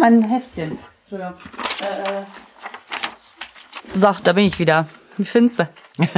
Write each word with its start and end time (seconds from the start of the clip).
mein 0.00 0.22
Heftchen. 0.22 0.78
Entschuldigung. 1.02 1.34
Äh, 1.80 2.20
äh. 2.20 2.24
So, 3.92 4.14
da 4.24 4.32
bin 4.32 4.46
ich 4.46 4.58
wieder. 4.58 4.88
Wie 5.16 5.24
findest 5.24 5.60
du? 5.60 5.68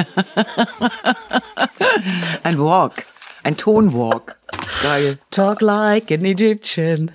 Ein 2.45 2.59
Walk. 2.59 3.05
Ein 3.43 3.57
Tonwalk. 3.57 4.37
Geil. 4.83 5.19
Talk 5.31 5.61
like 5.61 6.13
an 6.13 6.25
Egyptian. 6.25 7.11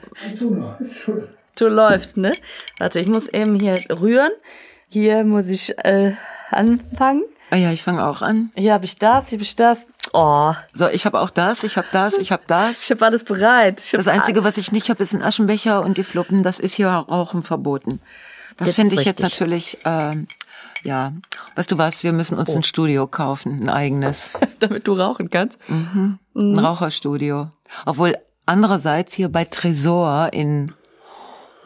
Du 1.55 1.67
läufst, 1.67 2.17
ne? 2.17 2.33
Warte, 2.79 2.99
ich 2.99 3.07
muss 3.07 3.29
eben 3.29 3.59
hier 3.59 3.77
rühren. 3.89 4.33
Hier 4.89 5.23
muss 5.23 5.47
ich 5.47 5.77
äh, 5.85 6.15
anfangen. 6.51 7.23
Ah 7.49 7.55
ja, 7.55 7.71
ich 7.71 7.81
fange 7.83 8.05
auch 8.05 8.21
an. 8.21 8.51
Hier 8.55 8.73
habe 8.73 8.83
ich 8.83 8.97
das, 8.97 9.29
hier 9.29 9.37
habe 9.37 9.43
ich 9.43 9.55
das. 9.55 9.87
Oh, 10.13 10.53
So, 10.73 10.87
ich 10.87 11.05
habe 11.05 11.19
auch 11.19 11.29
das, 11.29 11.63
ich 11.63 11.77
habe 11.77 11.87
das, 11.91 12.17
ich 12.17 12.31
habe 12.31 12.43
das. 12.47 12.83
ich 12.83 12.91
habe 12.91 13.05
alles 13.05 13.23
bereit. 13.23 13.81
Hab 13.91 13.97
Das 13.97 14.07
Einzige, 14.07 14.43
was 14.43 14.57
ich 14.57 14.71
nicht 14.71 14.89
habe, 14.89 15.03
ist 15.03 15.13
ein 15.13 15.21
Aschenbecher 15.21 15.81
und 15.81 15.97
die 15.97 16.03
Fluppen. 16.03 16.43
Das 16.43 16.59
ist 16.59 16.73
hier 16.75 16.87
Rauchen 16.89 17.43
verboten. 17.43 17.99
Das 18.57 18.69
Jetzt 18.69 18.75
finde 18.75 18.95
ich 18.95 19.05
jetzt 19.05 19.21
richtig. 19.21 19.39
natürlich, 19.39 19.77
ähm, 19.85 20.27
ja. 20.83 21.13
Weißt 21.55 21.71
du 21.71 21.77
was, 21.77 22.03
wir 22.03 22.13
müssen 22.13 22.37
uns 22.37 22.55
ein 22.55 22.63
Studio 22.63 23.05
kaufen, 23.07 23.59
ein 23.63 23.69
eigenes. 23.69 24.31
damit 24.59 24.87
du 24.87 24.93
rauchen 24.93 25.29
kannst. 25.29 25.59
Ein 25.69 26.19
Raucherstudio. 26.57 27.51
Obwohl 27.85 28.15
andererseits 28.45 29.13
hier 29.13 29.29
bei 29.29 29.45
Tresor 29.45 30.29
in 30.33 30.73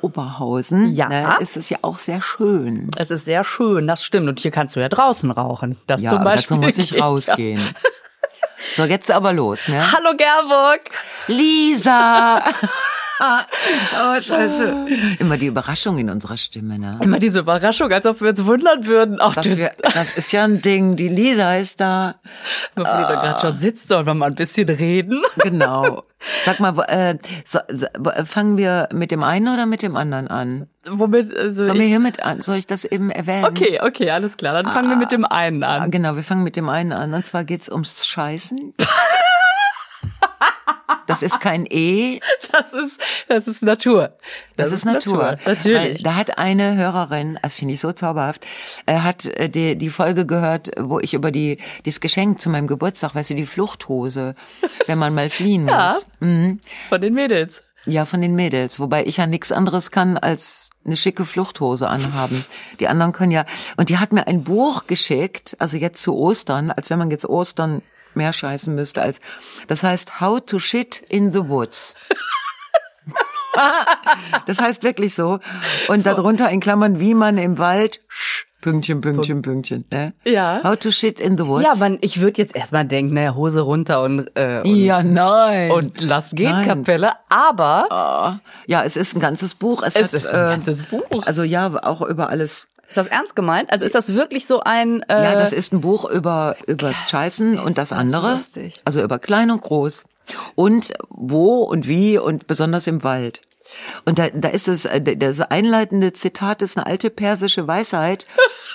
Oberhausen 0.01 0.89
Ja. 0.91 1.07
ne, 1.09 1.35
ist 1.39 1.57
es 1.57 1.69
ja 1.69 1.77
auch 1.83 1.99
sehr 1.99 2.21
schön. 2.21 2.89
Es 2.97 3.11
ist 3.11 3.25
sehr 3.25 3.43
schön, 3.43 3.87
das 3.87 4.03
stimmt. 4.03 4.27
Und 4.27 4.39
hier 4.39 4.51
kannst 4.51 4.75
du 4.75 4.79
ja 4.79 4.89
draußen 4.89 5.29
rauchen. 5.31 5.77
Das 5.87 6.01
Ja, 6.01 6.09
zum 6.09 6.23
Beispiel. 6.23 6.57
dazu 6.57 6.61
muss 6.67 6.77
ich 6.79 6.91
geht 6.91 7.59
ja. 7.59 7.63
So, 8.75 8.85
jetzt 8.85 9.11
aber 9.11 9.33
los, 9.33 9.67
ne? 9.67 9.81
Hallo 9.91 10.15
Gerburg. 10.15 10.81
Lisa! 11.27 12.43
oh, 14.01 14.19
scheiße. 14.21 14.87
Immer 15.19 15.37
die 15.37 15.45
Überraschung 15.47 15.97
in 15.99 16.09
unserer 16.09 16.37
Stimme, 16.37 16.79
ne? 16.79 16.97
Immer 17.01 17.19
diese 17.19 17.39
Überraschung, 17.39 17.91
als 17.91 18.05
ob 18.05 18.21
wir 18.21 18.29
uns 18.29 18.43
wundern 18.45 18.85
würden. 18.85 19.17
Ach, 19.19 19.33
Das, 19.35 19.57
wir, 19.57 19.71
das 19.81 20.11
ist 20.17 20.31
ja 20.31 20.43
ein 20.43 20.61
Ding. 20.61 20.95
Die 20.95 21.07
Lisa 21.09 21.55
ist 21.55 21.79
da. 21.79 22.15
bevor 22.75 22.93
du 22.95 23.01
da 23.03 23.21
gerade 23.21 23.39
schon 23.39 23.57
sitzt, 23.59 23.87
sollen 23.87 24.05
wir 24.05 24.13
mal 24.13 24.27
ein 24.29 24.35
bisschen 24.35 24.69
reden. 24.69 25.21
Genau. 25.37 26.03
Sag 26.43 26.59
mal, 26.59 26.77
äh, 26.87 27.17
so, 27.45 27.57
wo- 27.97 28.11
fangen 28.25 28.55
wir 28.57 28.89
mit 28.93 29.09
dem 29.09 29.23
einen 29.23 29.47
oder 29.51 29.65
mit 29.65 29.81
dem 29.81 29.95
anderen 29.95 30.27
an? 30.27 30.67
Womit, 30.87 31.35
also 31.35 31.65
Sollen 31.65 31.79
wir 31.79 31.87
hiermit 31.87 32.23
an? 32.23 32.41
Soll 32.41 32.57
ich 32.57 32.67
das 32.67 32.85
eben 32.85 33.09
erwähnen? 33.09 33.45
okay, 33.45 33.79
okay, 33.81 34.11
alles 34.11 34.37
klar. 34.37 34.53
Dann 34.61 34.71
fangen 34.71 34.89
wir 34.89 34.97
mit 34.97 35.11
dem 35.11 35.25
einen 35.25 35.63
Ah, 35.63 35.77
an. 35.77 35.89
Genau, 35.91 36.15
wir 36.15 36.23
fangen 36.23 36.43
mit 36.43 36.55
dem 36.55 36.69
einen 36.69 36.91
an. 36.91 37.13
Und 37.15 37.25
zwar 37.25 37.43
geht's 37.43 37.69
ums 37.69 38.05
Scheißen. 38.05 38.73
Das 41.11 41.21
ist 41.21 41.39
kein 41.39 41.65
E, 41.69 42.19
Das 42.51 42.73
ist, 42.73 43.01
das 43.27 43.47
ist 43.47 43.63
Natur. 43.63 44.17
Das, 44.57 44.71
ist 44.71 44.85
Natur. 44.85 45.37
Natürlich. 45.45 45.77
Weil 45.77 45.93
Da 46.03 46.15
hat 46.15 46.37
eine 46.37 46.75
Hörerin, 46.75 47.39
das 47.41 47.55
finde 47.55 47.73
ich 47.75 47.79
so 47.79 47.91
zauberhaft, 47.91 48.45
äh, 48.85 48.99
hat 48.99 49.25
äh, 49.25 49.49
die, 49.49 49.77
die 49.77 49.89
Folge 49.89 50.25
gehört, 50.25 50.71
wo 50.79 50.99
ich 50.99 51.13
über 51.13 51.31
die 51.31 51.57
das 51.85 51.99
Geschenk 51.99 52.39
zu 52.39 52.49
meinem 52.49 52.67
Geburtstag, 52.67 53.15
weißt 53.15 53.29
du, 53.31 53.35
die 53.35 53.45
Fluchthose, 53.45 54.35
wenn 54.87 54.97
man 54.97 55.13
mal 55.13 55.29
fliehen 55.29 55.67
Ja. 55.67 55.89
muss. 55.93 56.07
Mhm. 56.19 56.59
Von 56.89 57.01
den 57.01 57.13
Mädels. 57.13 57.63
Ja, 57.85 58.05
von 58.05 58.21
den 58.21 58.35
Mädels. 58.35 58.79
Wobei 58.79 59.05
ich 59.05 59.17
ja 59.17 59.25
nichts 59.25 59.51
anderes 59.51 59.89
kann, 59.89 60.15
als 60.17 60.69
eine 60.85 60.95
schicke 60.95 61.25
Fluchthose 61.25 61.87
anhaben. 61.87 62.45
Die 62.79 62.87
anderen 62.87 63.11
können 63.11 63.31
ja. 63.31 63.45
Und 63.75 63.89
die 63.89 63.97
hat 63.97 64.13
mir 64.13 64.27
ein 64.27 64.43
Buch 64.43 64.85
geschickt, 64.85 65.55
also 65.57 65.77
jetzt 65.77 66.03
zu 66.03 66.15
Ostern, 66.15 66.69
als 66.69 66.91
wenn 66.91 66.99
man 66.99 67.09
jetzt 67.09 67.25
Ostern 67.25 67.81
mehr 68.15 68.33
scheißen 68.33 68.73
müsste 68.73 69.01
als. 69.01 69.19
Das 69.67 69.83
heißt 69.83 70.21
How 70.21 70.43
to 70.43 70.59
Shit 70.59 71.03
in 71.09 71.33
the 71.33 71.47
Woods. 71.47 71.95
das 74.45 74.59
heißt 74.59 74.83
wirklich 74.83 75.15
so. 75.15 75.39
Und 75.87 76.05
darunter 76.05 76.49
in 76.49 76.59
Klammern, 76.59 76.99
wie 76.99 77.13
man 77.13 77.37
im 77.37 77.57
Wald. 77.57 78.01
Sch, 78.07 78.45
Pünktchen, 78.61 79.01
Pünktchen, 79.01 79.41
Pünktchen. 79.41 79.85
Ne? 79.91 80.13
Ja. 80.23 80.61
How 80.63 80.77
to 80.77 80.91
Shit 80.91 81.19
in 81.19 81.37
the 81.37 81.45
Woods. 81.45 81.65
Ja, 81.65 81.75
man, 81.75 81.97
ich 82.01 82.21
würde 82.21 82.39
jetzt 82.39 82.55
erstmal 82.55 82.85
denken, 82.85 83.15
naja, 83.15 83.33
Hose 83.33 83.61
runter 83.61 84.03
und, 84.03 84.29
äh, 84.35 84.61
und, 84.63 84.75
ja, 84.75 85.01
nein. 85.01 85.71
und 85.71 85.99
lass 85.99 86.31
gehen, 86.31 86.51
Nein. 86.51 86.67
Kapelle. 86.67 87.13
Aber 87.29 88.39
ja, 88.67 88.83
es 88.83 88.95
ist 88.97 89.15
ein 89.15 89.19
ganzes 89.19 89.55
Buch. 89.55 89.81
Es, 89.81 89.95
es 89.95 90.07
hat, 90.07 90.13
ist 90.13 90.27
ein 90.27 90.45
äh, 90.45 90.49
ganzes 90.49 90.83
Buch. 90.83 91.23
Also 91.25 91.43
ja, 91.43 91.83
auch 91.83 92.01
über 92.01 92.29
alles. 92.29 92.67
Ist 92.91 92.97
das 92.97 93.07
ernst 93.07 93.37
gemeint? 93.37 93.71
Also 93.71 93.85
ist 93.85 93.95
das 93.95 94.15
wirklich 94.15 94.45
so 94.45 94.59
ein, 94.59 95.01
äh, 95.03 95.23
Ja, 95.23 95.33
das 95.35 95.53
ist 95.53 95.71
ein 95.71 95.79
Buch 95.79 96.03
über 96.09 96.57
übers 96.67 97.09
Scheißen 97.09 97.57
und 97.57 97.77
das 97.77 97.93
andere. 97.93 98.33
lustig. 98.33 98.81
Also 98.83 99.01
über 99.01 99.17
klein 99.17 99.49
und 99.49 99.61
groß. 99.61 100.03
Und 100.55 100.91
wo 101.07 101.59
und 101.59 101.87
wie 101.87 102.17
und 102.17 102.47
besonders 102.47 102.87
im 102.87 103.01
Wald. 103.05 103.39
Und 104.03 104.19
da, 104.19 104.27
da 104.29 104.49
ist 104.49 104.67
es, 104.67 104.83
äh, 104.83 105.01
das 105.15 105.39
einleitende 105.39 106.11
Zitat 106.11 106.61
ist 106.61 106.75
eine 106.77 106.85
alte 106.85 107.09
persische 107.09 107.65
Weisheit. 107.65 108.27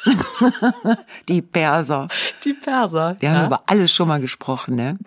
Die 1.28 1.42
Perser. 1.42 2.08
die 2.42 2.54
Perser. 2.54 3.16
Die 3.20 3.28
haben 3.28 3.36
ja? 3.36 3.46
über 3.48 3.64
alles 3.66 3.92
schon 3.92 4.08
mal 4.08 4.20
gesprochen, 4.20 4.76
ne? 4.76 4.98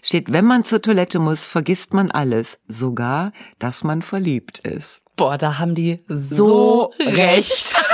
Steht, 0.00 0.32
wenn 0.32 0.46
man 0.46 0.64
zur 0.64 0.80
Toilette 0.80 1.18
muss, 1.18 1.44
vergisst 1.44 1.92
man 1.92 2.10
alles. 2.10 2.60
Sogar, 2.68 3.32
dass 3.58 3.84
man 3.84 4.00
verliebt 4.00 4.60
ist. 4.60 5.02
Boah, 5.16 5.38
da 5.38 5.58
haben 5.58 5.74
die 5.74 6.04
so, 6.08 6.92
So 6.98 7.06
recht. 7.06 7.76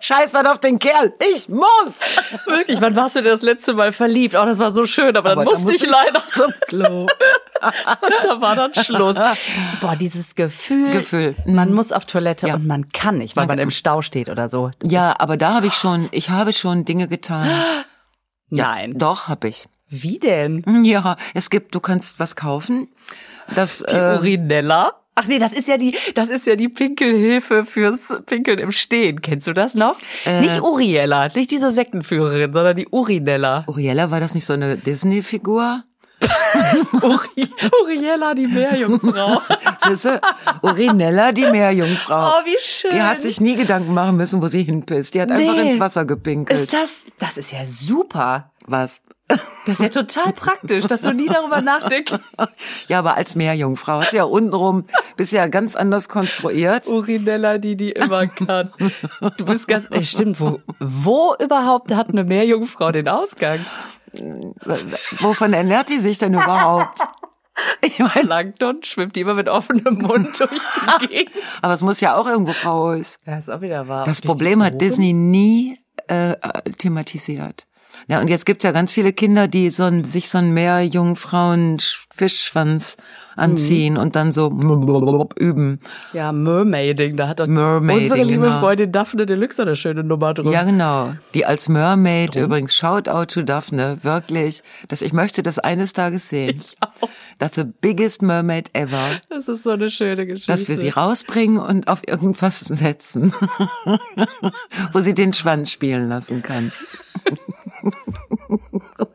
Scheiß 0.00 0.34
halt 0.34 0.46
auf 0.46 0.60
den 0.60 0.78
Kerl. 0.78 1.12
Ich 1.34 1.48
muss! 1.48 1.98
Wirklich, 2.46 2.80
wann 2.80 2.94
warst 2.94 3.16
du 3.16 3.22
denn 3.22 3.30
das 3.32 3.42
letzte 3.42 3.74
Mal 3.74 3.92
verliebt? 3.92 4.34
Oh, 4.34 4.44
das 4.44 4.58
war 4.58 4.70
so 4.70 4.86
schön, 4.86 5.16
aber 5.16 5.30
dann 5.30 5.38
Aber 5.38 5.44
da 5.44 5.50
musste 5.50 5.72
muss 5.72 5.82
ich 5.82 5.88
leider. 5.90 6.22
Zum 6.32 6.52
Klo. 6.68 7.02
Und 7.06 7.10
da 8.24 8.40
war 8.40 8.54
dann 8.54 8.74
Schluss. 8.74 9.16
Boah, 9.80 9.96
dieses 9.96 10.34
Gefühl. 10.34 10.90
Gefühl. 10.92 11.34
Man 11.46 11.72
muss 11.72 11.90
auf 11.92 12.04
Toilette 12.04 12.48
Ja. 12.48 12.54
und 12.54 12.66
man 12.66 12.90
kann 12.90 13.18
nicht, 13.18 13.34
weil 13.36 13.46
man 13.46 13.58
im 13.58 13.70
Stau 13.70 14.02
steht 14.02 14.28
oder 14.28 14.48
so. 14.48 14.70
Ja, 14.82 15.14
aber 15.18 15.36
da 15.36 15.54
habe 15.54 15.66
ich 15.66 15.74
schon, 15.74 16.06
ich 16.12 16.30
habe 16.30 16.52
schon 16.52 16.84
Dinge 16.84 17.08
getan. 17.08 17.48
Ja, 18.48 18.66
Nein. 18.66 18.96
Doch, 18.96 19.26
habe 19.26 19.48
ich. 19.48 19.66
Wie 19.88 20.20
denn? 20.20 20.62
Ja, 20.84 21.16
es 21.34 21.50
gibt, 21.50 21.74
du 21.74 21.80
kannst 21.80 22.20
was 22.20 22.36
kaufen. 22.36 22.88
Das, 23.56 23.78
Die 23.78 23.92
äh, 23.96 24.18
Urinella? 24.18 24.92
Ach 25.18 25.26
nee, 25.26 25.38
das 25.38 25.52
ist 25.54 25.66
ja 25.66 25.78
die, 25.78 25.96
das 26.14 26.28
ist 26.28 26.46
ja 26.46 26.56
die 26.56 26.68
Pinkelhilfe 26.68 27.64
fürs 27.64 28.12
Pinkeln 28.26 28.58
im 28.58 28.70
Stehen. 28.70 29.22
Kennst 29.22 29.46
du 29.46 29.52
das 29.54 29.74
noch? 29.74 29.96
Äh. 30.26 30.42
nicht 30.42 30.60
Uriella, 30.60 31.28
nicht 31.34 31.50
diese 31.50 31.70
Sektenführerin, 31.70 32.52
sondern 32.52 32.76
die 32.76 32.86
Urinella. 32.88 33.64
Uriella, 33.66 34.10
war 34.10 34.20
das 34.20 34.34
nicht 34.34 34.44
so 34.44 34.52
eine 34.52 34.76
Disney-Figur? 34.76 35.82
Uri, 37.02 37.48
Uriella, 37.82 38.34
die 38.34 38.46
Meerjungfrau. 38.46 39.40
Siehste? 39.86 40.20
Urinella, 40.62 41.32
die 41.32 41.46
Meerjungfrau. 41.46 42.28
Oh, 42.28 42.44
wie 42.44 42.56
schön. 42.60 42.90
Die 42.90 43.02
hat 43.02 43.20
sich 43.20 43.40
nie 43.40 43.56
Gedanken 43.56 43.92
machen 43.94 44.16
müssen, 44.16 44.40
wo 44.42 44.48
sie 44.48 44.62
hinpisst. 44.62 45.14
Die 45.14 45.20
hat 45.22 45.30
einfach 45.30 45.54
Nee. 45.54 45.62
ins 45.70 45.80
Wasser 45.80 46.04
gepinkelt. 46.04 46.58
ist 46.58 46.72
das, 46.72 47.06
das 47.18 47.36
ist 47.36 47.52
ja 47.52 47.64
super. 47.64 48.50
was? 48.66 49.00
Das 49.28 49.80
ist 49.80 49.80
ja 49.80 49.88
total 49.88 50.32
praktisch, 50.32 50.86
dass 50.86 51.02
du 51.02 51.12
nie 51.12 51.26
darüber 51.26 51.60
nachdenkst. 51.60 52.14
Ja, 52.88 53.00
aber 53.00 53.16
als 53.16 53.34
Meerjungfrau 53.34 54.00
hast 54.00 54.12
du 54.12 54.18
ja 54.18 54.24
untenrum, 54.24 54.86
bist 55.16 55.32
ja 55.32 55.48
ganz 55.48 55.74
anders 55.74 56.08
konstruiert. 56.08 56.86
Urinella, 56.86 57.58
die 57.58 57.76
die 57.76 57.90
immer 57.90 58.26
kann. 58.46 58.72
Du 59.36 59.44
bist 59.44 59.66
ganz, 59.66 59.88
äh, 59.90 60.02
stimmt, 60.04 60.40
wo, 60.40 60.60
wo 60.78 61.34
überhaupt 61.40 61.92
hat 61.92 62.10
eine 62.10 62.22
Meerjungfrau 62.22 62.92
den 62.92 63.08
Ausgang? 63.08 63.64
Wovon 65.18 65.52
ernährt 65.52 65.88
die 65.88 65.98
sich 65.98 66.18
denn 66.18 66.34
überhaupt? 66.34 67.00
Ich 67.80 67.98
meine, 67.98 68.26
Plankton 68.26 68.82
schwimmt 68.82 69.16
die 69.16 69.20
immer 69.20 69.34
mit 69.34 69.48
offenem 69.48 69.98
Mund 69.98 70.38
durch 70.38 70.50
die 71.00 71.06
Gegend. 71.06 71.36
aber 71.62 71.74
es 71.74 71.80
muss 71.80 72.00
ja 72.00 72.14
auch 72.16 72.26
irgendwo 72.26 72.52
raus. 72.68 73.16
Ja, 73.26 73.38
ist 73.38 73.50
auch 73.50 73.62
wieder 73.62 73.88
wahr. 73.88 74.04
Das 74.04 74.20
Problem 74.20 74.62
hat? 74.62 74.80
Disney 74.80 75.12
nie 75.12 75.78
äh, 76.08 76.32
äh, 76.32 76.36
thematisiert. 76.78 77.66
Ja, 78.08 78.20
und 78.20 78.28
jetzt 78.28 78.46
gibt's 78.46 78.64
ja 78.64 78.72
ganz 78.72 78.92
viele 78.92 79.12
Kinder, 79.12 79.46
die 79.48 79.70
so 79.70 79.82
ein, 79.84 80.04
sich 80.04 80.28
so 80.30 80.38
einen 80.38 80.52
Meerjungfrauen-Fischschwanz 80.54 82.96
anziehen 83.36 83.94
Mhm. 83.94 84.00
und 84.00 84.16
dann 84.16 84.32
so 84.32 84.46
üben. 85.36 85.80
Ja, 86.14 86.32
Mermaiding, 86.32 87.18
da 87.18 87.28
hat 87.28 87.38
doch 87.40 87.46
Mermaiding, 87.46 88.04
unsere 88.04 88.22
liebe 88.22 88.46
genau. 88.46 88.60
Freundin 88.60 88.90
Daphne 88.92 89.26
Deluxe 89.26 89.60
eine 89.60 89.76
schöne 89.76 90.02
Nummer 90.02 90.32
drin. 90.32 90.50
Ja, 90.50 90.62
genau. 90.62 91.12
Die 91.34 91.44
als 91.44 91.68
Mermaid, 91.68 92.34
übrigens, 92.36 92.74
Shoutout 92.74 93.26
to 93.26 93.42
Daphne, 93.42 93.98
wirklich. 94.02 94.62
dass 94.88 95.02
ich 95.02 95.12
möchte 95.12 95.42
das 95.42 95.58
eines 95.58 95.92
Tages 95.92 96.30
sehen. 96.30 96.56
Ich 96.60 96.76
auch. 96.80 97.10
Das 97.38 97.54
the 97.56 97.64
biggest 97.64 98.22
mermaid 98.22 98.70
ever. 98.72 99.10
Das 99.28 99.46
ist 99.48 99.64
so 99.64 99.70
eine 99.72 99.90
schöne 99.90 100.26
Geschichte. 100.26 100.50
Dass 100.52 100.68
wir 100.68 100.78
sie 100.78 100.88
rausbringen 100.88 101.58
und 101.58 101.88
auf 101.88 102.00
irgendwas 102.08 102.60
setzen. 102.60 103.34
Wo 104.92 105.00
sie 105.00 105.12
den 105.12 105.34
Schwanz 105.34 105.70
spielen 105.70 106.08
lassen 106.08 106.42
kann. 106.42 106.72
oh 108.48 108.58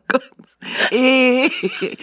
Gott. 0.08 0.30
Eh. 0.90 1.50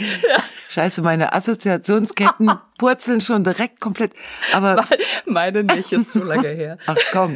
Scheiße, 0.69 1.01
meine 1.01 1.33
Assoziationsketten 1.33 2.51
purzeln 2.77 3.21
schon 3.21 3.44
direkt 3.44 3.80
komplett. 3.80 4.13
Aber 4.54 4.86
Meine 5.25 5.63
nicht, 5.63 5.92
ist 5.92 6.12
zu 6.12 6.19
lange 6.19 6.50
her. 6.50 6.77
ach 6.86 6.98
komm. 7.12 7.36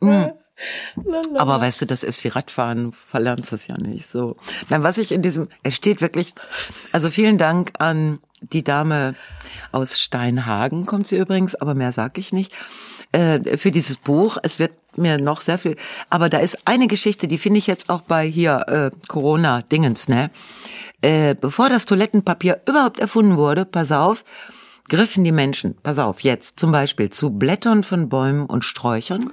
Mm. 0.00 0.30
Aber 1.36 1.60
weißt 1.60 1.82
du, 1.82 1.86
das 1.86 2.04
ist 2.04 2.22
wie 2.22 2.28
Radfahren, 2.28 2.92
verlernst 2.92 3.52
es 3.52 3.66
ja 3.66 3.76
nicht 3.76 4.06
so. 4.06 4.36
Nein, 4.68 4.82
was 4.82 4.98
ich 4.98 5.10
in 5.12 5.22
diesem, 5.22 5.48
es 5.62 5.74
steht 5.74 6.00
wirklich, 6.00 6.34
also 6.92 7.10
vielen 7.10 7.38
Dank 7.38 7.72
an 7.78 8.20
die 8.40 8.62
Dame 8.62 9.14
aus 9.72 9.98
Steinhagen, 10.00 10.86
kommt 10.86 11.08
sie 11.08 11.16
übrigens, 11.16 11.54
aber 11.54 11.74
mehr 11.74 11.92
sag 11.92 12.18
ich 12.18 12.32
nicht, 12.32 12.54
äh, 13.14 13.56
für 13.58 13.70
dieses 13.70 13.96
Buch. 13.96 14.38
Es 14.42 14.58
wird 14.58 14.72
mir 14.96 15.18
noch 15.18 15.40
sehr 15.40 15.58
viel, 15.58 15.76
aber 16.10 16.28
da 16.28 16.38
ist 16.38 16.66
eine 16.66 16.88
Geschichte, 16.88 17.28
die 17.28 17.38
finde 17.38 17.58
ich 17.58 17.66
jetzt 17.66 17.88
auch 17.88 18.02
bei 18.02 18.26
hier 18.26 18.64
äh, 18.68 18.90
Corona-Dingens, 19.08 20.08
ne? 20.08 20.30
Äh, 21.00 21.34
bevor 21.34 21.68
das 21.68 21.86
Toilettenpapier 21.86 22.62
überhaupt 22.68 22.98
erfunden 22.98 23.36
wurde, 23.36 23.66
pass 23.66 23.92
auf, 23.92 24.24
griffen 24.88 25.22
die 25.22 25.32
Menschen, 25.32 25.76
pass 25.82 25.98
auf, 25.98 26.20
jetzt 26.20 26.58
zum 26.58 26.72
Beispiel 26.72 27.10
zu 27.10 27.30
Blättern 27.30 27.82
von 27.82 28.08
Bäumen 28.08 28.46
und 28.46 28.64
Sträuchern, 28.64 29.32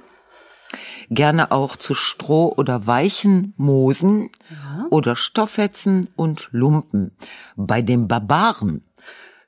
gerne 1.10 1.50
auch 1.50 1.76
zu 1.76 1.94
Stroh 1.94 2.52
oder 2.56 2.86
weichen 2.86 3.54
Moosen 3.56 4.30
ja. 4.50 4.86
oder 4.90 5.16
Stoffhetzen 5.16 6.08
und 6.14 6.48
Lumpen. 6.52 7.12
Bei 7.56 7.82
den 7.82 8.06
Barbaren 8.06 8.82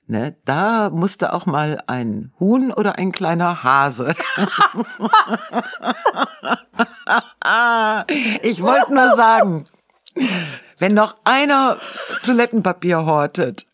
Ne, 0.06 0.36
da 0.44 0.90
musste 0.90 1.32
auch 1.32 1.46
mal 1.46 1.82
ein 1.86 2.30
Huhn 2.38 2.72
oder 2.72 2.98
ein 2.98 3.10
kleiner 3.10 3.64
Hase. 3.64 4.14
ich 8.42 8.60
wollte 8.60 8.94
nur 8.94 9.16
sagen, 9.16 9.64
wenn 10.78 10.92
noch 10.92 11.16
einer 11.24 11.78
Toilettenpapier 12.22 13.06
hortet. 13.06 13.66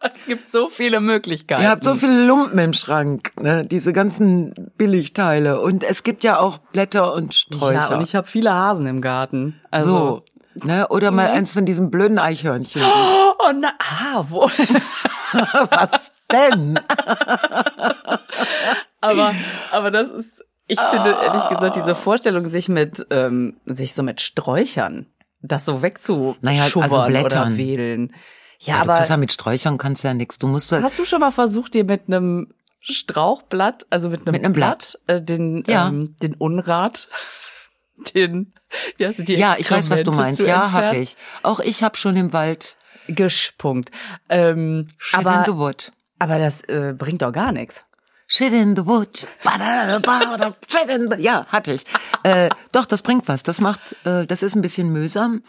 Es 0.00 0.24
gibt 0.26 0.50
so 0.50 0.70
viele 0.70 1.00
Möglichkeiten. 1.00 1.62
Ihr 1.62 1.70
habt 1.70 1.84
so 1.84 1.94
viele 1.94 2.26
Lumpen 2.26 2.58
im 2.58 2.72
Schrank, 2.72 3.32
ne? 3.40 3.66
diese 3.66 3.92
ganzen 3.92 4.72
Billigteile. 4.78 5.60
Und 5.60 5.82
es 5.82 6.02
gibt 6.02 6.24
ja 6.24 6.38
auch 6.38 6.58
Blätter 6.58 7.12
und 7.12 7.34
Sträucher. 7.34 7.90
Ja, 7.90 7.96
und 7.96 8.02
ich 8.02 8.14
habe 8.14 8.26
viele 8.26 8.54
Hasen 8.54 8.86
im 8.86 9.00
Garten. 9.00 9.60
Also 9.70 9.90
so, 9.90 10.22
ne? 10.64 10.88
Oder 10.88 11.10
mal 11.10 11.28
mhm. 11.28 11.36
eins 11.36 11.52
von 11.52 11.64
diesen 11.64 11.90
blöden 11.90 12.18
Eichhörnchen. 12.18 12.82
Oh, 13.38 13.52
na, 13.54 13.74
ah, 13.78 14.24
wo? 14.28 14.40
Was 15.70 16.10
denn? 16.32 16.80
aber, 19.00 19.34
aber 19.70 19.90
das 19.92 20.08
ist, 20.08 20.44
ich 20.66 20.80
finde 20.80 21.10
ehrlich 21.22 21.48
gesagt 21.48 21.76
diese 21.76 21.94
Vorstellung, 21.94 22.46
sich 22.46 22.68
mit, 22.68 23.06
ähm, 23.10 23.60
sich 23.66 23.94
so 23.94 24.02
mit 24.02 24.20
Sträuchern, 24.20 25.06
das 25.42 25.64
so 25.64 25.82
wegzuschubbern 25.82 26.38
naja, 26.40 26.64
also 26.80 27.04
Blättern. 27.04 27.48
oder 27.48 27.56
wählen. 27.56 28.12
Ja, 28.58 28.76
ja 28.76 28.80
aber 28.80 29.00
du 29.00 29.16
mit 29.18 29.32
Sträuchern 29.32 29.78
kannst 29.78 30.02
ja 30.02 30.14
nichts. 30.14 30.38
Du 30.38 30.48
musst. 30.48 30.72
Hast 30.72 30.98
du 30.98 31.04
schon 31.04 31.20
mal 31.20 31.30
versucht, 31.30 31.74
dir 31.74 31.84
mit 31.84 32.08
einem 32.08 32.52
Strauchblatt, 32.80 33.86
also 33.90 34.08
mit 34.08 34.20
einem, 34.20 34.32
mit 34.32 34.44
einem 34.44 34.52
Blatt, 34.52 34.98
Blatt 35.06 35.18
äh, 35.18 35.22
den 35.22 35.64
ja. 35.66 35.88
ähm, 35.88 36.16
den 36.22 36.34
Unrat, 36.34 37.08
den 38.14 38.52
ja, 38.98 39.08
also 39.08 39.22
die 39.22 39.34
ja, 39.34 39.54
ich 39.58 39.70
weiß, 39.70 39.90
was 39.90 40.02
du 40.02 40.12
meinst. 40.12 40.40
Ja, 40.40 40.72
habe 40.72 40.96
ich. 40.96 41.16
Auch 41.42 41.60
ich 41.60 41.82
habe 41.82 41.96
schon 41.96 42.16
im 42.16 42.32
Wald 42.32 42.76
Gischpunkt. 43.08 43.90
Ähm, 44.28 44.88
Shit 44.98 45.20
aber, 45.20 45.38
in 45.38 45.44
the 45.46 45.58
wood. 45.58 45.92
Aber 46.18 46.38
das 46.38 46.62
äh, 46.62 46.94
bringt 46.96 47.22
doch 47.22 47.32
gar 47.32 47.52
nichts. 47.52 47.86
Shit 48.26 48.52
in 48.52 48.74
the 48.74 48.84
wood. 48.84 49.26
Shit 50.68 50.88
in 50.88 51.10
the, 51.10 51.22
ja, 51.22 51.46
hatte 51.46 51.72
ich. 51.72 51.84
Äh, 52.24 52.50
doch, 52.72 52.86
das 52.86 53.02
bringt 53.02 53.28
was. 53.28 53.44
Das 53.44 53.60
macht, 53.60 53.94
äh, 54.04 54.26
das 54.26 54.42
ist 54.42 54.56
ein 54.56 54.62
bisschen 54.62 54.92
mühsam. 54.92 55.42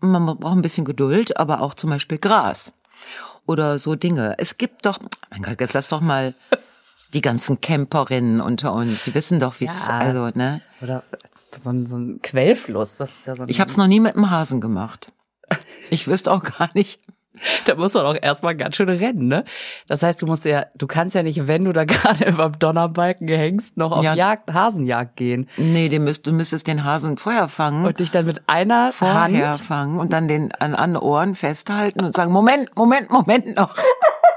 Man 0.00 0.26
braucht 0.26 0.56
ein 0.56 0.62
bisschen 0.62 0.84
Geduld, 0.84 1.36
aber 1.38 1.60
auch 1.60 1.74
zum 1.74 1.90
Beispiel 1.90 2.18
Gras 2.18 2.72
oder 3.46 3.78
so 3.78 3.94
Dinge. 3.94 4.34
Es 4.38 4.58
gibt 4.58 4.84
doch, 4.84 4.98
mein 5.30 5.42
Gott, 5.42 5.60
jetzt 5.60 5.74
lass 5.74 5.88
doch 5.88 6.00
mal 6.00 6.34
die 7.14 7.20
ganzen 7.20 7.60
Camperinnen 7.60 8.40
unter 8.40 8.72
uns. 8.72 9.04
Die 9.04 9.14
wissen 9.14 9.40
doch, 9.40 9.60
wie 9.60 9.66
es, 9.66 9.86
ja, 9.86 9.98
also, 9.98 10.30
ne? 10.34 10.60
Oder 10.82 11.04
so 11.56 11.70
ein, 11.70 11.86
so 11.86 11.96
ein 11.96 12.20
Quellfluss, 12.22 12.96
das 12.96 13.20
ist 13.20 13.26
ja 13.26 13.36
so 13.36 13.42
ein 13.42 13.48
Ich 13.48 13.60
habe 13.60 13.70
es 13.70 13.76
noch 13.76 13.86
nie 13.86 14.00
mit 14.00 14.14
dem 14.14 14.30
Hasen 14.30 14.60
gemacht. 14.60 15.12
Ich 15.90 16.06
wüsste 16.06 16.30
auch 16.32 16.42
gar 16.42 16.70
nicht. 16.74 17.00
Da 17.66 17.74
muss 17.74 17.94
man 17.94 18.06
auch 18.06 18.16
erstmal 18.20 18.56
ganz 18.56 18.76
schön 18.76 18.88
rennen, 18.88 19.28
ne? 19.28 19.44
Das 19.88 20.02
heißt, 20.02 20.22
du 20.22 20.26
musst 20.26 20.44
ja, 20.44 20.66
du 20.74 20.86
kannst 20.86 21.14
ja 21.14 21.22
nicht, 21.22 21.46
wenn 21.46 21.64
du 21.64 21.72
da 21.72 21.84
gerade 21.86 22.28
über 22.28 22.48
dem 22.48 22.58
Donnerbalken 22.58 23.28
hängst, 23.28 23.76
noch 23.76 23.92
auf 23.92 24.04
ja. 24.04 24.14
Jagd, 24.14 24.52
Hasenjagd 24.52 25.16
gehen. 25.16 25.48
Nee, 25.56 25.88
du, 25.88 25.98
müsst, 25.98 26.26
du 26.26 26.32
müsstest 26.32 26.66
den 26.66 26.84
Hasen 26.84 27.16
vorher 27.16 27.48
fangen. 27.48 27.84
Und 27.84 28.00
dich 28.00 28.10
dann 28.10 28.26
mit 28.26 28.42
einer 28.46 28.92
vorher 28.92 29.48
Hand 29.48 29.60
fangen 29.60 30.00
und 30.00 30.12
dann 30.12 30.28
den 30.28 30.52
an, 30.52 30.74
an 30.74 30.96
Ohren 30.96 31.34
festhalten 31.34 32.04
und 32.04 32.16
sagen, 32.16 32.32
Moment, 32.32 32.74
Moment, 32.76 33.10
Moment 33.10 33.56
noch. 33.56 33.74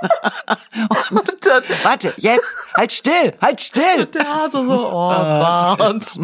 und, 1.10 1.30
und 1.30 1.46
dann, 1.46 1.64
warte, 1.84 2.14
jetzt, 2.18 2.56
halt 2.74 2.92
still, 2.92 3.34
halt 3.42 3.62
still. 3.62 4.02
Und 4.02 4.16
der 4.16 4.28
Hase 4.28 4.64
so, 4.66 4.88
oh, 4.88 5.10
Bart. 5.10 6.20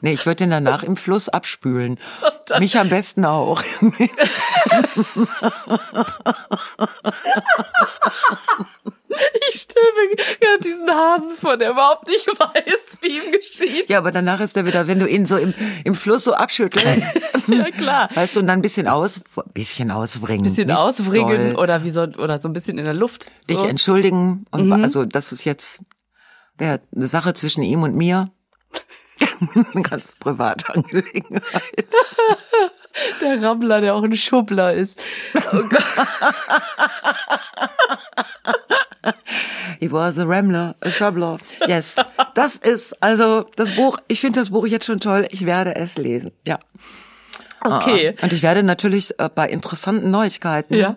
Nee, 0.00 0.12
ich 0.12 0.26
würde 0.26 0.44
ihn 0.44 0.50
danach 0.50 0.82
im 0.82 0.96
Fluss 0.96 1.28
abspülen. 1.28 1.98
Mich 2.58 2.78
am 2.78 2.88
besten 2.88 3.24
auch. 3.24 3.62
Ich 9.50 9.60
stelle 9.60 9.86
mir 10.08 10.16
gerade 10.16 10.62
diesen 10.62 10.90
Hasen 10.90 11.36
vor, 11.36 11.56
der 11.56 11.70
überhaupt 11.70 12.06
nicht 12.06 12.26
weiß, 12.26 12.98
wie 13.00 13.18
ihm 13.18 13.32
geschieht. 13.32 13.88
Ja, 13.88 13.98
aber 13.98 14.10
danach 14.10 14.40
ist 14.40 14.56
er 14.56 14.64
wieder, 14.64 14.86
wenn 14.86 14.98
du 14.98 15.06
ihn 15.06 15.26
so 15.26 15.36
im, 15.36 15.54
im 15.84 15.94
Fluss 15.94 16.24
so 16.24 16.34
abschüttelst. 16.34 17.20
ja, 17.48 17.70
klar. 17.70 18.08
Weißt 18.14 18.34
du, 18.34 18.40
und 18.40 18.46
dann 18.46 18.60
ein 18.60 18.62
bisschen 18.62 18.88
aus, 18.88 19.20
bisschen 19.52 19.90
auswringen. 19.90 20.44
Bisschen 20.44 20.68
nicht 20.68 20.76
auswringen 20.76 21.56
oder 21.56 21.84
wie 21.84 21.90
so, 21.90 22.02
oder 22.02 22.40
so 22.40 22.48
ein 22.48 22.52
bisschen 22.52 22.78
in 22.78 22.84
der 22.84 22.94
Luft. 22.94 23.30
So. 23.46 23.54
Dich 23.54 23.64
entschuldigen 23.64 24.46
und, 24.50 24.66
mhm. 24.66 24.72
also, 24.72 25.04
das 25.04 25.32
ist 25.32 25.44
jetzt, 25.44 25.82
ja, 26.60 26.78
eine 26.94 27.08
Sache 27.08 27.34
zwischen 27.34 27.62
ihm 27.62 27.82
und 27.82 27.94
mir. 27.94 28.30
Eine 29.72 29.82
ganz 29.82 30.12
private 30.18 30.74
Angelegenheit. 30.74 31.42
Der 33.20 33.42
Rammler, 33.42 33.80
der 33.80 33.94
auch 33.94 34.02
ein 34.02 34.14
Schubbler 34.16 34.74
ist. 34.74 35.00
Oh 35.34 35.62
He 39.80 39.90
was 39.90 40.18
a 40.18 40.24
Rambler, 40.24 40.76
a 40.80 40.90
Schubbler. 40.90 41.38
Yes. 41.66 41.96
Das 42.34 42.56
ist 42.56 43.02
also 43.02 43.46
das 43.56 43.74
Buch. 43.74 43.96
Ich 44.08 44.20
finde 44.20 44.40
das 44.40 44.50
Buch 44.50 44.66
jetzt 44.66 44.84
schon 44.84 45.00
toll. 45.00 45.26
Ich 45.30 45.46
werde 45.46 45.74
es 45.74 45.96
lesen. 45.96 46.32
Ja. 46.46 46.58
Okay. 47.64 48.14
Und 48.20 48.32
ich 48.32 48.42
werde 48.42 48.62
natürlich 48.62 49.18
äh, 49.18 49.28
bei 49.34 49.48
interessanten 49.48 50.10
Neuigkeiten. 50.10 50.74
Ja. 50.74 50.96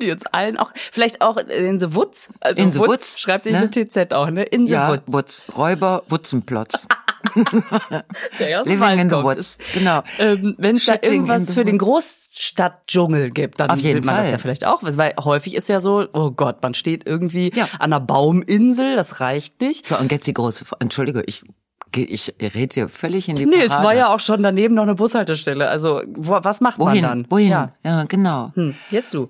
Die 0.00 0.10
uns 0.10 0.26
allen 0.26 0.56
auch, 0.56 0.70
vielleicht 0.74 1.22
auch 1.22 1.36
in 1.36 1.80
the 1.80 1.94
Woods. 1.94 2.32
Also 2.40 2.62
in 2.62 2.72
the 2.72 2.78
Woods, 2.78 2.88
Woods 2.88 3.20
schreibt 3.20 3.44
sich 3.44 3.52
ne? 3.52 3.60
mit 3.60 3.72
TZ 3.72 4.12
auch, 4.12 4.30
ne? 4.30 4.42
In 4.42 4.66
the 4.66 4.74
ja. 4.74 5.00
Woods. 5.06 5.46
Räuber, 5.56 6.02
Wutzenplotz. 6.08 6.86
Der 8.38 8.64
Living 8.64 8.98
in 8.98 9.10
the 9.10 9.16
Woods. 9.16 9.58
Genau. 9.74 10.02
Ähm, 10.18 10.54
Wenn 10.58 10.76
es 10.76 10.86
da 10.86 10.94
irgendwas 11.02 11.52
für 11.52 11.64
den 11.64 11.78
Großstadtdschungel 11.78 13.30
gibt, 13.30 13.60
dann 13.60 13.70
Auf 13.70 13.78
jeden 13.78 14.00
will 14.00 14.06
man 14.06 14.14
Fall. 14.16 14.24
das 14.24 14.32
ja 14.32 14.38
vielleicht 14.38 14.64
auch. 14.66 14.80
Weil 14.82 15.14
häufig 15.22 15.54
ist 15.54 15.68
ja 15.68 15.80
so, 15.80 16.06
oh 16.12 16.30
Gott, 16.30 16.62
man 16.62 16.74
steht 16.74 17.06
irgendwie 17.06 17.52
ja. 17.54 17.64
an 17.78 17.92
einer 17.92 18.00
Bauminsel, 18.00 18.96
das 18.96 19.20
reicht 19.20 19.60
nicht. 19.60 19.88
So, 19.88 19.98
und 19.98 20.12
jetzt 20.12 20.26
die 20.26 20.34
große, 20.34 20.64
Entschuldige, 20.80 21.22
ich 21.26 21.44
ich 21.94 22.34
rede 22.40 22.72
hier 22.72 22.88
völlig 22.88 23.28
in 23.28 23.36
die 23.36 23.44
Nee, 23.44 23.66
Parade. 23.66 23.74
es 23.74 23.84
war 23.84 23.94
ja 23.94 24.14
auch 24.14 24.20
schon 24.20 24.42
daneben 24.42 24.74
noch 24.74 24.84
eine 24.84 24.94
Bushaltestelle. 24.94 25.68
Also, 25.68 26.02
wo, 26.06 26.38
was 26.42 26.62
macht 26.62 26.78
Wohin? 26.78 27.02
man 27.02 27.10
dann? 27.10 27.30
Wohin? 27.30 27.50
Ja, 27.50 27.74
ja 27.84 28.04
genau. 28.04 28.50
Hm, 28.54 28.74
jetzt 28.90 29.12
du. 29.12 29.28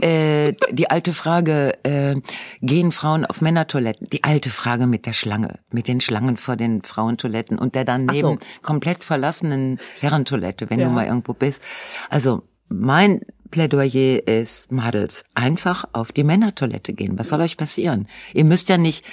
Äh, 0.00 0.54
die 0.70 0.90
alte 0.90 1.12
Frage, 1.12 1.72
äh, 1.84 2.16
gehen 2.60 2.92
Frauen 2.92 3.24
auf 3.24 3.40
Männertoiletten? 3.40 4.08
Die 4.10 4.24
alte 4.24 4.50
Frage 4.50 4.86
mit 4.86 5.06
der 5.06 5.12
Schlange, 5.12 5.58
mit 5.70 5.88
den 5.88 6.00
Schlangen 6.00 6.36
vor 6.36 6.56
den 6.56 6.82
Frauentoiletten 6.82 7.58
und 7.58 7.74
der 7.74 7.84
dann 7.84 8.06
neben 8.06 8.20
so. 8.20 8.38
komplett 8.62 9.04
verlassenen 9.04 9.78
Herrentoilette, 10.00 10.70
wenn 10.70 10.80
ja. 10.80 10.86
du 10.86 10.92
mal 10.92 11.06
irgendwo 11.06 11.32
bist. 11.32 11.62
Also 12.10 12.42
mein 12.68 13.22
Plädoyer 13.50 14.26
ist, 14.26 14.70
Madels, 14.70 15.24
einfach 15.34 15.84
auf 15.92 16.12
die 16.12 16.24
Männertoilette 16.24 16.92
gehen. 16.92 17.18
Was 17.18 17.28
soll 17.28 17.40
euch 17.40 17.56
passieren? 17.56 18.06
Ihr 18.34 18.44
müsst 18.44 18.68
ja 18.68 18.76
nicht 18.76 19.04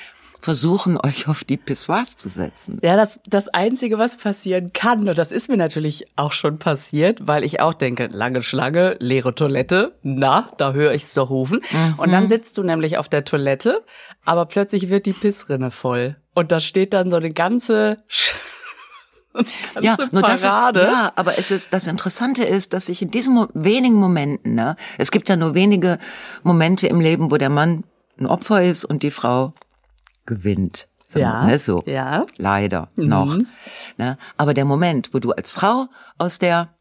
versuchen, 0.45 0.97
euch 1.03 1.27
auf 1.27 1.43
die 1.43 1.57
Pissoirs 1.57 2.17
zu 2.17 2.29
setzen. 2.29 2.77
Ja, 2.83 2.95
das, 2.95 3.19
das 3.25 3.49
Einzige, 3.49 3.97
was 3.97 4.15
passieren 4.15 4.71
kann, 4.73 5.09
und 5.09 5.17
das 5.17 5.31
ist 5.31 5.49
mir 5.49 5.57
natürlich 5.57 6.05
auch 6.15 6.31
schon 6.31 6.59
passiert, 6.59 7.27
weil 7.27 7.43
ich 7.43 7.61
auch 7.61 7.73
denke, 7.73 8.07
lange 8.11 8.43
Schlange, 8.43 8.95
leere 8.99 9.33
Toilette, 9.33 9.97
na, 10.03 10.51
da 10.59 10.73
höre 10.73 10.93
ich 10.93 11.03
es 11.03 11.15
doch 11.15 11.31
rufen. 11.31 11.61
Mhm. 11.71 11.95
Und 11.97 12.11
dann 12.11 12.29
sitzt 12.29 12.59
du 12.59 12.63
nämlich 12.63 12.99
auf 12.99 13.09
der 13.09 13.25
Toilette, 13.25 13.83
aber 14.23 14.45
plötzlich 14.45 14.89
wird 14.89 15.07
die 15.07 15.13
Pissrinne 15.13 15.71
voll. 15.71 16.15
Und 16.35 16.51
da 16.51 16.59
steht 16.59 16.93
dann 16.93 17.09
so 17.09 17.15
eine 17.15 17.31
ganze... 17.31 18.03
ja, 19.81 19.97
nur 20.11 20.21
das 20.21 20.35
ist, 20.35 20.43
ja, 20.43 21.11
aber 21.15 21.39
es 21.39 21.49
ist, 21.49 21.73
das 21.73 21.87
Interessante 21.87 22.43
ist, 22.43 22.71
dass 22.71 22.85
sich 22.85 23.01
in 23.01 23.09
diesen 23.09 23.47
wenigen 23.55 23.95
Momenten, 23.95 24.53
ne, 24.53 24.75
es 24.99 25.09
gibt 25.09 25.27
ja 25.27 25.35
nur 25.35 25.55
wenige 25.55 25.97
Momente 26.43 26.87
im 26.87 27.01
Leben, 27.01 27.31
wo 27.31 27.37
der 27.37 27.49
Mann 27.49 27.83
ein 28.19 28.27
Opfer 28.27 28.63
ist 28.63 28.85
und 28.85 29.03
die 29.03 29.11
Frau 29.11 29.53
gewinnt. 30.25 30.87
So, 31.07 31.19
ja, 31.19 31.45
ne, 31.45 31.59
so. 31.59 31.83
ja. 31.85 32.25
Leider 32.37 32.89
mhm. 32.95 33.05
noch. 33.05 33.37
Ne? 33.97 34.17
Aber 34.37 34.53
der 34.53 34.65
Moment, 34.65 35.13
wo 35.13 35.19
du 35.19 35.31
als 35.31 35.51
Frau 35.51 35.87
aus 36.17 36.39
der 36.39 36.75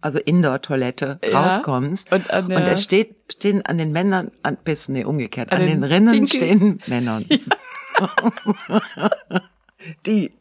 also 0.00 0.18
Indoor-Toilette 0.18 1.18
ja. 1.22 1.40
rauskommst 1.40 2.12
und, 2.12 2.30
und 2.30 2.50
es 2.52 2.82
steht, 2.82 3.16
stehen 3.32 3.64
an 3.66 3.78
den 3.78 3.92
Männern, 3.92 4.30
an, 4.42 4.56
bis, 4.62 4.88
nee, 4.88 5.04
umgekehrt, 5.04 5.50
an, 5.52 5.62
an 5.62 5.66
den, 5.66 5.80
den 5.80 5.84
Rinnen 5.84 6.12
Pinky. 6.12 6.36
stehen 6.38 6.82
Männern. 6.86 7.26
Ja. 7.98 9.10
die 10.06 10.32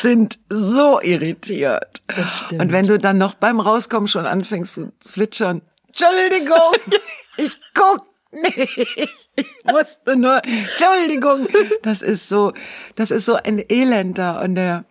sind 0.00 0.38
so 0.48 1.00
irritiert. 1.00 2.02
Das 2.06 2.36
stimmt. 2.36 2.62
Und 2.62 2.72
wenn 2.72 2.86
du 2.86 2.98
dann 2.98 3.18
noch 3.18 3.34
beim 3.34 3.60
Rauskommen 3.60 4.08
schon 4.08 4.26
anfängst 4.26 4.74
zu 4.74 4.92
zwitschern, 5.00 5.62
Entschuldigung, 5.88 6.72
ich 7.36 7.60
guck 7.74 8.09
nicht, 8.32 8.78
ich 9.36 9.64
musste 9.64 10.16
nur, 10.16 10.42
Entschuldigung, 10.44 11.48
das 11.82 12.02
ist 12.02 12.28
so, 12.28 12.52
das 12.94 13.10
ist 13.10 13.24
so 13.24 13.34
ein 13.34 13.58
Elender 13.68 14.40
und 14.42 14.54
der, 14.54 14.84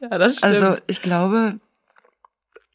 Ja, 0.00 0.18
das 0.18 0.38
stimmt. 0.38 0.54
also 0.54 0.76
ich 0.86 1.02
glaube, 1.02 1.60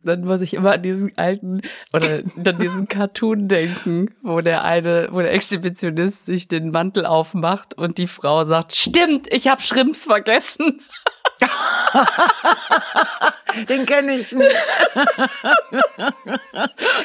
dann 0.04 0.24
muss 0.24 0.42
ich 0.42 0.54
immer 0.54 0.74
an 0.74 0.82
diesen 0.84 1.18
alten 1.18 1.62
oder 1.92 2.22
an 2.46 2.58
diesen 2.60 2.88
Cartoon 2.88 3.48
denken, 3.48 4.16
wo 4.22 4.42
der 4.42 4.63
eine, 4.63 5.10
wo 5.12 5.20
der 5.20 5.34
Exhibitionist 5.34 6.25
sich 6.25 6.48
den 6.48 6.72
Mantel 6.72 7.06
aufmacht 7.06 7.74
und 7.74 7.98
die 7.98 8.08
Frau 8.08 8.44
sagt, 8.46 8.75
stimmt, 8.75 9.32
ich 9.34 9.48
habe 9.48 9.62
Schrimps 9.62 10.06
vergessen. 10.06 10.82
den 13.70 13.86
kenne 13.86 14.16
ich 14.16 14.34
nicht. 14.34 14.56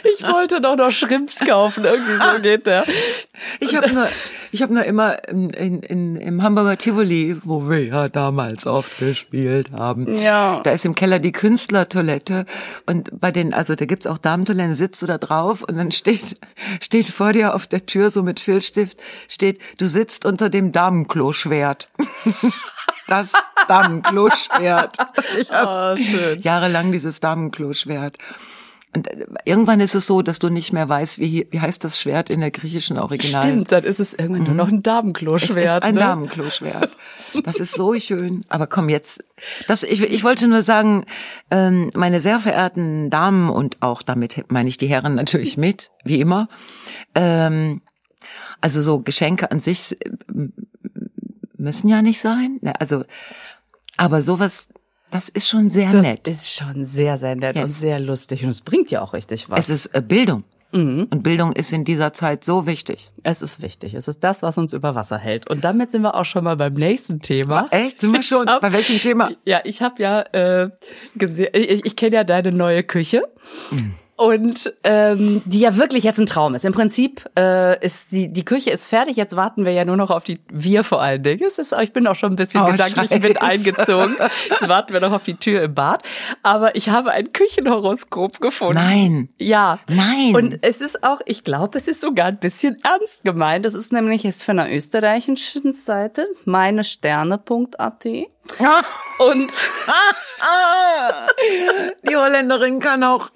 Ich 0.05 0.23
wollte 0.27 0.61
doch 0.61 0.77
noch 0.77 0.91
Schrimps 0.91 1.39
kaufen, 1.41 1.85
irgendwie 1.85 2.15
so 2.15 2.41
geht 2.41 2.67
der. 2.67 2.85
Ich 3.61 3.77
habe 3.77 3.93
nur, 3.93 4.09
ich 4.51 4.63
habe 4.63 4.75
nur 4.75 4.85
immer 4.85 5.29
in, 5.29 5.51
in, 5.51 5.83
in, 5.83 6.17
im 6.17 6.43
Hamburger 6.43 6.79
Tivoli, 6.79 7.37
wo 7.45 7.69
wir 7.69 7.85
ja 7.85 8.09
damals 8.09 8.67
oft 8.67 8.99
gespielt 8.99 9.73
haben. 9.73 10.15
Ja. 10.21 10.61
Da 10.63 10.71
ist 10.73 10.85
im 10.85 10.95
Keller 10.95 11.19
die 11.19 11.33
Künstlertoilette 11.33 12.47
und 12.87 13.09
bei 13.21 13.31
den, 13.31 13.55
also 13.55 13.75
da 13.75 13.85
gibt's 13.85 14.07
auch 14.07 14.19
Damentoiletten, 14.19 14.75
sitzt 14.75 15.03
du 15.03 15.07
da 15.07 15.19
drauf 15.19 15.63
und 15.63 15.77
dann 15.77 15.91
steht, 15.91 16.37
steht 16.81 17.09
vor 17.09 17.33
dir 17.33 17.55
auf 17.55 17.67
der 17.67 17.87
Tür 17.87 18.11
so 18.11 18.23
mit 18.23 18.41
Filzstift, 18.41 18.99
steht, 19.29 19.61
du 19.79 19.87
sitzt 19.87 20.25
unter 20.25 20.49
dem 20.51 20.73
Damenkloschwert. 20.73 21.89
Das 23.13 23.33
Damenkloschwert. 23.69 24.97
Ich 25.39 25.51
habe 25.53 25.99
Oh, 25.99 26.35
jahrelang 26.41 26.93
dieses 26.93 27.21
Damenkloschwert. 27.21 28.19
Und 28.95 29.07
äh, 29.09 29.27
irgendwann 29.45 29.81
ist 29.81 29.95
es 29.95 30.07
so, 30.07 30.23
dass 30.23 30.39
du 30.39 30.49
nicht 30.49 30.73
mehr 30.73 30.89
weißt, 30.89 31.19
wie, 31.19 31.47
wie 31.51 31.61
heißt 31.61 31.83
das 31.85 31.99
Schwert 32.01 32.31
in 32.31 32.41
der 32.41 32.51
griechischen 32.51 32.99
Original. 32.99 33.43
Stimmt, 33.43 33.73
dann 33.73 33.85
ist 33.85 34.01
es 34.01 34.13
irgendwann 34.13 34.45
nur 34.45 34.55
noch 34.55 34.69
ein 34.69 34.77
Es 34.79 34.83
Damenkloschwert. 34.83 35.77
ist 35.79 35.83
ein 35.83 35.95
ne? 35.95 36.01
Damenkloschwert. 36.01 36.97
Das 37.45 37.57
ist 37.57 37.75
so 37.75 37.99
schön. 37.99 38.45
Aber 38.49 38.67
komm 38.67 38.89
jetzt. 38.89 39.25
Das, 39.67 39.83
ich, 39.83 40.03
ich 40.03 40.25
wollte 40.25 40.47
nur 40.47 40.63
sagen, 40.63 41.05
ähm, 41.51 41.91
meine 41.95 42.21
sehr 42.21 42.39
verehrten 42.41 43.09
Damen 43.09 43.49
und 43.51 43.79
auch 43.81 44.03
damit 44.03 44.45
meine 44.49 44.69
ich 44.69 44.77
die 44.77 44.89
Herren 44.89 45.15
natürlich 45.15 45.57
mit, 45.57 45.91
wie 46.05 46.21
immer. 46.21 46.49
Ähm, 47.15 47.81
also 48.61 48.83
so 48.83 49.01
Geschenke 49.01 49.51
an 49.51 49.59
sich 49.61 49.97
äh, 50.05 50.11
müssen 51.63 51.89
ja 51.89 52.03
nicht 52.03 52.21
sein. 52.21 52.59
Ne, 52.61 52.73
Also, 52.79 53.05
aber 53.97 54.23
sowas, 54.23 54.69
das 55.11 55.29
ist 55.29 55.49
schon 55.49 55.71
sehr 55.71 55.93
Das 55.93 56.03
nett. 56.03 56.29
ist 56.29 56.51
schon 56.53 56.85
sehr, 56.85 57.17
sehr 57.17 57.37
nett 57.37 57.57
und 57.57 57.63
Yes. 57.63 57.81
sehr 57.81 58.01
lustig. 58.01 58.45
Und 58.45 58.51
es 58.51 58.61
bringt 58.61 58.91
ja 58.91 59.01
auch 59.03 59.13
richtig 59.15 59.49
was. 59.51 59.69
es 59.69 59.87
ist 59.87 59.95
äh, 59.95 60.03
Bildung. 60.03 60.45
Mhm. 60.75 61.09
Und 61.11 61.23
Bildung 61.23 61.53
ist 61.53 61.71
in 61.75 61.85
dieser 61.85 62.15
Zeit 62.15 62.45
so 62.45 62.67
wichtig. 62.67 63.11
Es 63.23 63.43
ist 63.43 63.61
wichtig. 63.61 63.93
Es 63.93 64.09
ist 64.09 64.25
das, 64.25 64.43
was 64.43 64.57
uns 64.57 64.73
über 64.73 64.95
Wasser 64.95 65.19
hält. 65.19 65.51
Und 65.51 65.65
damit 65.65 65.93
sind 65.93 66.01
wir 66.01 66.15
auch 66.15 66.25
schon 66.25 66.45
mal 66.45 66.57
beim 66.57 66.73
nächsten 66.73 67.21
Thema. 67.21 67.69
Echt? 67.71 68.01
Sind 68.01 68.11
wir 68.13 68.23
schon? 68.23 68.49
Hab- 68.49 68.63
Bei 68.63 68.73
welchem 68.73 68.99
Thema? 68.99 69.31
Ja, 69.45 69.61
ich 69.65 69.83
habe 69.83 70.03
ja 70.03 70.23
äh, 70.33 70.71
gesehen, 71.15 71.51
ich, 71.53 71.85
ich 71.85 71.95
kenne 71.95 72.17
ja 72.17 72.25
deine 72.25 72.53
neue 72.53 72.83
Küche. 72.85 73.25
Und 74.23 74.73
ähm, 74.85 75.43
die 75.45 75.61
ja 75.61 75.77
wirklich 75.77 76.05
jetzt 76.05 76.19
ein 76.19 76.27
Traum 76.27 76.55
ist. 76.55 76.65
Im 76.65 76.73
Prinzip 76.73 77.29
äh, 77.39 77.85
ist 77.85 78.13
die 78.13 78.33
die 78.33 78.45
Küche 78.45 78.71
ist 78.71 78.87
fertig. 78.87 79.17
Jetzt 79.17 79.35
warten 79.37 79.65
wir 79.65 79.73
ja 79.73 79.85
nur 79.85 79.97
noch 79.97 80.11
auf 80.11 80.23
die 80.23 80.41
wir 80.51 80.85
vor 80.85 81.01
allen 81.03 81.23
Dingen. 81.23 81.43
Es 81.47 81.59
ist, 81.59 81.75
ich 81.83 81.93
bin 81.93 82.07
auch 82.07 82.15
schon 82.15 82.33
ein 82.33 82.37
bisschen 82.37 82.63
Oh, 82.63 82.67
gedanklich 82.71 83.11
Scheiße. 83.11 83.21
mit 83.27 83.43
eingezogen. 83.43 84.17
Jetzt 84.49 84.69
warten 84.69 84.93
wir 84.93 85.01
noch 85.01 85.13
auf 85.13 85.25
die 85.25 85.35
Tür 85.35 85.63
im 85.63 85.75
Bad. 85.75 86.03
Aber 86.43 86.77
ich 86.77 86.89
habe 86.89 87.11
ein 87.11 87.33
Küchenhoroskop 87.33 88.41
gefunden. 88.41 88.75
Nein. 88.79 89.29
Ja. 89.39 89.79
Nein. 89.89 90.35
Und 90.35 90.59
es 90.63 90.81
ist 90.81 91.03
auch, 91.05 91.21
ich 91.27 91.45
glaube, 91.45 91.79
es 91.79 91.89
ist 91.89 92.01
sogar 92.01 92.27
ein 92.27 92.39
bisschen 92.39 92.77
ernst 92.85 93.25
gemeint. 93.25 93.65
Das 93.65 93.75
ist 93.75 93.93
nämlich 93.93 94.23
jetzt 94.23 94.45
von 94.45 94.57
der 94.59 94.73
österreichischen 94.75 95.73
Seite, 95.75 96.27
meinesterne.at. 96.45 98.07
Und 99.19 99.53
die 102.09 102.17
Holländerin 102.17 102.81
kann 102.81 103.05
auch 103.05 103.31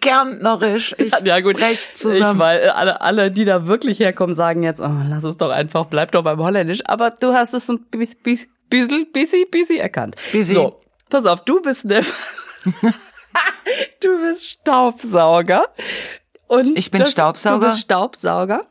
Kärntnerisch. 0.00 0.94
Ich 0.98 1.12
ja 1.24 1.40
gut, 1.40 1.56
brech 1.56 1.72
ich 1.72 1.92
zusammen. 1.94 2.38
weil 2.38 2.68
alle, 2.70 3.00
alle, 3.00 3.30
die 3.30 3.44
da 3.44 3.66
wirklich 3.66 4.00
herkommen, 4.00 4.34
sagen 4.34 4.62
jetzt, 4.62 4.80
oh, 4.80 4.90
lass 5.08 5.24
es 5.24 5.36
doch 5.38 5.50
einfach, 5.50 5.86
bleib 5.86 6.12
doch 6.12 6.22
beim 6.22 6.38
Holländisch. 6.40 6.80
Aber 6.86 7.10
du 7.10 7.32
hast 7.32 7.54
es 7.54 7.68
ein 7.70 7.80
bis- 7.90 8.14
bis- 8.16 8.48
bisschen, 8.68 9.10
busy, 9.12 9.46
busy 9.50 9.78
erkannt. 9.78 10.16
Busy. 10.32 10.54
So, 10.54 10.80
pass 11.08 11.24
auf, 11.26 11.44
du 11.44 11.60
bist 11.62 11.86
ne, 11.86 12.02
du 14.02 14.20
bist 14.20 14.46
Staubsauger. 14.46 15.68
Und 16.48 16.78
Ich 16.78 16.90
bin 16.90 17.06
Staubsauger? 17.06 17.58
Du 17.60 17.64
bist 17.64 17.80
Staubsauger. 17.80 18.66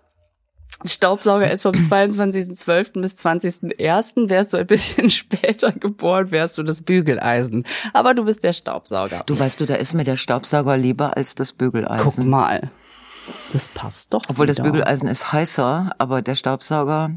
Staubsauger 0.86 1.51
ist 1.51 1.63
vom 1.63 1.74
22.12. 1.74 3.01
bis 3.01 3.15
20.01. 3.24 4.29
Wärst 4.29 4.53
du 4.53 4.57
ein 4.57 4.67
bisschen 4.67 5.09
später 5.09 5.71
geboren, 5.71 6.31
wärst 6.31 6.57
du 6.57 6.63
das 6.63 6.81
Bügeleisen. 6.81 7.65
Aber 7.93 8.13
du 8.13 8.25
bist 8.25 8.43
der 8.43 8.53
Staubsauger. 8.53 9.21
Du 9.25 9.38
weißt 9.38 9.59
du, 9.59 9.65
da 9.65 9.75
ist 9.75 9.93
mir 9.93 10.03
der 10.03 10.15
Staubsauger 10.15 10.77
lieber 10.77 11.17
als 11.17 11.36
das 11.36 11.51
Bügeleisen. 11.53 12.03
Guck 12.03 12.17
mal. 12.19 12.71
Das 13.53 13.67
passt 13.67 14.13
doch. 14.13 14.21
Obwohl 14.29 14.48
das 14.48 14.57
wieder. 14.57 14.71
Bügeleisen 14.71 15.07
ist 15.07 15.31
heißer, 15.31 15.91
aber 15.98 16.21
der 16.21 16.36
Staubsauger 16.36 17.12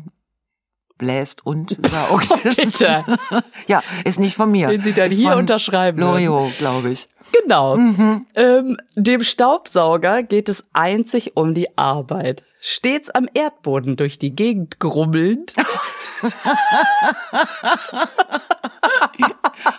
bläst 1.02 1.44
und 1.44 1.76
saugt. 1.90 2.56
Bitte. 2.56 3.04
ja, 3.66 3.82
ist 4.04 4.20
nicht 4.20 4.36
von 4.36 4.50
mir. 4.50 4.68
Den 4.68 4.82
Sie 4.82 4.92
dann 4.92 5.10
ist 5.10 5.16
hier 5.16 5.36
unterschreiben 5.36 6.00
Loriot, 6.00 6.56
glaube 6.58 6.90
ich. 6.90 7.08
Genau. 7.42 7.76
Mhm. 7.76 8.26
Ähm, 8.34 8.76
dem 8.94 9.24
Staubsauger 9.24 10.22
geht 10.22 10.48
es 10.48 10.68
einzig 10.72 11.36
um 11.36 11.54
die 11.54 11.76
Arbeit. 11.76 12.44
Stets 12.60 13.10
am 13.10 13.28
Erdboden 13.34 13.96
durch 13.96 14.20
die 14.20 14.36
Gegend 14.36 14.78
grummelnd, 14.78 15.54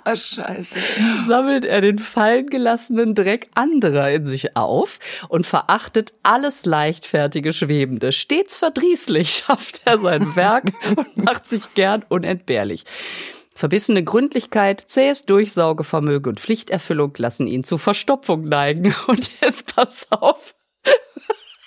Ah, 0.05 0.17
scheiße. 0.17 0.77
sammelt 1.27 1.63
er 1.63 1.79
den 1.79 1.97
fallen 1.97 2.47
gelassenen 2.47 3.15
Dreck 3.15 3.49
anderer 3.55 4.11
in 4.11 4.27
sich 4.27 4.57
auf 4.57 4.99
und 5.29 5.45
verachtet 5.45 6.13
alles 6.23 6.65
leichtfertige 6.65 7.53
Schwebende. 7.53 8.11
Stets 8.11 8.57
verdrießlich 8.57 9.29
schafft 9.47 9.81
er 9.85 9.99
sein 9.99 10.35
Werk 10.35 10.73
und 10.97 11.15
macht 11.15 11.47
sich 11.47 11.73
gern 11.73 12.03
unentbehrlich. 12.09 12.83
Verbissene 13.55 14.03
Gründlichkeit, 14.03 14.83
zähes 14.87 15.25
Durchsaugevermögen 15.25 16.31
und 16.31 16.39
Pflichterfüllung 16.39 17.13
lassen 17.17 17.47
ihn 17.47 17.63
zu 17.63 17.77
Verstopfung 17.77 18.43
neigen. 18.43 18.93
Und 19.07 19.31
jetzt 19.41 19.73
pass 19.73 20.07
auf. 20.11 20.55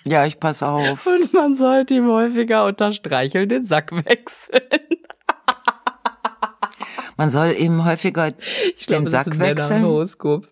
Ja, 0.05 0.27
ich 0.27 0.39
pass 0.39 0.63
auf. 0.63 1.07
Und 1.07 1.33
man 1.33 1.57
sollte 1.57 1.95
ihm 1.95 2.09
häufiger 2.09 2.67
unter 2.67 2.93
Streicheln 2.93 3.49
den 3.49 3.65
Sack 3.65 3.93
wechseln. 3.93 4.99
Man 7.17 7.31
soll 7.31 7.55
ihm 7.59 7.85
häufiger 7.85 8.33
Ich 8.77 8.87
glaube, 8.87 9.05
den 9.05 9.05
das 9.05 9.13
Sack 9.13 9.27
ist 9.29 9.33
ein 9.35 9.39
wechseln. 9.41 9.83
Männerhoroskop. 9.83 10.49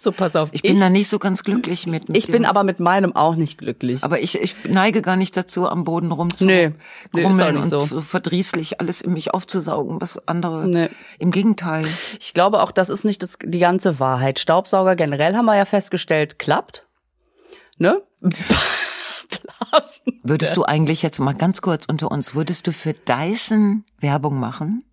So, 0.00 0.12
pass 0.12 0.36
auf. 0.36 0.50
Ich 0.52 0.62
bin 0.62 0.78
da 0.78 0.90
nicht 0.90 1.08
so 1.08 1.18
ganz 1.18 1.42
glücklich 1.42 1.88
mit. 1.88 2.08
mit 2.08 2.16
ich 2.16 2.28
bin 2.28 2.44
aber 2.44 2.62
mit 2.62 2.78
meinem 2.78 3.16
auch 3.16 3.34
nicht 3.34 3.58
glücklich. 3.58 4.04
Aber 4.04 4.20
ich, 4.20 4.40
ich 4.40 4.54
neige 4.68 5.02
gar 5.02 5.16
nicht 5.16 5.36
dazu, 5.36 5.68
am 5.68 5.82
Boden 5.82 6.06
Nee, 6.06 6.14
rumzugrummeln 6.14 6.72
nee, 7.12 7.26
ist 7.26 7.36
nicht 7.36 7.56
und 7.64 7.68
so. 7.68 7.80
so 7.80 8.00
verdrießlich 8.00 8.80
alles 8.80 9.00
in 9.00 9.12
mich 9.12 9.34
aufzusaugen, 9.34 10.00
was 10.00 10.28
andere. 10.28 10.68
Nee. 10.68 10.88
Im 11.18 11.32
Gegenteil. 11.32 11.84
Ich 12.20 12.32
glaube 12.32 12.62
auch, 12.62 12.70
das 12.70 12.90
ist 12.90 13.04
nicht 13.04 13.24
das, 13.24 13.38
die 13.42 13.58
ganze 13.58 13.98
Wahrheit. 13.98 14.38
Staubsauger 14.38 14.94
generell 14.94 15.34
haben 15.34 15.46
wir 15.46 15.56
ja 15.56 15.64
festgestellt, 15.64 16.38
klappt. 16.38 16.86
Ne? 17.78 18.00
Blasen. 19.70 20.20
Würdest 20.22 20.56
du 20.56 20.64
eigentlich 20.64 21.02
jetzt 21.02 21.18
mal 21.18 21.34
ganz 21.34 21.62
kurz 21.62 21.86
unter 21.86 22.10
uns, 22.10 22.34
würdest 22.34 22.66
du 22.66 22.72
für 22.72 22.92
Dyson 22.94 23.84
Werbung 23.98 24.38
machen? 24.38 24.84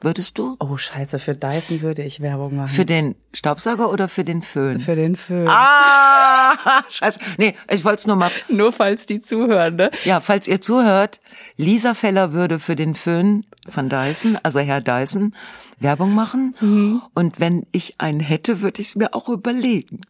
Würdest 0.00 0.38
du? 0.38 0.56
Oh, 0.60 0.76
scheiße, 0.76 1.18
für 1.18 1.34
Dyson 1.34 1.80
würde 1.80 2.04
ich 2.04 2.20
Werbung 2.20 2.54
machen. 2.54 2.68
Für 2.68 2.84
den 2.84 3.16
Staubsauger 3.32 3.90
oder 3.90 4.08
für 4.08 4.22
den 4.22 4.42
Föhn? 4.42 4.78
für 4.78 4.94
den 4.94 5.16
Föhn. 5.16 5.48
Ah, 5.48 6.84
scheiße. 6.88 7.18
Nee, 7.36 7.54
ich 7.68 7.84
wollte 7.84 7.98
es 7.98 8.06
nur 8.06 8.14
mal. 8.14 8.30
Nur 8.48 8.70
falls 8.70 9.06
die 9.06 9.20
zuhören, 9.20 9.74
ne? 9.74 9.90
Ja, 10.04 10.20
falls 10.20 10.46
ihr 10.46 10.60
zuhört, 10.60 11.18
Lisa 11.56 11.94
Feller 11.94 12.32
würde 12.32 12.60
für 12.60 12.76
den 12.76 12.94
Föhn 12.94 13.44
von 13.68 13.88
Dyson, 13.88 14.38
also 14.44 14.60
Herr 14.60 14.80
Dyson, 14.80 15.34
Werbung 15.80 16.14
machen. 16.14 16.54
Mhm. 16.60 17.02
Und 17.14 17.40
wenn 17.40 17.66
ich 17.72 17.96
einen 17.98 18.20
hätte, 18.20 18.62
würde 18.62 18.80
ich 18.80 18.88
es 18.88 18.96
mir 18.96 19.14
auch 19.14 19.28
überlegen. 19.28 20.00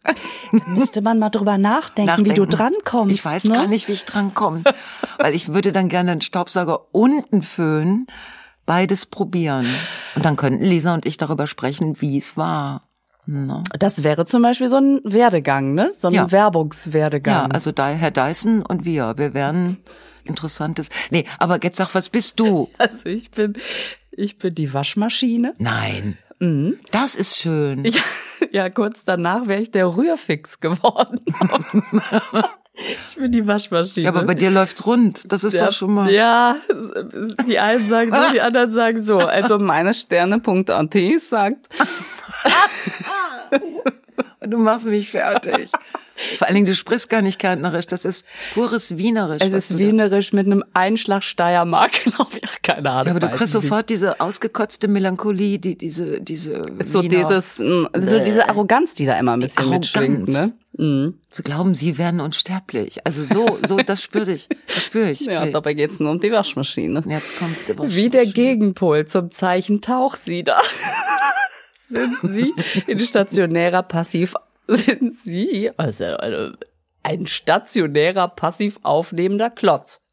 Müsste 0.67 1.01
man 1.01 1.17
mal 1.17 1.29
drüber 1.29 1.57
nachdenken, 1.57 2.25
wie 2.25 2.33
du 2.33 2.45
Nachdenken. 2.45 2.75
drankommst. 2.83 3.15
Ich 3.15 3.25
weiß 3.25 3.45
ne? 3.45 3.55
gar 3.55 3.67
nicht, 3.67 3.87
wie 3.87 3.93
ich 3.93 4.05
drankomme. 4.05 4.63
Weil 5.17 5.33
ich 5.33 5.51
würde 5.51 5.71
dann 5.71 5.89
gerne 5.89 6.11
einen 6.11 6.21
Staubsauger 6.21 6.93
und 6.93 7.31
einen 7.31 7.41
Föhn 7.41 8.07
beides 8.69 9.07
probieren. 9.07 9.65
Und 10.15 10.25
dann 10.25 10.35
könnten 10.35 10.63
Lisa 10.63 10.93
und 10.93 11.07
ich 11.07 11.17
darüber 11.17 11.47
sprechen, 11.47 11.99
wie 12.01 12.17
es 12.19 12.37
war. 12.37 12.83
Ne? 13.25 13.63
Das 13.79 14.03
wäre 14.03 14.25
zum 14.27 14.43
Beispiel 14.43 14.69
so 14.69 14.77
ein 14.77 15.01
Werdegang, 15.03 15.73
ne? 15.73 15.89
So 15.91 16.09
ein 16.09 16.13
Ja. 16.13 16.31
Werbungswerdegang. 16.31 17.49
Ja, 17.49 17.51
also 17.51 17.71
da 17.71 17.87
Herr 17.89 18.11
Dyson 18.11 18.63
und 18.63 18.85
wir, 18.85 19.17
wir 19.17 19.33
wären 19.33 19.77
Interessantes. 20.23 20.89
Nee, 21.09 21.25
aber 21.39 21.57
jetzt 21.63 21.77
sag, 21.77 21.95
was 21.95 22.09
bist 22.09 22.39
du? 22.39 22.69
Also 22.77 23.07
ich 23.07 23.31
bin, 23.31 23.55
ich 24.11 24.37
bin 24.37 24.53
die 24.53 24.71
Waschmaschine. 24.71 25.55
Nein. 25.57 26.19
Mhm. 26.39 26.77
Das 26.91 27.15
ist 27.15 27.37
schön. 27.37 27.83
Ich, 27.85 27.99
ja, 28.51 28.69
kurz 28.69 29.03
danach 29.03 29.47
wäre 29.47 29.61
ich 29.61 29.71
der 29.71 29.97
Rührfix 29.97 30.59
geworden. 30.59 31.21
ich 33.09 33.15
bin 33.15 33.31
die 33.31 33.45
Waschmaschine. 33.45 34.05
Ja, 34.05 34.11
aber 34.11 34.23
bei 34.23 34.35
dir 34.35 34.49
läuft's 34.49 34.85
rund. 34.85 35.31
Das 35.31 35.43
ist 35.43 35.53
ja, 35.53 35.65
doch 35.65 35.71
schon 35.71 35.93
mal. 35.93 36.11
Ja, 36.11 36.55
die 37.47 37.59
einen 37.59 37.87
sagen 37.87 38.11
so, 38.11 38.31
die 38.33 38.41
anderen 38.41 38.71
sagen 38.71 39.01
so. 39.01 39.17
Also 39.17 39.59
meine 39.59 39.93
Sterne.at 39.93 40.95
sagt. 41.19 41.69
du 44.41 44.57
machst 44.57 44.85
mich 44.85 45.09
fertig. 45.09 45.71
Vor 46.37 46.47
allen 46.47 46.55
Dingen, 46.55 46.65
du 46.65 46.75
sprichst 46.75 47.09
gar 47.09 47.21
nicht 47.21 47.39
kärntnerisch, 47.39 47.87
das 47.87 48.05
ist 48.05 48.25
pures 48.53 48.97
Wienerisch. 48.97 49.41
Es 49.41 49.53
ist 49.53 49.77
Wienerisch 49.77 50.33
mit 50.33 50.45
einem 50.45 50.63
Einschlag 50.73 51.23
Steiermark, 51.23 51.91
glaube 52.03 52.37
ich. 52.37 52.43
Ach, 52.45 52.57
keine 52.61 52.89
Ahnung. 52.91 53.05
Ja, 53.05 53.11
aber 53.11 53.19
du 53.19 53.29
kriegst 53.29 53.53
sofort 53.53 53.89
diese 53.89 54.19
ausgekotzte 54.19 54.87
Melancholie, 54.87 55.59
die, 55.59 55.77
diese, 55.77 56.19
diese. 56.21 56.61
so 56.81 57.01
Wiener- 57.01 57.09
dieses, 57.27 57.57
mm, 57.59 57.85
so 58.01 58.19
diese 58.19 58.49
Arroganz, 58.49 58.93
die 58.95 59.05
da 59.05 59.17
immer 59.17 59.33
ein 59.33 59.39
bisschen 59.39 59.69
mitschwingt, 59.69 60.27
ne? 60.27 60.53
Mhm. 60.73 61.15
Zu 61.29 61.43
glauben, 61.43 61.75
sie 61.75 61.97
wären 61.97 62.19
unsterblich. 62.21 63.05
Also 63.05 63.23
so, 63.23 63.57
so, 63.65 63.77
das 63.77 64.01
spüre 64.03 64.31
ich. 64.31 64.47
Das 64.67 64.85
spüre 64.85 65.09
ich. 65.11 65.21
Ja, 65.21 65.43
Ey, 65.43 65.51
dabei 65.51 65.73
geht's 65.73 65.99
nur 65.99 66.11
um 66.11 66.19
die 66.19 66.31
Waschmaschine. 66.31 67.03
Jetzt 67.07 67.37
kommt 67.37 67.55
der 67.67 67.77
Wie 67.93 68.09
der 68.09 68.25
Gegenpol 68.25 69.05
zum 69.05 69.31
Zeichen 69.31 69.81
Tauchsieder. 69.81 70.61
sind 71.89 72.15
Sie 72.23 72.53
in 72.87 72.99
stationärer 72.99 73.83
Passiv, 73.83 74.35
sind 74.69 75.17
Sie, 75.19 75.71
also, 75.77 76.05
also 76.05 76.55
ein 77.03 77.27
stationärer 77.27 78.27
passiv 78.27 78.79
aufnehmender 78.83 79.49
Klotz, 79.49 80.05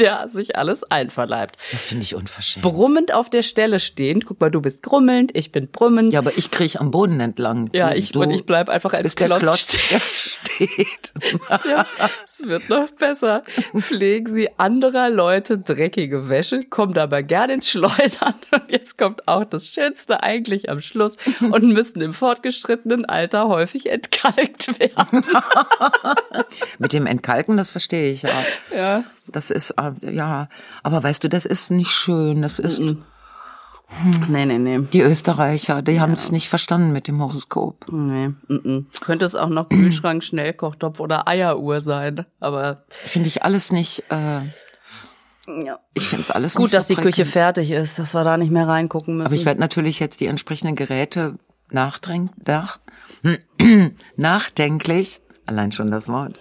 der 0.00 0.28
sich 0.28 0.56
alles 0.56 0.84
einverleibt. 0.84 1.56
Das 1.72 1.86
finde 1.86 2.02
ich 2.04 2.14
unverschämt. 2.14 2.62
Brummend 2.62 3.12
auf 3.12 3.30
der 3.30 3.42
Stelle 3.42 3.80
stehend, 3.80 4.26
guck 4.26 4.40
mal, 4.40 4.50
du 4.50 4.60
bist 4.60 4.82
grummelnd, 4.82 5.30
ich 5.34 5.52
bin 5.52 5.68
brummend. 5.70 6.12
Ja, 6.12 6.20
aber 6.20 6.36
ich 6.36 6.50
kriech 6.50 6.80
am 6.80 6.90
Boden 6.90 7.20
entlang. 7.20 7.70
Ja, 7.72 7.92
ich, 7.92 8.12
du 8.12 8.22
und 8.22 8.30
ich 8.30 8.46
bleib 8.46 8.68
einfach 8.68 8.92
als 8.92 9.02
bist 9.02 9.20
der 9.20 9.38
Klotz 9.38 9.74
stehen. 9.74 10.00
der 10.00 10.00
steht. 10.00 11.12
Ja, 11.68 11.86
es 12.24 12.46
wird 12.46 12.68
noch 12.68 12.90
besser. 12.90 13.42
Pflegen 13.76 14.32
Sie 14.32 14.48
anderer 14.58 15.10
Leute 15.10 15.58
dreckige 15.58 16.28
Wäsche, 16.28 16.62
kommen 16.64 16.94
dabei 16.94 17.22
gerne 17.22 17.54
ins 17.54 17.68
Schleudern. 17.68 18.34
Und 18.50 18.70
jetzt 18.70 18.98
kommt 18.98 19.26
auch 19.28 19.44
das 19.44 19.68
Schönste 19.68 20.22
eigentlich 20.22 20.68
am 20.70 20.80
Schluss 20.80 21.16
und 21.40 21.64
müssen 21.72 22.00
im 22.00 22.12
fortgeschrittenen 22.12 23.04
Alter 23.04 23.48
häufig 23.48 23.90
entkalkt 23.90 24.78
werden. 24.78 25.24
Mit 26.78 26.92
dem 26.92 27.06
Entkalken, 27.06 27.56
das 27.56 27.70
verstehe 27.70 28.10
ich 28.10 28.22
ja. 28.22 28.30
Ja. 28.74 29.04
Das 29.26 29.50
ist, 29.50 29.78
ja, 30.00 30.48
aber 30.82 31.02
weißt 31.02 31.24
du, 31.24 31.28
das 31.28 31.46
ist 31.46 31.70
nicht 31.70 31.90
schön. 31.90 32.42
Das 32.42 32.58
ist, 32.58 32.80
Nee, 34.28 34.44
nee, 34.44 34.58
nee. 34.58 34.80
die 34.80 35.00
Österreicher, 35.00 35.80
die 35.80 36.00
haben 36.00 36.12
es 36.12 36.30
nicht 36.30 36.48
verstanden 36.48 36.92
mit 36.92 37.08
dem 37.08 37.22
Horoskop. 37.22 37.86
Nee, 37.90 38.28
mm, 38.28 38.54
mm. 38.54 38.86
könnte 39.00 39.24
es 39.24 39.34
auch 39.34 39.48
noch 39.48 39.68
Kühlschrank, 39.70 40.22
Schnellkochtopf 40.22 41.00
oder 41.00 41.26
Eieruhr 41.26 41.80
sein, 41.80 42.26
aber 42.38 42.84
Finde 42.88 43.28
ich 43.28 43.44
alles 43.44 43.72
nicht, 43.72 44.04
äh, 44.10 44.40
ja. 45.64 45.78
ich 45.94 46.06
finde 46.06 46.22
es 46.22 46.30
alles 46.30 46.54
gut, 46.54 46.64
nicht 46.64 46.74
dass 46.74 46.88
so 46.88 46.94
die 46.94 47.00
Küche 47.00 47.24
fertig 47.24 47.70
ist, 47.70 47.98
dass 47.98 48.14
wir 48.14 48.24
da 48.24 48.36
nicht 48.36 48.52
mehr 48.52 48.68
reingucken 48.68 49.16
müssen. 49.16 49.26
Aber 49.26 49.34
ich 49.34 49.46
werde 49.46 49.60
natürlich 49.60 50.00
jetzt 50.00 50.20
die 50.20 50.26
entsprechenden 50.26 50.76
Geräte 50.76 51.38
nach, 51.70 51.98
nachdenklich, 54.16 55.20
allein 55.46 55.72
schon 55.72 55.90
das 55.90 56.08
Wort, 56.08 56.38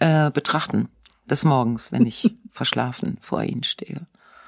äh, 0.00 0.30
betrachten. 0.30 0.88
Des 1.30 1.44
Morgens, 1.44 1.92
wenn 1.92 2.06
ich 2.06 2.34
verschlafen 2.50 3.18
vor 3.20 3.42
ihnen 3.42 3.64
stehe. 3.64 4.06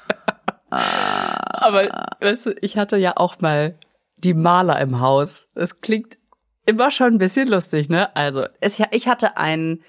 Aber 0.71 2.09
weißt 2.21 2.47
du, 2.47 2.51
ich 2.61 2.77
hatte 2.77 2.97
ja 2.97 3.13
auch 3.17 3.41
mal 3.41 3.79
die 4.17 4.35
Maler 4.35 4.81
im 4.81 5.01
Haus. 5.01 5.47
Das 5.55 5.81
klingt 5.81 6.19
immer 6.65 6.91
schon 6.91 7.15
ein 7.15 7.19
bisschen 7.19 7.49
lustig, 7.49 7.89
ne? 7.89 8.15
Also, 8.17 8.47
es, 8.61 8.81
ich 8.91 9.09
hatte 9.09 9.37
einen 9.37 9.83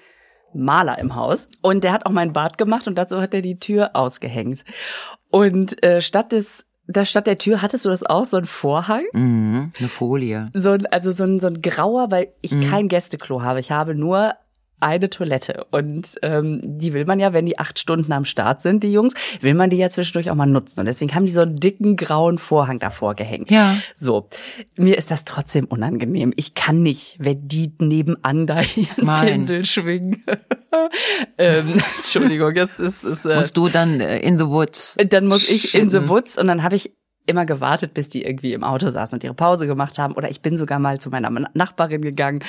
Maler 0.54 0.98
im 0.98 1.14
Haus 1.14 1.48
und 1.62 1.84
der 1.84 1.92
hat 1.92 2.06
auch 2.06 2.10
mein 2.10 2.32
Bad 2.32 2.56
gemacht 2.58 2.86
und 2.86 2.94
dazu 2.96 3.20
hat 3.20 3.34
er 3.34 3.42
die 3.42 3.58
Tür 3.58 3.90
ausgehängt. 3.94 4.64
Und 5.30 5.82
äh, 5.82 6.00
statt 6.00 6.32
des 6.32 6.64
da 6.90 7.04
statt 7.04 7.26
der 7.26 7.36
Tür 7.36 7.60
hattest 7.60 7.84
du 7.84 7.90
das 7.90 8.02
auch 8.02 8.24
so 8.24 8.38
ein 8.38 8.46
Vorhang, 8.46 9.04
Mhm, 9.12 9.72
eine 9.78 9.88
Folie. 9.90 10.50
so 10.54 10.70
also 10.90 11.10
so 11.10 11.24
ein 11.24 11.38
so 11.38 11.48
ein 11.48 11.60
grauer, 11.60 12.10
weil 12.10 12.32
ich 12.40 12.58
kein 12.70 12.88
Gästeklo 12.88 13.42
habe. 13.42 13.60
Ich 13.60 13.70
habe 13.70 13.94
nur 13.94 14.32
eine 14.80 15.10
Toilette 15.10 15.66
und 15.70 16.16
ähm, 16.22 16.60
die 16.64 16.92
will 16.92 17.04
man 17.04 17.20
ja, 17.20 17.32
wenn 17.32 17.46
die 17.46 17.58
acht 17.58 17.78
Stunden 17.78 18.12
am 18.12 18.24
Start 18.24 18.62
sind, 18.62 18.82
die 18.82 18.92
Jungs, 18.92 19.14
will 19.40 19.54
man 19.54 19.70
die 19.70 19.76
ja 19.76 19.90
zwischendurch 19.90 20.30
auch 20.30 20.34
mal 20.34 20.46
nutzen 20.46 20.80
und 20.80 20.86
deswegen 20.86 21.14
haben 21.14 21.26
die 21.26 21.32
so 21.32 21.40
einen 21.40 21.56
dicken 21.56 21.96
grauen 21.96 22.38
Vorhang 22.38 22.78
davor 22.78 23.14
gehängt. 23.14 23.50
Ja. 23.50 23.76
So, 23.96 24.28
mir 24.76 24.96
ist 24.96 25.10
das 25.10 25.24
trotzdem 25.24 25.64
unangenehm. 25.66 26.32
Ich 26.36 26.54
kann 26.54 26.82
nicht, 26.82 27.16
wenn 27.18 27.48
die 27.48 27.72
nebenan 27.78 28.46
da 28.46 28.60
ihren 28.76 29.06
Nein. 29.06 29.26
Pinsel 29.26 29.64
schwingen. 29.64 30.24
ähm, 31.38 31.80
Entschuldigung, 31.96 32.54
jetzt 32.54 32.80
ist 32.80 33.04
es. 33.04 33.24
Äh, 33.24 33.36
Musst 33.36 33.56
du 33.56 33.68
dann 33.68 34.00
äh, 34.00 34.18
in 34.20 34.38
the 34.38 34.46
woods. 34.46 34.96
dann 35.08 35.26
muss 35.26 35.48
ich 35.48 35.74
in 35.74 35.88
the 35.88 36.08
woods 36.08 36.38
und 36.38 36.46
dann 36.46 36.62
habe 36.62 36.76
ich 36.76 36.92
immer 37.28 37.46
gewartet, 37.46 37.94
bis 37.94 38.08
die 38.08 38.24
irgendwie 38.24 38.54
im 38.54 38.64
Auto 38.64 38.88
saßen 38.88 39.16
und 39.16 39.24
ihre 39.24 39.34
Pause 39.34 39.66
gemacht 39.66 39.98
haben. 39.98 40.14
Oder 40.14 40.30
ich 40.30 40.40
bin 40.40 40.56
sogar 40.56 40.78
mal 40.78 40.98
zu 40.98 41.10
meiner 41.10 41.30
Nachbarin 41.52 42.02
gegangen 42.02 42.42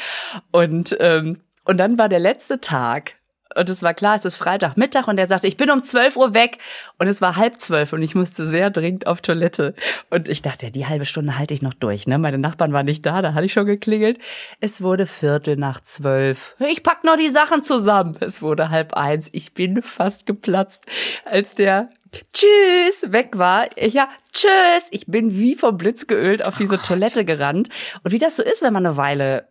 und 0.51 0.95
ähm, 0.99 1.41
und 1.65 1.78
dann 1.78 1.98
war 1.98 2.10
der 2.10 2.19
letzte 2.19 2.62
Tag 2.62 3.15
und 3.56 3.67
es 3.67 3.82
war 3.82 3.95
klar, 3.95 4.15
es 4.15 4.26
ist 4.26 4.36
Freitagmittag 4.36 5.08
und 5.08 5.17
er 5.17 5.26
sagte, 5.26 5.48
ich 5.48 5.58
bin 5.58 5.72
um 5.72 5.82
12 5.82 6.17
Uhr 6.17 6.34
weg 6.34 6.60
und 7.00 7.08
es 7.08 7.19
war 7.19 7.36
halb 7.36 7.60
zwölf 7.60 7.93
und 7.93 8.04
ich 8.04 8.13
musste 8.13 8.45
sehr 8.45 8.69
dringend 8.69 9.08
auf 9.08 9.22
Toilette 9.22 9.74
und 10.12 10.30
ich 10.30 10.43
dachte, 10.43 10.67
ja, 10.67 10.72
die 10.72 10.86
halbe 10.86 11.06
Stunde 11.06 11.38
halte 11.38 11.56
ich 11.56 11.63
noch 11.63 11.74
durch. 11.74 12.06
Ne, 12.06 12.19
meine 12.19 12.38
Nachbarn 12.38 12.74
waren 12.74 12.86
nicht 12.86 13.06
da, 13.06 13.24
da 13.24 13.34
hatte 13.34 13.45
ich 13.45 13.54
schon 13.54 13.65
geklingelt. 13.65 14.19
Es 14.60 14.82
wurde 14.84 15.08
Viertel 15.08 15.56
nach 15.56 15.82
zwölf. 15.82 16.56
Ich 16.60 16.84
pack 16.84 17.04
noch 17.04 17.17
die 17.17 17.30
Sachen 17.30 17.63
zusammen. 17.63 18.17
Es 18.19 18.43
wurde 18.43 18.69
halb 18.69 18.93
eins. 18.93 19.30
Ich 19.32 19.54
bin 19.56 19.82
fast 19.82 20.28
geplatzt, 20.28 20.86
als 21.26 21.56
der 21.56 21.89
Tschüss 22.34 23.12
weg 23.12 23.38
war. 23.38 23.65
Ich, 23.76 23.93
ja, 23.93 24.10
tschüss. 24.32 24.88
Ich 24.91 25.08
bin 25.08 25.36
wie 25.36 25.56
vom 25.56 25.78
Blitz 25.78 26.06
geölt 26.06 26.48
auf 26.48 26.58
diese 26.58 26.82
Toilette 26.82 27.26
gerannt. 27.26 27.69
Und 28.04 28.12
wie 28.12 28.19
das 28.19 28.36
so 28.36 28.43
ist, 28.43 28.62
wenn 28.62 28.74
man 28.74 28.86
eine 28.86 28.98
Weile, 28.98 29.48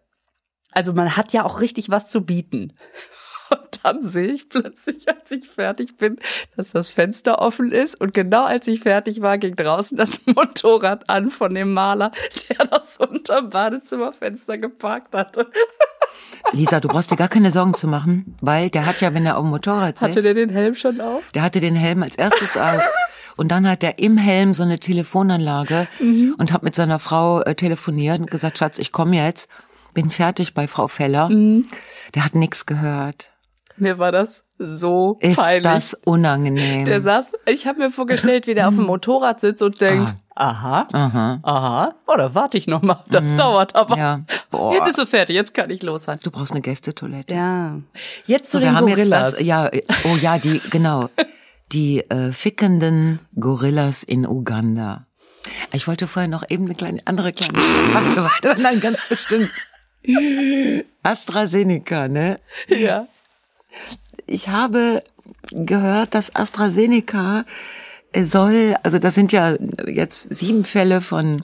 also 0.72 0.92
man 0.92 1.16
hat 1.16 1.32
ja 1.32 1.44
auch 1.44 1.60
richtig 1.60 1.90
was 1.90 2.08
zu 2.10 2.22
bieten. 2.22 2.72
Und 3.50 3.80
dann 3.82 4.04
sehe 4.04 4.26
ich 4.28 4.50
plötzlich, 4.50 5.08
als 5.08 5.30
ich 5.30 5.48
fertig 5.48 5.96
bin, 5.96 6.18
dass 6.58 6.72
das 6.72 6.88
Fenster 6.88 7.40
offen 7.40 7.72
ist. 7.72 7.98
Und 7.98 8.12
genau 8.12 8.44
als 8.44 8.66
ich 8.66 8.80
fertig 8.80 9.22
war, 9.22 9.38
ging 9.38 9.56
draußen 9.56 9.96
das 9.96 10.20
Motorrad 10.26 11.08
an 11.08 11.30
von 11.30 11.54
dem 11.54 11.72
Maler, 11.72 12.12
der 12.50 12.66
das 12.66 12.98
unterm 12.98 13.48
Badezimmerfenster 13.48 14.58
geparkt 14.58 15.14
hatte. 15.14 15.46
Lisa, 16.52 16.80
du 16.80 16.88
brauchst 16.88 17.10
dir 17.10 17.16
gar 17.16 17.28
keine 17.28 17.50
Sorgen 17.50 17.72
zu 17.72 17.86
machen, 17.86 18.36
weil 18.42 18.68
der 18.68 18.84
hat 18.84 19.00
ja, 19.00 19.14
wenn 19.14 19.24
er 19.24 19.38
auf 19.38 19.44
dem 19.44 19.50
Motorrad 19.50 20.00
Hatte 20.00 20.12
sitzt, 20.12 20.26
der 20.26 20.34
den 20.34 20.50
Helm 20.50 20.74
schon 20.74 21.00
auf? 21.00 21.22
der 21.34 21.42
hatte 21.42 21.60
den 21.60 21.74
Helm 21.74 22.02
als 22.02 22.16
erstes 22.16 22.56
auf. 22.58 22.82
Und 23.36 23.48
dann 23.50 23.66
hat 23.68 23.82
er 23.84 23.98
im 23.98 24.16
Helm 24.18 24.52
so 24.52 24.62
eine 24.62 24.78
Telefonanlage 24.78 25.86
Mhm. 26.00 26.34
und 26.38 26.52
hat 26.52 26.62
mit 26.64 26.74
seiner 26.74 26.98
Frau 26.98 27.40
äh, 27.42 27.54
telefoniert 27.54 28.18
und 28.20 28.30
gesagt, 28.30 28.58
Schatz, 28.58 28.78
ich 28.78 28.92
komme 28.92 29.16
jetzt, 29.16 29.48
bin 30.02 30.10
fertig 30.10 30.54
bei 30.54 30.68
Frau 30.68 30.88
Feller. 30.88 31.28
Mhm. 31.28 31.64
Der 32.14 32.24
hat 32.24 32.34
nichts 32.34 32.66
gehört. 32.66 33.30
Mir 33.76 33.98
war 33.98 34.10
das 34.10 34.44
so 34.58 35.18
Ist 35.20 35.36
peinlich. 35.38 35.62
das 35.62 35.94
unangenehm? 36.04 36.84
Der 36.84 37.00
saß, 37.00 37.32
ich 37.46 37.66
habe 37.68 37.78
mir 37.78 37.90
vorgestellt, 37.92 38.46
wie 38.48 38.54
der 38.54 38.66
auf 38.68 38.74
dem 38.74 38.86
Motorrad 38.86 39.40
sitzt 39.40 39.62
und 39.62 39.80
denkt, 39.80 40.14
aha, 40.34 40.88
Aha. 40.92 41.38
aha, 41.44 41.94
oder 42.08 42.34
warte 42.34 42.58
ich 42.58 42.66
noch 42.66 42.82
mal, 42.82 43.04
das 43.08 43.32
dauert 43.36 43.76
aber. 43.76 43.94
Mhm. 43.94 44.00
Ja. 44.00 44.20
Boah. 44.50 44.74
Jetzt 44.74 44.88
ist 44.88 44.98
er 44.98 45.06
fertig, 45.06 45.36
jetzt 45.36 45.54
kann 45.54 45.70
ich 45.70 45.80
losfahren. 45.84 46.18
Du 46.24 46.32
brauchst 46.32 46.50
eine 46.50 46.60
Gästetoilette. 46.60 47.32
Ja. 47.34 47.78
Jetzt 48.26 48.50
zu 48.50 48.58
So, 48.58 48.62
wir 48.64 48.70
den 48.70 48.76
haben 48.76 48.86
Gorillas. 48.88 49.30
jetzt 49.30 49.40
das, 49.40 49.42
ja, 49.46 49.70
oh 50.04 50.16
ja, 50.16 50.38
die, 50.38 50.60
genau. 50.70 51.08
Die 51.70 52.00
äh, 52.08 52.32
fickenden 52.32 53.18
Gorillas 53.38 54.02
in 54.02 54.26
Uganda. 54.26 55.04
Ich 55.74 55.86
wollte 55.86 56.06
vorher 56.06 56.26
noch 56.28 56.42
eben 56.48 56.64
eine 56.64 56.74
kleine, 56.74 57.00
andere 57.04 57.30
kleine, 57.32 57.52
warte, 57.92 58.24
warte, 58.44 58.62
nein, 58.62 58.80
ganz 58.80 59.06
bestimmt. 59.06 59.50
AstraZeneca, 61.02 62.08
ne? 62.08 62.38
ja. 62.68 63.06
Ich 64.26 64.48
habe 64.48 65.02
gehört, 65.50 66.14
dass 66.14 66.34
AstraZeneca 66.34 67.44
äh, 68.12 68.24
soll, 68.24 68.76
also 68.82 68.98
das 68.98 69.14
sind 69.14 69.32
ja 69.32 69.56
jetzt 69.86 70.34
sieben 70.34 70.64
Fälle 70.64 71.00
von 71.00 71.42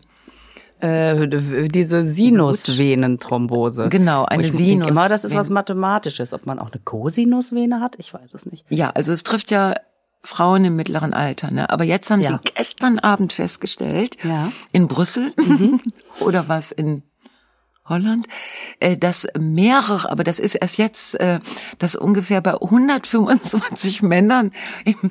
Äh, 0.81 1.29
diese 1.69 2.03
Sinusvenenthrombose. 2.03 3.89
Genau, 3.89 4.25
eine 4.27 4.47
ich 4.49 4.53
Sinus- 4.53 4.89
Immer, 4.89 5.09
das 5.09 5.25
ist 5.25 5.35
was 5.35 5.49
Mathematisches. 5.49 6.35
Ob 6.35 6.45
man 6.47 6.59
auch 6.59 6.71
eine 6.73 6.81
Cosinusvene 6.83 7.81
hat, 7.81 7.95
ich 7.99 8.13
weiß 8.13 8.35
es 8.35 8.45
nicht. 8.47 8.67
Ja, 8.69 8.91
also 8.91 9.13
es 9.13 9.23
trifft 9.23 9.51
ja 9.51 9.75
Frauen 10.23 10.65
im 10.65 10.77
mittleren 10.77 11.15
Alter, 11.15 11.51
ne? 11.51 11.71
Aber 11.71 11.85
jetzt 11.85 12.11
haben 12.11 12.21
Ja. 12.21 12.41
sie 12.45 12.53
gestern 12.55 12.99
Abend 12.99 13.33
festgestellt, 13.33 14.19
Ja. 14.25 14.51
in 14.73 14.89
Brüssel 14.89 15.33
oder 16.21 16.49
was 16.49 16.71
in 16.73 17.03
Holland, 17.87 18.27
äh, 18.81 18.97
dass 18.97 19.27
mehrere, 19.39 20.11
aber 20.11 20.25
das 20.25 20.39
ist 20.39 20.55
erst 20.55 20.79
jetzt, 20.79 21.21
äh, 21.21 21.41
dass 21.79 21.95
ungefähr 21.95 22.41
bei 22.41 22.55
125 22.55 24.03
Männern 24.03 24.53
im 24.85 25.11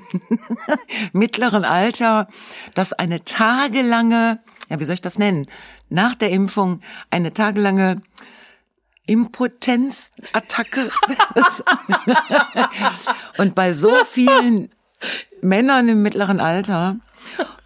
mittleren 1.14 1.66
Alter, 1.66 2.28
dass 2.74 2.94
eine 2.94 3.24
tagelange, 3.24 4.40
ja, 4.70 4.80
wie 4.80 4.86
soll 4.86 4.96
ich 4.96 5.02
das 5.02 5.20
nennen, 5.20 5.48
nach 5.90 6.16
der 6.16 6.32
Impfung 6.32 6.82
eine 7.12 7.34
tagelange 7.34 8.02
Impotenzattacke. 9.06 10.90
und 13.38 13.54
bei 13.54 13.74
so 13.74 13.92
vielen 14.06 14.72
Männern 15.42 15.90
im 15.90 16.02
mittleren 16.02 16.40
Alter, 16.40 16.98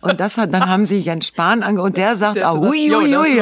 und 0.02 0.20
das 0.20 0.38
hat, 0.38 0.54
dann 0.54 0.68
haben 0.68 0.86
sie 0.86 1.00
Jens 1.00 1.28
Spahn 1.28 1.64
ange, 1.64 1.82
und 1.82 1.98
der 1.98 2.18
sagt, 2.18 2.44
ah, 2.44 2.54
hui, 2.54 2.90
hui, 2.90 3.14
hui. 3.14 3.42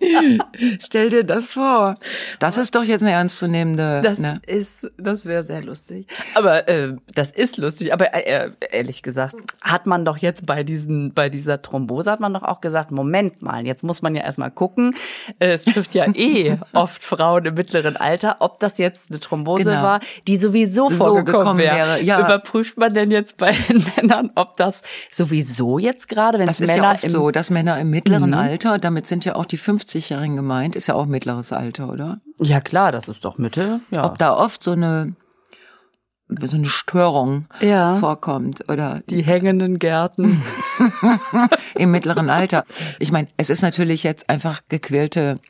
Stell 0.80 1.10
dir 1.10 1.24
das 1.24 1.52
vor. 1.52 1.94
Das 2.38 2.56
ist 2.56 2.74
doch 2.74 2.84
jetzt 2.84 3.02
eine 3.02 3.12
ernstzunehmende. 3.12 4.00
Das 4.02 4.18
ne? 4.18 4.40
ist, 4.46 4.90
das 4.98 5.26
wäre 5.26 5.42
sehr 5.42 5.62
lustig. 5.62 6.06
Aber 6.34 6.68
äh, 6.68 6.94
das 7.14 7.32
ist 7.32 7.56
lustig. 7.58 7.92
Aber 7.92 8.14
äh, 8.14 8.50
ehrlich 8.70 9.02
gesagt, 9.02 9.34
hat 9.60 9.86
man 9.86 10.04
doch 10.04 10.16
jetzt 10.16 10.46
bei 10.46 10.62
diesen, 10.62 11.12
bei 11.14 11.28
dieser 11.28 11.60
Thrombose 11.62 12.10
hat 12.10 12.20
man 12.20 12.32
doch 12.34 12.42
auch 12.42 12.60
gesagt, 12.60 12.90
Moment 12.90 13.42
mal, 13.42 13.66
jetzt 13.66 13.84
muss 13.84 14.02
man 14.02 14.14
ja 14.14 14.22
erstmal 14.22 14.50
gucken. 14.50 14.94
Äh, 15.38 15.48
es 15.52 15.64
trifft 15.64 15.94
ja 15.94 16.06
eh 16.14 16.56
oft 16.72 17.02
Frauen 17.02 17.44
im 17.46 17.54
mittleren 17.54 17.96
Alter, 17.96 18.36
ob 18.40 18.60
das 18.60 18.78
jetzt 18.78 19.10
eine 19.10 19.20
Thrombose 19.20 19.64
Genau. 19.64 19.82
war, 19.82 20.00
die 20.26 20.36
sowieso 20.38 20.88
So 20.90 20.96
vorgekommen 20.96 21.24
gekommen 21.40 21.58
wäre. 21.58 21.76
wäre, 21.76 22.02
ja. 22.02 22.20
Überprüft 22.20 22.76
man 22.78 22.94
denn 22.94 23.10
jetzt 23.10 23.36
bei 23.36 23.52
den 23.68 23.84
Männern, 23.96 24.30
ob 24.34 24.56
das 24.56 24.82
sowieso 25.10 25.78
jetzt 25.78 26.08
gerade, 26.08 26.38
wenn 26.38 26.48
es 26.48 26.60
ist 26.60 26.68
Männer 26.70 26.84
ja 26.84 26.92
oft 26.92 27.04
im 27.04 27.10
so, 27.10 27.30
dass 27.30 27.50
Männer 27.50 27.78
im 27.78 27.90
mittleren 27.90 28.30
Mhm. 28.30 28.34
Alter, 28.34 28.78
damit 28.78 29.06
sind 29.06 29.24
ja 29.24 29.34
auch 29.34 29.44
die 29.46 29.56
50-Jährigen 29.98 30.36
gemeint, 30.36 30.76
ist 30.76 30.86
ja 30.86 30.94
auch 30.94 31.06
mittleres 31.06 31.52
Alter, 31.52 31.90
oder? 31.90 32.20
Ja 32.40 32.60
klar, 32.60 32.92
das 32.92 33.08
ist 33.08 33.24
doch 33.24 33.38
Mitte. 33.38 33.80
Ja. 33.90 34.04
Ob 34.04 34.18
da 34.18 34.32
oft 34.34 34.62
so 34.62 34.72
eine 34.72 35.14
so 36.48 36.56
eine 36.56 36.66
Störung 36.66 37.46
Ja. 37.60 37.96
vorkommt 37.96 38.64
oder 38.70 39.02
die 39.10 39.22
hängenden 39.22 39.80
Gärten. 39.80 40.40
im 41.74 41.90
mittleren 41.90 42.30
Alter. 42.30 42.64
Ich 43.00 43.10
meine, 43.10 43.26
es 43.36 43.50
ist 43.50 43.62
natürlich 43.62 44.04
jetzt 44.04 44.30
einfach 44.30 44.60
gequälte 44.68 45.40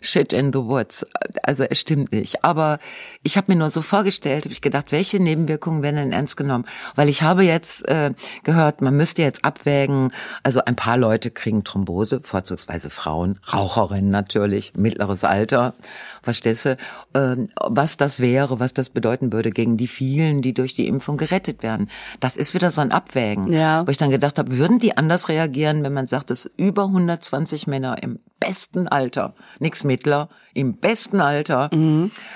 Shit 0.00 0.32
in 0.32 0.52
the 0.52 0.60
Woods. 0.60 1.06
Also 1.42 1.64
es 1.64 1.80
stimmt 1.80 2.12
nicht. 2.12 2.44
Aber 2.44 2.78
ich 3.22 3.36
habe 3.36 3.52
mir 3.52 3.58
nur 3.58 3.70
so 3.70 3.82
vorgestellt, 3.82 4.44
habe 4.44 4.52
ich 4.52 4.62
gedacht, 4.62 4.92
welche 4.92 5.20
Nebenwirkungen 5.20 5.82
werden 5.82 5.96
denn 5.96 6.12
ernst 6.12 6.36
genommen? 6.36 6.64
Weil 6.94 7.08
ich 7.08 7.22
habe 7.22 7.42
jetzt 7.42 7.86
äh, 7.88 8.12
gehört, 8.44 8.80
man 8.80 8.96
müsste 8.96 9.22
jetzt 9.22 9.44
abwägen, 9.44 10.12
also 10.42 10.60
ein 10.64 10.76
paar 10.76 10.96
Leute 10.96 11.30
kriegen 11.30 11.64
Thrombose, 11.64 12.20
vorzugsweise 12.22 12.90
Frauen, 12.90 13.38
Raucherinnen 13.52 14.10
natürlich, 14.10 14.72
mittleres 14.76 15.24
Alter, 15.24 15.74
verstehst 16.22 16.66
du, 16.66 16.76
ähm, 17.14 17.48
was 17.60 17.96
das 17.96 18.20
wäre, 18.20 18.60
was 18.60 18.74
das 18.74 18.90
bedeuten 18.90 19.32
würde 19.32 19.50
gegen 19.50 19.76
die 19.76 19.88
vielen, 19.88 20.42
die 20.42 20.54
durch 20.54 20.74
die 20.74 20.86
Impfung 20.86 21.16
gerettet 21.16 21.62
werden. 21.62 21.90
Das 22.20 22.36
ist 22.36 22.54
wieder 22.54 22.70
so 22.70 22.80
ein 22.80 22.92
Abwägen. 22.92 23.52
Ja. 23.52 23.86
Wo 23.86 23.90
ich 23.90 23.98
dann 23.98 24.10
gedacht 24.10 24.38
habe, 24.38 24.58
würden 24.58 24.78
die 24.78 24.96
anders 24.96 25.28
reagieren, 25.28 25.82
wenn 25.82 25.92
man 25.92 26.06
sagt, 26.06 26.30
dass 26.30 26.50
über 26.56 26.84
120 26.84 27.66
Männer 27.66 28.02
im 28.02 28.20
besten 28.40 28.88
Alter, 28.88 29.34
nix 29.58 29.84
mittler, 29.84 30.28
im 30.54 30.76
besten 30.78 31.20
Alter, 31.20 31.70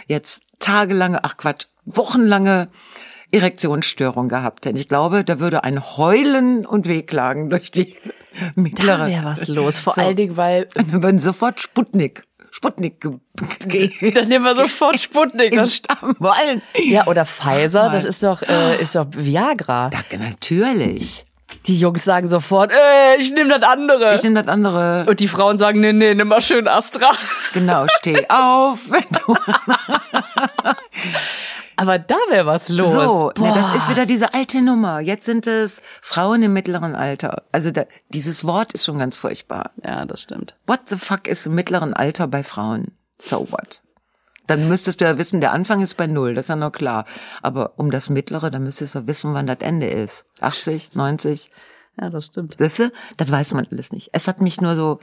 jetzt 0.07 0.43
tagelange, 0.59 1.25
ach 1.25 1.37
Quatsch, 1.37 1.67
wochenlange 1.85 2.69
Erektionsstörung 3.33 4.29
gehabt 4.29 4.67
hätten. 4.67 4.77
Ich 4.77 4.89
glaube, 4.89 5.25
da 5.25 5.41
würde 5.41 5.65
ein 5.65 5.97
Heulen 5.97 6.67
und 6.67 6.87
Wehklagen 6.87 7.49
durch 7.51 7.71
die 7.71 7.95
mittlere. 8.55 8.99
Da 8.99 9.07
wäre 9.09 9.25
was 9.25 9.49
los. 9.49 9.79
Vor 9.79 9.95
So. 9.95 10.01
allen 10.03 10.17
Dingen, 10.17 10.37
weil 10.37 10.69
dann 10.75 11.03
würden 11.03 11.19
sofort 11.19 11.59
Sputnik, 11.61 12.25
Sputnik 12.51 13.01
ge- 13.01 13.19
gehen. 13.67 14.15
dann 14.15 14.29
nehmen 14.29 14.45
wir 14.45 14.55
sofort 14.55 15.01
Sputnik. 15.01 15.53
Im 15.53 15.59
Das 15.61 15.75
Stamm 15.77 16.15
wollen. 16.19 16.61
ja, 16.77 17.07
oder 17.07 17.25
Pfizer, 17.25 17.89
das 17.91 18.05
ist 18.05 18.23
doch, 18.23 18.43
äh, 18.43 18.81
ist 18.81 18.95
doch 18.97 19.07
Viagra. 19.13 19.89
Da, 19.89 20.01
natürlich. 20.19 21.25
Die 21.67 21.79
Jungs 21.79 22.05
sagen 22.05 22.27
sofort, 22.27 22.73
äh, 22.73 23.17
ich 23.21 23.33
nehme 23.33 23.51
das 23.51 23.63
andere. 23.63 24.15
Ich 24.15 24.23
nehme 24.23 24.43
das 24.43 24.49
andere. 24.49 25.05
Und 25.09 25.21
die 25.21 25.29
Frauen 25.29 25.59
sagen, 25.59 25.81
nee, 25.81 25.93
nee, 25.93 26.15
nimm 26.15 26.29
mal 26.29 26.41
schön 26.41 26.67
Astra. 26.67 27.13
Genau, 27.53 27.87
steh 27.99 28.27
auf, 28.29 28.91
wenn 28.91 29.05
du 29.27 29.37
Aber 31.77 31.99
da 31.99 32.17
wäre 32.29 32.47
was 32.47 32.69
los. 32.69 32.93
So, 32.93 33.33
na, 33.39 33.55
das 33.55 33.75
ist 33.75 33.89
wieder 33.89 34.07
diese 34.07 34.35
alte 34.35 34.61
Nummer. 34.61 35.01
Jetzt 35.01 35.25
sind 35.25 35.47
es 35.47 35.81
Frauen 36.01 36.43
im 36.43 36.53
mittleren 36.53 36.95
Alter. 36.95 37.45
Also 37.53 37.71
da, 37.71 37.85
dieses 38.09 38.45
Wort 38.45 38.73
ist 38.73 38.85
schon 38.85 38.99
ganz 38.99 39.17
furchtbar. 39.17 39.71
Ja, 39.85 40.05
das 40.05 40.23
stimmt. 40.23 40.57
What 40.67 40.81
the 40.87 40.97
fuck 40.97 41.27
ist 41.27 41.47
im 41.47 41.55
mittleren 41.55 41.95
Alter 41.95 42.29
bei 42.29 42.43
Frauen? 42.43 42.93
So 43.19 43.49
what? 43.51 43.83
Dann 44.53 44.69
müsstest 44.69 45.01
du 45.01 45.07
ja 45.07 45.17
wissen, 45.17 45.41
der 45.41 45.53
Anfang 45.53 45.81
ist 45.81 45.95
bei 45.97 46.07
null, 46.07 46.35
das 46.35 46.45
ist 46.45 46.49
ja 46.51 46.57
noch 46.57 46.73
klar. 46.73 47.07
Aber 47.41 47.73
um 47.79 47.91
das 47.91 48.11
mittlere, 48.11 48.51
dann 48.51 48.65
müsstest 48.65 48.95
du 48.95 49.07
wissen, 49.07 49.33
wann 49.33 49.47
das 49.47 49.61
Ende 49.61 49.87
ist. 49.87 50.27
80, 50.43 50.95
90, 50.95 51.49
Ja, 51.99 52.11
das 52.11 52.27
stimmt. 52.27 52.61
Du? 52.61 52.93
Das 53.17 53.31
weiß 53.31 53.55
man 53.55 53.67
alles 53.71 53.93
nicht. 53.93 54.11
Es 54.13 54.29
hat 54.29 54.43
mich 54.43 54.61
nur 54.61 54.77
so, 54.77 55.01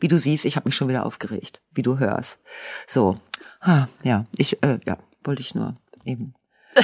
wie 0.00 0.08
du 0.08 0.18
siehst, 0.18 0.46
ich 0.46 0.56
habe 0.56 0.66
mich 0.66 0.76
schon 0.76 0.88
wieder 0.88 1.04
aufgeregt, 1.04 1.60
wie 1.74 1.82
du 1.82 1.98
hörst. 1.98 2.40
So, 2.86 3.18
ha, 3.60 3.86
ja, 4.02 4.24
ich, 4.34 4.62
äh, 4.62 4.78
ja, 4.86 4.96
wollte 5.24 5.42
ich 5.42 5.54
nur 5.54 5.76
eben. 6.06 6.34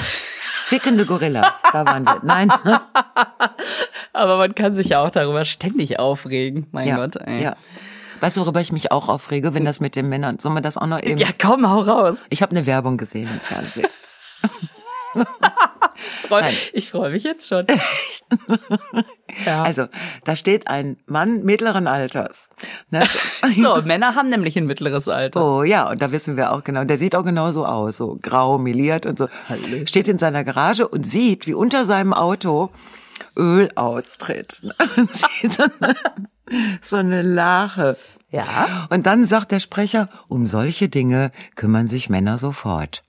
Fickende 0.64 1.06
Gorillas, 1.06 1.62
da 1.72 1.86
waren 1.86 2.04
wir. 2.04 2.20
Nein, 2.22 2.50
Aber 4.12 4.36
man 4.36 4.54
kann 4.54 4.74
sich 4.74 4.88
ja 4.90 5.00
auch 5.00 5.10
darüber 5.10 5.46
ständig 5.46 5.98
aufregen. 5.98 6.66
Mein 6.72 6.88
ja, 6.88 6.96
Gott, 6.96 7.16
ey. 7.16 7.42
ja. 7.42 7.56
Weißt 8.22 8.36
du, 8.36 8.42
worüber 8.42 8.60
ich 8.60 8.70
mich 8.70 8.92
auch 8.92 9.08
aufrege, 9.08 9.52
wenn 9.52 9.64
das 9.64 9.80
mit 9.80 9.96
den 9.96 10.08
Männern, 10.08 10.38
sollen 10.38 10.54
wir 10.54 10.60
das 10.60 10.78
auch 10.78 10.86
noch 10.86 11.02
eben? 11.02 11.18
Ja, 11.18 11.26
komm, 11.40 11.68
hau 11.68 11.80
raus. 11.80 12.22
Ich 12.30 12.40
habe 12.40 12.52
eine 12.52 12.66
Werbung 12.66 12.96
gesehen 12.96 13.28
im 13.28 13.40
Fernsehen. 13.40 13.88
Nein. 16.30 16.54
ich 16.72 16.90
freue 16.92 17.10
mich 17.10 17.24
jetzt 17.24 17.48
schon. 17.48 17.66
ja. 19.44 19.64
Also, 19.64 19.86
da 20.22 20.36
steht 20.36 20.68
ein 20.68 20.98
Mann 21.06 21.42
mittleren 21.42 21.88
Alters. 21.88 22.48
Ne? 22.90 23.02
so, 23.56 23.82
Männer 23.82 24.14
haben 24.14 24.28
nämlich 24.28 24.56
ein 24.56 24.66
mittleres 24.66 25.08
Alter. 25.08 25.44
Oh 25.44 25.64
ja, 25.64 25.90
und 25.90 26.00
da 26.00 26.12
wissen 26.12 26.36
wir 26.36 26.52
auch 26.52 26.62
genau. 26.62 26.84
Der 26.84 26.98
sieht 26.98 27.16
auch 27.16 27.24
genau 27.24 27.50
so 27.50 27.66
aus, 27.66 27.96
so 27.96 28.20
grau, 28.22 28.56
meliert 28.56 29.04
und 29.04 29.18
so. 29.18 29.26
Hallo. 29.48 29.84
Steht 29.84 30.06
in 30.06 30.18
seiner 30.18 30.44
Garage 30.44 30.86
und 30.86 31.04
sieht, 31.04 31.48
wie 31.48 31.54
unter 31.54 31.84
seinem 31.84 32.14
Auto 32.14 32.70
Öl 33.36 33.70
austritt. 33.74 34.62
Eine, 34.78 35.94
so 36.82 36.96
eine 36.96 37.22
Lache. 37.22 37.96
Ja. 38.32 38.86
Und 38.90 39.06
dann 39.06 39.24
sagt 39.24 39.52
der 39.52 39.60
Sprecher, 39.60 40.08
um 40.28 40.46
solche 40.46 40.88
Dinge 40.88 41.30
kümmern 41.54 41.86
sich 41.86 42.08
Männer 42.10 42.38
sofort. 42.38 43.04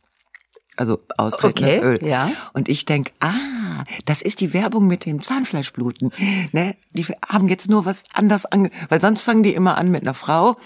Also 0.76 1.00
austretendes 1.18 1.78
Okay, 1.78 1.86
Öl. 1.86 2.08
ja. 2.08 2.32
Und 2.54 2.68
ich 2.68 2.86
denk, 2.86 3.12
ah, 3.20 3.84
das 4.06 4.24
ist 4.24 4.42
die 4.42 4.54
Werbung 4.54 4.88
mit 4.88 5.06
dem 5.06 5.22
Zahnfleischbluten. 5.22 6.12
Ne? 6.52 6.76
Die 6.94 7.06
haben 7.28 7.48
jetzt 7.48 7.70
nur 7.70 7.86
was 7.86 8.04
anders 8.12 8.46
ange... 8.48 8.72
Weil 8.90 9.00
sonst 9.00 9.22
fangen 9.22 9.44
die 9.44 9.54
immer 9.54 9.78
an 9.78 9.92
mit 9.92 10.02
einer 10.02 10.16
Frau, 10.16 10.58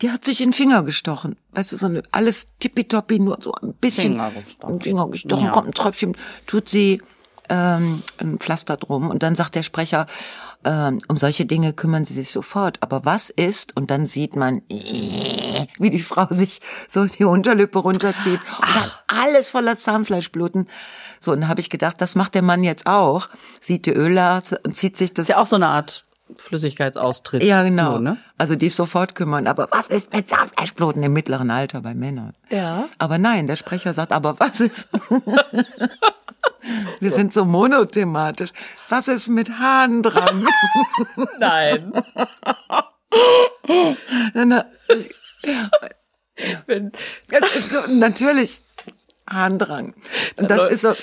die 0.00 0.10
hat 0.10 0.24
sich 0.24 0.40
in 0.40 0.48
den 0.48 0.52
Finger 0.52 0.82
gestochen. 0.82 1.36
Weißt 1.52 1.70
du, 1.70 1.76
so 1.76 1.86
eine, 1.86 2.02
alles 2.10 2.48
tippitoppi, 2.58 3.20
nur 3.20 3.38
so 3.40 3.54
ein 3.54 3.72
bisschen... 3.74 4.14
Finger 4.14 4.30
gestochen. 4.32 4.80
Finger 4.80 5.08
gestochen, 5.08 5.44
Ja. 5.44 5.50
kommt 5.52 5.68
ein 5.68 5.74
Tröpfchen, 5.74 6.16
tut 6.48 6.68
sie 6.68 7.00
ähm, 7.48 8.02
ein 8.18 8.38
Pflaster 8.38 8.76
drum. 8.76 9.10
Und 9.10 9.22
dann 9.22 9.36
sagt 9.36 9.54
der 9.54 9.62
Sprecher, 9.62 10.08
ähm, 10.64 11.00
um 11.08 11.16
solche 11.16 11.46
Dinge 11.46 11.72
kümmern 11.72 12.04
sie 12.04 12.14
sich 12.14 12.30
sofort. 12.30 12.78
Aber 12.80 13.04
was 13.04 13.30
ist? 13.30 13.76
Und 13.76 13.90
dann 13.90 14.06
sieht 14.06 14.36
man, 14.36 14.62
wie 14.68 15.90
die 15.90 16.02
Frau 16.02 16.26
sich 16.30 16.60
so 16.88 17.04
die 17.04 17.24
Unterlippe 17.24 17.78
runterzieht 17.78 18.40
dann 18.60 18.90
alles 19.06 19.50
voller 19.50 19.78
Zahnfleischbluten. 19.78 20.68
So, 21.20 21.32
und 21.32 21.42
dann 21.42 21.48
habe 21.48 21.60
ich 21.60 21.70
gedacht, 21.70 22.00
das 22.00 22.14
macht 22.14 22.34
der 22.34 22.42
Mann 22.42 22.64
jetzt 22.64 22.86
auch. 22.86 23.28
Sieht 23.60 23.86
die 23.86 23.92
Öle 23.92 24.42
und 24.64 24.76
zieht 24.76 24.96
sich 24.96 25.14
das. 25.14 25.24
Ist 25.24 25.28
ja 25.28 25.38
auch 25.38 25.46
so 25.46 25.56
eine 25.56 25.68
Art 25.68 26.04
Flüssigkeitsaustritt. 26.36 27.42
ja, 27.42 27.62
genau. 27.62 27.92
Nur, 27.92 28.00
ne? 28.00 28.18
Also 28.38 28.56
die 28.56 28.70
sofort 28.70 29.14
kümmern. 29.14 29.46
Aber 29.46 29.68
was 29.70 29.88
ist 29.88 30.12
mit 30.12 30.28
Zahnfleischbluten 30.28 31.02
im 31.02 31.12
mittleren 31.12 31.50
Alter 31.50 31.82
bei 31.82 31.94
Männern? 31.94 32.34
Ja. 32.50 32.88
Aber 32.98 33.18
nein, 33.18 33.46
der 33.46 33.56
Sprecher 33.56 33.94
sagt, 33.94 34.12
aber 34.12 34.40
was 34.40 34.60
ist? 34.60 34.88
Wir 37.00 37.10
sind 37.10 37.32
so 37.34 37.44
monothematisch. 37.44 38.50
Was 38.88 39.08
ist 39.08 39.28
mit 39.28 39.50
Haaren 39.58 40.02
dran? 40.02 40.46
Nein. 41.38 41.92
Na, 44.34 44.44
na, 44.44 44.64
ich- 44.88 45.10
Wenn, 46.66 46.92
ist 47.30 47.70
so, 47.70 47.80
natürlich 47.88 48.62
Harndrang. 49.28 49.94
Und 50.36 50.50
das 50.50 50.70
ist 50.72 50.80
so, 50.82 50.94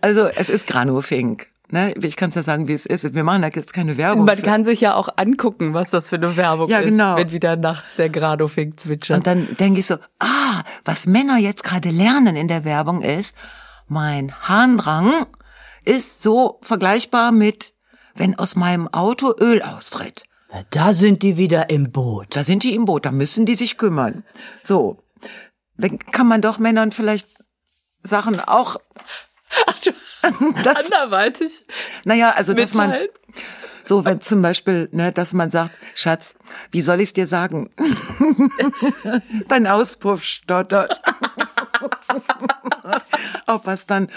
also 0.00 0.26
es 0.26 0.50
ist 0.50 0.66
Granufink. 0.66 1.46
Ne? 1.70 1.94
Ich 2.02 2.16
kann 2.16 2.28
es 2.28 2.34
ja 2.34 2.42
sagen, 2.42 2.68
wie 2.68 2.74
es 2.74 2.84
ist. 2.84 3.14
Wir 3.14 3.24
machen 3.24 3.40
da 3.42 3.48
jetzt 3.48 3.72
keine 3.72 3.96
Werbung. 3.96 4.26
man 4.26 4.36
für. 4.36 4.42
kann 4.42 4.62
sich 4.64 4.80
ja 4.82 4.94
auch 4.94 5.08
angucken, 5.16 5.72
was 5.72 5.90
das 5.90 6.08
für 6.10 6.16
eine 6.16 6.36
Werbung 6.36 6.68
Ja, 6.68 6.80
ist, 6.80 6.90
genau. 6.98 7.16
wenn 7.16 7.32
wieder 7.32 7.56
nachts 7.56 7.96
der 7.96 8.10
Gradofink 8.10 8.78
zwitschert. 8.78 9.16
Und 9.18 9.26
dann 9.26 9.54
denke 9.56 9.80
ich 9.80 9.86
so, 9.86 9.94
ah, 10.18 10.62
was 10.84 11.06
Männer 11.06 11.38
jetzt 11.38 11.64
gerade 11.64 11.88
lernen 11.90 12.36
in 12.36 12.48
der 12.48 12.64
Werbung 12.66 13.00
ist, 13.02 13.34
mein 13.92 14.32
Harndrang 14.40 15.26
ist 15.84 16.22
so 16.22 16.58
vergleichbar 16.62 17.30
mit, 17.30 17.74
wenn 18.14 18.38
aus 18.38 18.56
meinem 18.56 18.88
Auto 18.88 19.34
Öl 19.38 19.62
austritt. 19.62 20.24
Da 20.70 20.92
sind 20.92 21.22
die 21.22 21.36
wieder 21.36 21.70
im 21.70 21.92
Boot. 21.92 22.36
Da 22.36 22.44
sind 22.44 22.62
die 22.62 22.74
im 22.74 22.84
Boot, 22.84 23.06
da 23.06 23.10
müssen 23.10 23.46
die 23.46 23.54
sich 23.54 23.78
kümmern. 23.78 24.24
So, 24.62 25.02
wenn, 25.76 25.98
kann 25.98 26.26
man 26.26 26.42
doch 26.42 26.58
Männern 26.58 26.92
vielleicht 26.92 27.28
Sachen 28.02 28.40
auch 28.40 28.76
das, 30.64 30.90
anderweitig. 30.92 31.64
Naja, 32.04 32.30
also 32.30 32.54
dass 32.54 32.74
man 32.74 32.94
so, 33.84 34.04
wenn 34.04 34.20
zum 34.20 34.42
Beispiel, 34.42 34.88
ne, 34.92 35.12
dass 35.12 35.32
man 35.32 35.50
sagt, 35.50 35.72
Schatz, 35.94 36.34
wie 36.70 36.82
soll 36.82 37.00
ich's 37.00 37.12
dir 37.12 37.26
sagen? 37.26 37.70
Dein 39.48 39.66
Auspuff 39.66 40.22
stottert. 40.22 41.02
Ob 43.46 43.66
was 43.66 43.86
dann, 43.86 44.08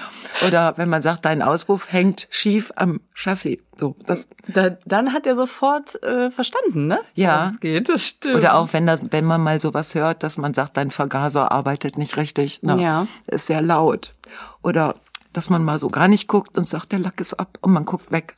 oder 0.48 0.78
wenn 0.78 0.90
man 0.90 1.02
sagt, 1.02 1.26
dein 1.26 1.42
Auspuff 1.42 1.92
hängt 1.92 2.28
schief 2.30 2.72
am 2.76 3.02
Chassis. 3.14 3.60
So, 3.78 3.96
das. 4.06 4.28
Da, 4.48 4.72
dann 4.86 5.14
hat 5.14 5.28
er 5.28 5.36
sofort 5.36 6.02
äh, 6.04 6.32
verstanden, 6.32 6.88
ne? 6.88 7.00
Ja. 7.14 7.46
Es 7.46 7.60
geht, 7.60 7.90
das 7.90 8.06
stimmt. 8.06 8.36
Oder 8.36 8.56
auch 8.56 8.74
wenn, 8.74 8.88
da, 8.88 8.98
wenn 9.12 9.26
man 9.26 9.42
mal 9.42 9.60
sowas 9.60 9.96
hört, 9.96 10.24
dass 10.24 10.38
man 10.38 10.54
sagt, 10.54 10.78
dein 10.78 10.92
Vergaser 10.92 11.52
arbeitet 11.52 11.98
nicht 11.98 12.18
richtig. 12.18 12.64
Ne? 12.64 12.82
Ja. 12.82 13.08
Ist 13.28 13.48
sehr 13.48 13.62
laut. 13.62 14.14
Oder 14.62 14.96
dass 15.34 15.50
man 15.50 15.64
mal 15.64 15.80
so 15.80 15.90
gar 15.90 16.08
nicht 16.08 16.28
guckt 16.28 16.58
und 16.58 16.70
sagt, 16.70 16.92
der 16.92 17.00
Lack 17.00 17.20
ist 17.20 17.34
ab 17.34 17.58
und 17.62 17.74
man 17.74 17.86
guckt 17.86 18.12
weg. 18.12 18.38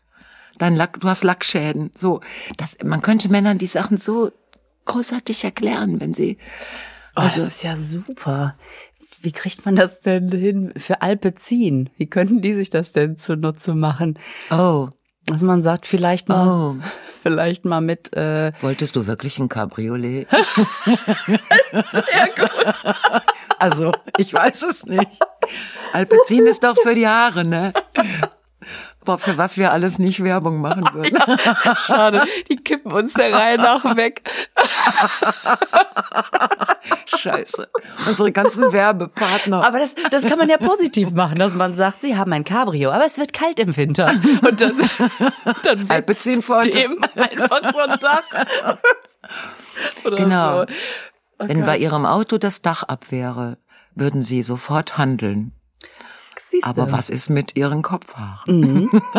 Dein 0.57 0.75
Lack, 0.75 0.99
du 0.99 1.07
hast 1.07 1.23
Lackschäden. 1.23 1.91
So, 1.95 2.21
das, 2.57 2.77
man 2.83 3.01
könnte 3.01 3.29
Männern 3.29 3.59
die 3.59 3.67
Sachen 3.67 3.97
so 3.97 4.31
großartig 4.85 5.43
erklären, 5.43 5.99
wenn 5.99 6.13
sie. 6.13 6.37
Also, 7.13 7.41
oh, 7.41 7.45
das 7.45 7.55
ist 7.55 7.63
ja 7.63 7.75
super. 7.75 8.55
Wie 9.21 9.31
kriegt 9.31 9.65
man 9.65 9.75
das 9.75 10.01
denn 10.01 10.31
hin 10.31 10.73
für 10.77 11.01
Alpezin? 11.01 11.89
Wie 11.97 12.07
könnten 12.07 12.41
die 12.41 12.53
sich 12.53 12.69
das 12.69 12.91
denn 12.91 13.17
zunutze 13.17 13.73
machen? 13.73 14.19
Oh. 14.51 14.89
Dass 15.25 15.41
man 15.41 15.61
sagt, 15.61 15.85
vielleicht 15.85 16.29
mal, 16.29 16.47
oh. 16.47 16.75
vielleicht 17.21 17.65
mal 17.65 17.81
mit. 17.81 18.15
Äh 18.15 18.53
Wolltest 18.61 18.95
du 18.95 19.07
wirklich 19.07 19.39
ein 19.39 19.49
Cabriolet? 19.49 20.27
Sehr 21.71 22.29
gut. 22.35 22.95
Also, 23.59 23.91
ich 24.17 24.33
weiß 24.33 24.63
es 24.63 24.85
nicht. 24.85 25.19
Alpezin 25.93 26.45
ist 26.45 26.63
doch 26.63 26.77
für 26.77 26.93
die 26.93 27.07
Haare, 27.07 27.43
ne? 27.43 27.73
Boah, 29.07 29.17
für 29.17 29.37
was 29.37 29.57
wir 29.57 29.71
alles 29.71 29.99
nicht 29.99 30.21
Werbung 30.21 30.59
machen 30.59 30.83
würden. 30.93 31.17
Ja, 31.63 31.75
schade, 31.77 32.23
die 32.49 32.57
kippen 32.57 32.91
uns 32.91 33.13
der 33.13 33.31
Reihe 33.31 33.57
nach 33.57 33.95
weg. 33.95 34.21
Scheiße. 37.17 37.69
Unsere 38.07 38.31
ganzen 38.31 38.71
Werbepartner. 38.71 39.65
Aber 39.65 39.79
das, 39.79 39.95
das 40.11 40.25
kann 40.25 40.37
man 40.37 40.49
ja 40.49 40.57
positiv 40.57 41.11
machen, 41.11 41.39
dass 41.39 41.53
man 41.53 41.75
sagt, 41.75 42.01
sie 42.01 42.17
haben 42.17 42.33
ein 42.33 42.43
Cabrio, 42.43 42.91
aber 42.91 43.05
es 43.05 43.17
wird 43.17 43.33
kalt 43.33 43.59
im 43.59 43.75
Winter. 43.75 44.13
Und 44.47 44.61
dann, 44.61 44.77
dann 45.63 45.89
Alpezin 45.89 46.41
vor 46.41 46.61
dem 46.61 47.01
einfach 47.15 47.61
so 47.71 47.79
ein 47.79 47.99
Dach. 47.99 48.23
Oder 50.05 50.15
genau. 50.15 50.57
So. 50.57 50.61
Okay. 51.39 51.49
Wenn 51.49 51.65
bei 51.65 51.77
ihrem 51.77 52.05
Auto 52.05 52.37
das 52.37 52.61
Dach 52.61 52.83
ab 52.83 53.11
wäre, 53.11 53.57
würden 53.93 54.21
sie 54.21 54.43
sofort 54.43 54.97
handeln. 54.97 55.53
Siehste. 56.49 56.67
Aber 56.67 56.91
was 56.91 57.09
ist 57.09 57.29
mit 57.29 57.55
ihren 57.55 57.81
Kopfhaaren? 57.81 58.59
Mhm. 58.59 59.01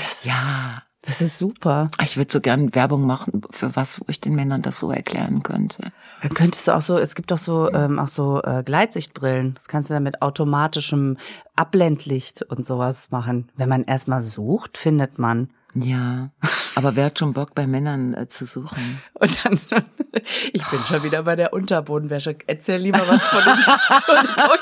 Das, 0.00 0.24
ja. 0.24 0.82
Das 1.04 1.20
ist 1.20 1.36
super. 1.36 1.88
Ich 2.00 2.16
würde 2.16 2.32
so 2.32 2.40
gern 2.40 2.76
Werbung 2.76 3.06
machen, 3.06 3.42
für 3.50 3.74
was 3.74 4.00
wo 4.00 4.04
ich 4.08 4.20
den 4.20 4.36
Männern 4.36 4.62
das 4.62 4.78
so 4.78 4.92
erklären 4.92 5.42
könnte. 5.42 5.92
Dann 6.22 6.34
könntest 6.34 6.68
du 6.68 6.72
auch 6.72 6.80
so, 6.80 6.98
es 6.98 7.16
gibt 7.16 7.32
auch 7.32 7.38
so, 7.38 7.72
ähm, 7.72 7.98
auch 7.98 8.08
so 8.08 8.40
äh, 8.42 8.62
Gleitsichtbrillen. 8.64 9.54
Das 9.54 9.66
kannst 9.66 9.90
du 9.90 9.94
dann 9.94 10.04
mit 10.04 10.22
automatischem 10.22 11.18
Abblendlicht 11.56 12.42
und 12.42 12.64
sowas 12.64 13.10
machen. 13.10 13.50
Wenn 13.56 13.68
man 13.68 13.82
erstmal 13.82 14.22
sucht, 14.22 14.78
findet 14.78 15.18
man. 15.18 15.50
Ja, 15.74 16.30
aber 16.74 16.96
wer 16.96 17.06
hat 17.06 17.18
schon 17.18 17.32
Bock 17.32 17.54
bei 17.54 17.66
Männern 17.66 18.14
äh, 18.14 18.28
zu 18.28 18.46
suchen? 18.46 19.00
Und 19.14 19.44
dann, 19.44 19.58
ich 20.52 20.64
bin 20.66 20.78
schon 20.86 21.02
wieder 21.02 21.24
bei 21.24 21.34
der 21.34 21.52
Unterbodenwäsche. 21.52 22.36
Erzähl 22.46 22.78
lieber 22.78 23.02
was 23.08 23.24
von 23.24 23.42
dem 23.42 23.54
Entschuldigung. 23.54 24.58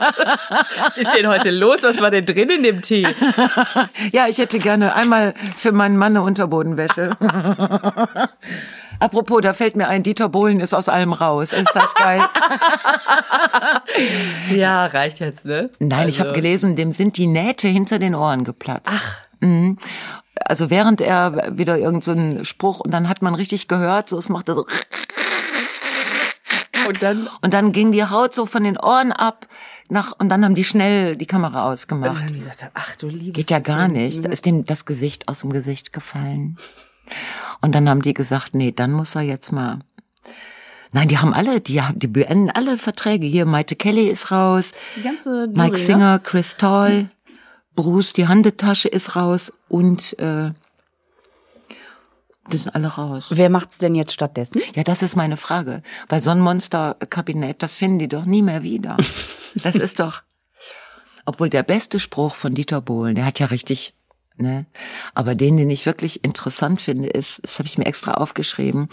Was 0.85 0.97
ist 0.97 1.13
denn 1.15 1.27
heute 1.27 1.51
los? 1.51 1.83
Was 1.83 2.01
war 2.01 2.11
denn 2.11 2.25
drin 2.25 2.49
in 2.49 2.63
dem 2.63 2.81
Tee? 2.81 3.07
Ja, 4.13 4.29
ich 4.29 4.39
hätte 4.39 4.59
gerne 4.61 4.95
einmal 4.95 5.35
für 5.57 5.73
meinen 5.73 5.97
Mann 5.97 6.17
eine 6.17 6.23
Unterbodenwäsche. 6.23 7.11
Apropos, 9.01 9.41
da 9.41 9.55
fällt 9.55 9.77
mir 9.77 9.89
ein, 9.89 10.03
Dieter 10.03 10.29
Bohlen 10.29 10.61
ist 10.61 10.75
aus 10.75 10.89
allem 10.89 11.13
raus. 11.13 11.53
Ist 11.53 11.75
das 11.75 11.95
geil? 11.95 12.21
ja, 14.55 14.87
reicht 14.87 15.21
jetzt, 15.21 15.45
ne? 15.45 15.71
Nein, 15.79 16.01
also. 16.01 16.09
ich 16.11 16.21
habe 16.21 16.33
gelesen, 16.33 16.77
dem 16.77 16.93
sind 16.93 17.17
die 17.17 17.27
Nähte 17.27 17.67
hinter 17.67 17.99
den 17.99 18.15
Ohren 18.15 18.45
geplatzt. 18.45 18.93
Ach. 18.95 19.17
Mhm 19.41 19.79
also 20.45 20.71
während 20.71 21.01
er 21.01 21.57
wieder 21.57 21.79
irgendeinen 21.79 22.39
so 22.39 22.45
Spruch 22.45 22.81
und 22.81 22.91
dann 22.91 23.09
hat 23.09 23.23
man 23.23 23.35
richtig 23.35 23.69
gehört, 23.69 24.09
so 24.09 24.19
es 24.19 24.29
machte 24.29 24.55
so 24.55 24.67
und 26.89 27.03
dann 27.03 27.29
und 27.41 27.55
dann 27.55 27.73
ging 27.73 27.93
die 27.93 28.05
Haut 28.05 28.35
so 28.35 28.47
von 28.47 28.65
den 28.65 28.77
Ohren 28.79 29.13
ab 29.13 29.47
nach 29.89 30.13
und 30.19 30.29
dann 30.29 30.45
haben 30.45 30.55
die 30.55 30.65
schnell 30.65 31.17
die 31.17 31.27
Kamera 31.27 31.71
ausgemacht. 31.71 32.11
Und 32.11 32.17
dann 32.17 32.29
haben 32.29 32.33
die 32.33 32.39
gesagt, 32.39 32.73
ach 32.75 32.97
du 32.97 33.09
liebes 33.09 33.35
Geht 33.35 33.51
ja 33.51 33.59
gar 33.59 33.89
nicht. 33.89 34.25
Da 34.25 34.31
ist 34.31 34.47
dem 34.47 34.65
das 34.65 34.87
Gesicht 34.87 35.29
aus 35.29 35.41
dem 35.41 35.53
Gesicht 35.53 35.93
gefallen. 35.93 36.59
Und 37.61 37.75
dann 37.75 37.89
haben 37.89 38.03
die 38.03 38.15
gesagt, 38.15 38.55
nee, 38.55 38.73
dann 38.73 38.93
muss 38.93 39.15
er 39.15 39.23
jetzt 39.23 39.53
mal 39.53 39.79
Nein, 40.93 41.07
die 41.07 41.19
haben 41.19 41.33
alle, 41.33 41.61
die, 41.61 41.81
die 41.95 42.09
beenden 42.09 42.51
alle 42.51 42.77
Verträge. 42.77 43.27
Hier, 43.27 43.47
Maite 43.47 43.77
Kelly 43.77 44.09
ist 44.09 44.33
raus. 44.33 44.73
Die 44.97 45.03
ganze 45.03 45.45
Jury, 45.45 45.57
Mike 45.57 45.79
Singer, 45.79 46.19
Chris 46.19 46.57
Toll. 46.57 47.09
Bruce, 47.77 48.13
die 48.13 48.27
Handetasche 48.27 48.89
ist 48.89 49.15
raus 49.15 49.53
und 49.69 50.19
äh, 50.19 50.51
die 52.51 52.57
sind 52.57 52.75
alle 52.75 52.89
raus. 52.89 53.27
Wer 53.31 53.49
macht's 53.49 53.79
denn 53.79 53.95
jetzt 53.95 54.13
stattdessen? 54.13 54.61
Ja, 54.75 54.83
das 54.83 55.03
ist 55.03 55.15
meine 55.15 55.37
Frage. 55.37 55.83
Weil 56.09 56.21
so 56.21 56.31
ein 56.31 56.41
Monsterkabinett, 56.41 57.63
das 57.63 57.75
finden 57.75 58.01
die 58.01 58.09
doch 58.09 58.25
nie 58.25 58.43
mehr 58.43 58.63
wieder. 58.63 58.97
Das 59.65 59.75
ist 59.75 59.99
doch. 59.99 60.23
Obwohl 61.25 61.51
der 61.51 61.65
beste 61.65 61.99
Spruch 61.99 62.37
von 62.37 62.55
Dieter 62.55 62.81
Bohlen, 62.81 63.17
der 63.17 63.25
hat 63.25 63.41
ja 63.41 63.47
richtig, 63.47 63.95
ne? 64.41 64.67
Aber 65.15 65.35
den, 65.35 65.57
den 65.57 65.71
ich 65.71 65.87
wirklich 65.87 66.25
interessant 66.25 66.81
finde, 66.81 67.09
ist, 67.09 67.41
das 67.43 67.59
habe 67.59 67.69
ich 67.69 67.79
mir 67.79 67.87
extra 67.87 68.15
aufgeschrieben, 68.15 68.89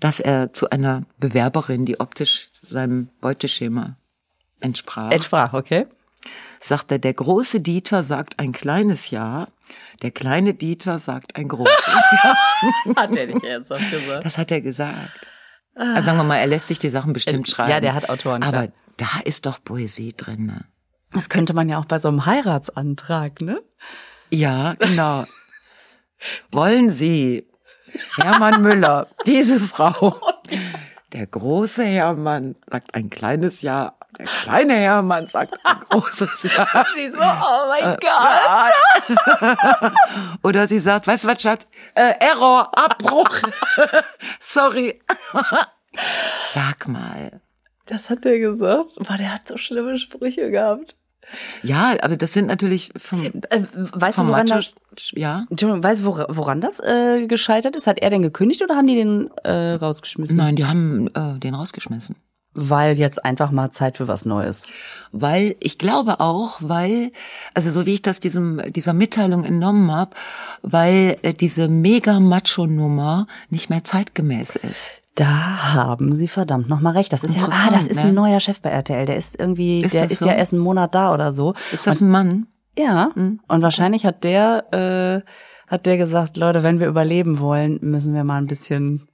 dass 0.00 0.20
er 0.20 0.52
zu 0.52 0.70
einer 0.70 1.04
Bewerberin, 1.18 1.84
die 1.84 2.00
optisch 2.00 2.50
seinem 2.62 3.08
Beuteschema 3.20 3.96
entsprach. 4.60 5.10
Entsprach, 5.10 5.52
okay 5.52 5.86
sagt 6.60 6.90
er, 6.90 6.98
der 6.98 7.14
große 7.14 7.60
Dieter 7.60 8.04
sagt 8.04 8.38
ein 8.38 8.52
kleines 8.52 9.10
Ja, 9.10 9.48
der 10.02 10.10
kleine 10.10 10.54
Dieter 10.54 10.98
sagt 10.98 11.36
ein 11.36 11.48
großes 11.48 11.86
Ja. 12.24 12.36
hat 12.96 13.16
er 13.16 13.26
nicht 13.26 13.44
ernsthaft 13.44 13.90
gesagt? 13.90 14.24
Das 14.24 14.38
hat 14.38 14.50
er 14.50 14.60
gesagt. 14.60 15.28
Also 15.74 16.02
sagen 16.02 16.18
wir 16.18 16.24
mal, 16.24 16.38
er 16.38 16.46
lässt 16.46 16.68
sich 16.68 16.78
die 16.78 16.88
Sachen 16.88 17.12
bestimmt 17.12 17.48
schreiben. 17.48 17.70
Ja, 17.70 17.80
der 17.80 17.94
hat 17.94 18.08
Autoren. 18.08 18.42
Aber 18.42 18.68
da 18.96 19.20
ist 19.24 19.44
doch 19.44 19.62
Poesie 19.62 20.14
drin. 20.16 20.46
Ne? 20.46 20.64
Das 21.12 21.28
könnte 21.28 21.52
man 21.52 21.68
ja 21.68 21.78
auch 21.78 21.84
bei 21.84 21.98
so 21.98 22.08
einem 22.08 22.24
Heiratsantrag, 22.24 23.42
ne? 23.42 23.60
Ja, 24.30 24.74
genau. 24.78 25.24
Wollen 26.50 26.90
Sie, 26.90 27.46
Hermann 28.16 28.62
Müller, 28.62 29.08
diese 29.26 29.60
Frau, 29.60 30.20
der 31.12 31.26
große 31.26 31.84
Hermann 31.84 32.56
sagt 32.70 32.94
ein 32.94 33.10
kleines 33.10 33.62
Ja, 33.62 33.94
der 34.18 34.26
kleine 34.26 34.74
Hermann 34.74 35.28
sagt 35.28 35.54
ein 35.64 35.80
großes 35.88 36.42
Ja. 36.54 36.86
Sie 36.94 37.10
so, 37.10 37.20
oh 37.20 37.68
mein 37.68 37.94
äh, 37.94 37.98
Gott. 39.40 39.92
Oder 40.42 40.66
sie 40.66 40.78
sagt, 40.78 41.06
weißt 41.06 41.24
du 41.24 41.28
was, 41.28 41.42
Schatz? 41.42 41.66
Äh, 41.94 42.14
Error, 42.20 42.70
Abbruch. 42.76 43.30
Sorry. 44.40 45.00
Sag 46.46 46.88
mal. 46.88 47.40
Das 47.86 48.10
hat 48.10 48.24
der 48.24 48.38
gesagt. 48.38 48.96
Boah, 48.98 49.16
der 49.16 49.34
hat 49.34 49.48
so 49.48 49.56
schlimme 49.56 49.98
Sprüche 49.98 50.50
gehabt. 50.50 50.96
Ja, 51.62 51.94
aber 52.02 52.16
das 52.16 52.32
sind 52.32 52.46
natürlich 52.46 52.92
vom, 52.96 53.26
äh, 53.26 53.62
weißt 53.72 54.18
du, 54.18 54.26
woran 54.26 54.46
das, 54.46 54.72
ja? 55.12 55.46
Weißt 55.50 56.00
du, 56.00 56.06
woran 56.06 56.60
das 56.60 56.80
äh, 56.80 57.26
gescheitert 57.26 57.76
ist? 57.76 57.86
Hat 57.86 57.98
er 57.98 58.10
den 58.10 58.22
gekündigt 58.22 58.62
oder 58.62 58.76
haben 58.76 58.86
die 58.86 58.94
den 58.94 59.30
äh, 59.44 59.74
rausgeschmissen? 59.74 60.36
Nein, 60.36 60.56
die 60.56 60.64
haben 60.64 61.08
äh, 61.14 61.38
den 61.38 61.54
rausgeschmissen 61.54 62.16
weil 62.56 62.98
jetzt 62.98 63.22
einfach 63.24 63.50
mal 63.50 63.70
Zeit 63.70 63.98
für 63.98 64.08
was 64.08 64.24
Neues. 64.24 64.66
Weil 65.12 65.56
ich 65.60 65.78
glaube 65.78 66.20
auch, 66.20 66.58
weil 66.62 67.12
also 67.54 67.70
so 67.70 67.86
wie 67.86 67.94
ich 67.94 68.02
das 68.02 68.18
diesem 68.18 68.60
dieser 68.72 68.94
Mitteilung 68.94 69.44
entnommen 69.44 69.92
habe, 69.92 70.16
weil 70.62 71.18
äh, 71.22 71.34
diese 71.34 71.68
mega 71.68 72.18
Macho 72.18 72.66
Nummer 72.66 73.26
nicht 73.50 73.68
mehr 73.68 73.84
zeitgemäß 73.84 74.56
ist. 74.56 75.02
Da 75.16 75.72
haben 75.72 76.14
Sie 76.14 76.28
verdammt 76.28 76.68
noch 76.68 76.80
mal 76.80 76.90
recht. 76.90 77.10
Das 77.10 77.24
ist 77.24 77.36
ja, 77.36 77.48
ah, 77.50 77.70
das 77.70 77.88
ist 77.88 78.02
ne? 78.02 78.10
ein 78.10 78.14
neuer 78.14 78.38
Chef 78.38 78.60
bei 78.60 78.68
RTL. 78.68 79.06
Der 79.06 79.16
ist 79.16 79.40
irgendwie, 79.40 79.80
ist 79.80 79.94
der 79.94 80.04
ist 80.04 80.18
so? 80.18 80.26
ja 80.26 80.34
erst 80.34 80.52
einen 80.52 80.62
Monat 80.62 80.94
da 80.94 81.12
oder 81.12 81.32
so. 81.32 81.54
Ist 81.72 81.86
das 81.86 82.02
Und, 82.02 82.08
ein 82.08 82.10
Mann? 82.10 82.46
Ja. 82.78 83.10
Mhm. 83.14 83.40
Und 83.48 83.62
wahrscheinlich 83.62 84.04
hat 84.04 84.24
der, 84.24 85.24
äh, 85.24 85.70
hat 85.70 85.86
der 85.86 85.96
gesagt, 85.96 86.36
Leute, 86.36 86.62
wenn 86.62 86.80
wir 86.80 86.86
überleben 86.86 87.38
wollen, 87.38 87.78
müssen 87.80 88.12
wir 88.12 88.24
mal 88.24 88.36
ein 88.36 88.46
bisschen 88.46 89.08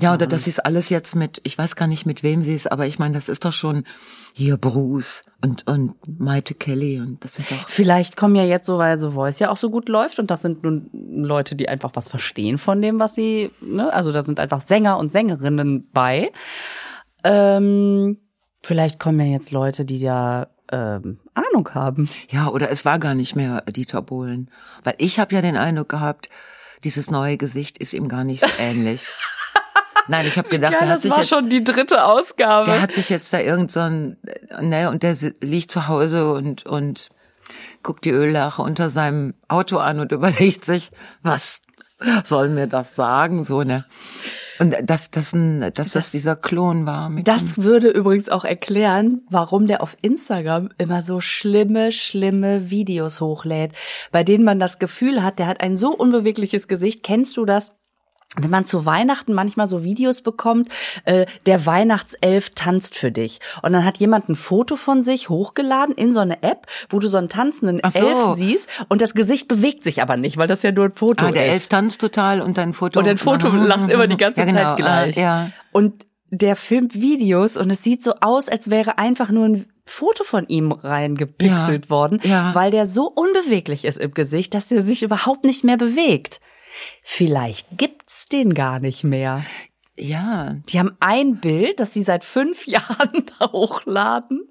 Ja, 0.00 0.14
oder 0.14 0.26
das 0.26 0.46
ist 0.46 0.64
alles 0.64 0.88
jetzt 0.90 1.14
mit, 1.16 1.40
ich 1.44 1.58
weiß 1.58 1.76
gar 1.76 1.88
nicht 1.88 2.06
mit 2.06 2.22
wem 2.22 2.42
sie 2.42 2.54
ist, 2.54 2.70
aber 2.70 2.86
ich 2.86 2.98
meine, 2.98 3.14
das 3.14 3.28
ist 3.28 3.44
doch 3.44 3.52
schon 3.52 3.84
hier 4.32 4.56
Bruce 4.56 5.24
und, 5.42 5.66
und 5.66 5.94
Maite 6.20 6.54
Kelly 6.54 7.00
und 7.00 7.24
das 7.24 7.34
sind 7.34 7.50
doch. 7.50 7.68
Vielleicht 7.68 8.16
kommen 8.16 8.36
ja 8.36 8.44
jetzt 8.44 8.66
so, 8.66 8.78
weil 8.78 8.98
The 8.98 9.10
Voice 9.10 9.38
ja 9.38 9.50
auch 9.50 9.56
so 9.56 9.70
gut 9.70 9.88
läuft 9.88 10.18
und 10.18 10.30
das 10.30 10.42
sind 10.42 10.62
nun 10.62 10.90
Leute, 10.92 11.56
die 11.56 11.68
einfach 11.68 11.90
was 11.94 12.08
verstehen 12.08 12.58
von 12.58 12.80
dem, 12.80 13.00
was 13.00 13.14
sie, 13.14 13.50
ne? 13.60 13.92
Also 13.92 14.12
da 14.12 14.22
sind 14.22 14.38
einfach 14.38 14.60
Sänger 14.60 14.98
und 14.98 15.10
Sängerinnen 15.12 15.90
bei. 15.92 16.30
Ähm, 17.24 18.18
vielleicht 18.62 19.00
kommen 19.00 19.20
ja 19.20 19.26
jetzt 19.26 19.50
Leute, 19.50 19.84
die 19.84 20.00
da 20.00 20.48
ähm, 20.70 21.18
Ahnung 21.34 21.68
haben. 21.74 22.06
Ja, 22.30 22.48
oder 22.48 22.70
es 22.70 22.84
war 22.84 22.98
gar 22.98 23.14
nicht 23.14 23.34
mehr 23.34 23.62
Dieter 23.62 24.02
Bohlen. 24.02 24.50
Weil 24.84 24.94
ich 24.98 25.18
habe 25.18 25.34
ja 25.34 25.42
den 25.42 25.56
Eindruck 25.56 25.88
gehabt, 25.88 26.28
dieses 26.84 27.10
neue 27.10 27.36
Gesicht 27.36 27.78
ist 27.78 27.92
ihm 27.92 28.08
gar 28.08 28.24
nicht 28.24 28.42
so 28.42 28.48
ähnlich. 28.58 29.06
Nein, 30.08 30.26
ich 30.26 30.36
habe 30.38 30.48
gedacht, 30.48 30.74
der 30.80 30.88
hat 30.88 31.00
sich 31.00 31.14
jetzt, 31.16 31.34
die 31.52 31.64
dritte 31.64 32.04
Ausgabe. 32.04 32.70
der 32.70 32.82
hat 32.82 32.92
sich 32.94 33.08
jetzt 33.08 33.32
da 33.32 33.40
irgend 33.40 33.70
so 33.70 33.80
ein, 33.80 34.16
ne, 34.60 34.90
und 34.90 35.02
der 35.02 35.14
liegt 35.40 35.70
zu 35.70 35.88
Hause 35.88 36.32
und 36.32 36.66
und 36.66 37.08
guckt 37.82 38.04
die 38.04 38.10
Öllache 38.10 38.62
unter 38.62 38.90
seinem 38.90 39.34
Auto 39.48 39.78
an 39.78 40.00
und 40.00 40.12
überlegt 40.12 40.64
sich, 40.64 40.90
was 41.22 41.62
soll 42.24 42.48
mir 42.48 42.66
das 42.66 42.94
sagen, 42.94 43.44
so 43.44 43.62
ne. 43.62 43.84
Und 44.58 44.74
dass 44.84 45.10
das 45.10 45.32
ein, 45.32 45.60
dass 45.60 45.72
das, 45.74 45.92
Das- 45.92 46.10
dieser 46.10 46.36
Klon 46.36 46.84
war. 46.84 47.10
Das 47.24 47.62
würde 47.62 47.88
übrigens 47.88 48.28
auch 48.28 48.44
erklären, 48.44 49.22
warum 49.30 49.66
der 49.66 49.82
auf 49.82 49.96
Instagram 50.02 50.68
immer 50.76 51.00
so 51.00 51.20
schlimme, 51.22 51.92
schlimme 51.92 52.70
Videos 52.70 53.22
hochlädt, 53.22 53.72
bei 54.12 54.22
denen 54.22 54.44
man 54.44 54.58
das 54.60 54.78
Gefühl 54.78 55.22
hat, 55.22 55.38
der 55.38 55.46
hat 55.46 55.62
ein 55.62 55.76
so 55.76 55.94
unbewegliches 55.96 56.68
Gesicht. 56.68 57.02
Kennst 57.02 57.38
du 57.38 57.46
das? 57.46 57.72
Wenn 58.36 58.50
man 58.50 58.64
zu 58.64 58.86
Weihnachten 58.86 59.32
manchmal 59.32 59.66
so 59.66 59.82
Videos 59.82 60.22
bekommt, 60.22 60.68
äh, 61.04 61.26
der 61.46 61.66
Weihnachtself 61.66 62.50
tanzt 62.50 62.96
für 62.96 63.10
dich. 63.10 63.40
Und 63.62 63.72
dann 63.72 63.84
hat 63.84 63.96
jemand 63.98 64.28
ein 64.28 64.36
Foto 64.36 64.76
von 64.76 65.02
sich 65.02 65.28
hochgeladen 65.28 65.96
in 65.96 66.14
so 66.14 66.20
eine 66.20 66.40
App, 66.44 66.66
wo 66.90 67.00
du 67.00 67.08
so 67.08 67.18
einen 67.18 67.28
tanzenden 67.28 67.80
so. 67.90 67.98
Elf 67.98 68.36
siehst 68.36 68.68
und 68.88 69.02
das 69.02 69.14
Gesicht 69.14 69.48
bewegt 69.48 69.82
sich 69.82 70.00
aber 70.00 70.16
nicht, 70.16 70.36
weil 70.36 70.46
das 70.46 70.62
ja 70.62 70.70
nur 70.70 70.84
ein 70.84 70.92
Foto 70.92 71.26
Ah, 71.26 71.32
der 71.32 71.46
ist. 71.48 71.52
Elf 71.54 71.68
tanzt 71.70 72.00
total 72.00 72.40
und 72.40 72.56
dein 72.56 72.72
Foto. 72.72 73.00
Und 73.00 73.06
dein 73.06 73.18
Foto 73.18 73.48
lacht 73.56 73.90
immer 73.90 74.06
die 74.06 74.16
ganze 74.16 74.42
ja, 74.42 74.46
genau, 74.46 74.60
Zeit 74.60 74.76
gleich. 74.76 75.16
äh, 75.16 75.20
Ja. 75.22 75.48
Und 75.72 76.06
der 76.30 76.54
filmt 76.54 76.94
Videos 76.94 77.56
und 77.56 77.68
es 77.70 77.82
sieht 77.82 78.04
so 78.04 78.12
aus, 78.20 78.48
als 78.48 78.70
wäre 78.70 78.98
einfach 78.98 79.30
nur 79.30 79.46
ein 79.46 79.66
Foto 79.84 80.22
von 80.22 80.46
ihm 80.46 80.70
reingepixelt 80.70 81.86
Ja, 81.86 81.90
worden, 81.90 82.20
ja. 82.22 82.54
weil 82.54 82.70
der 82.70 82.86
so 82.86 83.08
unbeweglich 83.08 83.84
ist 83.84 83.98
im 83.98 84.14
Gesicht, 84.14 84.54
dass 84.54 84.70
er 84.70 84.82
sich 84.82 85.02
überhaupt 85.02 85.42
nicht 85.44 85.64
mehr 85.64 85.76
bewegt. 85.76 86.40
Vielleicht 87.02 87.66
gibt's 87.78 88.28
den 88.28 88.54
gar 88.54 88.80
nicht 88.80 89.04
mehr. 89.04 89.44
Ja, 89.98 90.56
Die 90.68 90.78
haben 90.78 90.96
ein 91.00 91.40
Bild, 91.40 91.78
das 91.80 91.92
sie 91.92 92.04
seit 92.04 92.24
fünf 92.24 92.66
Jahren 92.66 93.26
hochladen. 93.40 94.48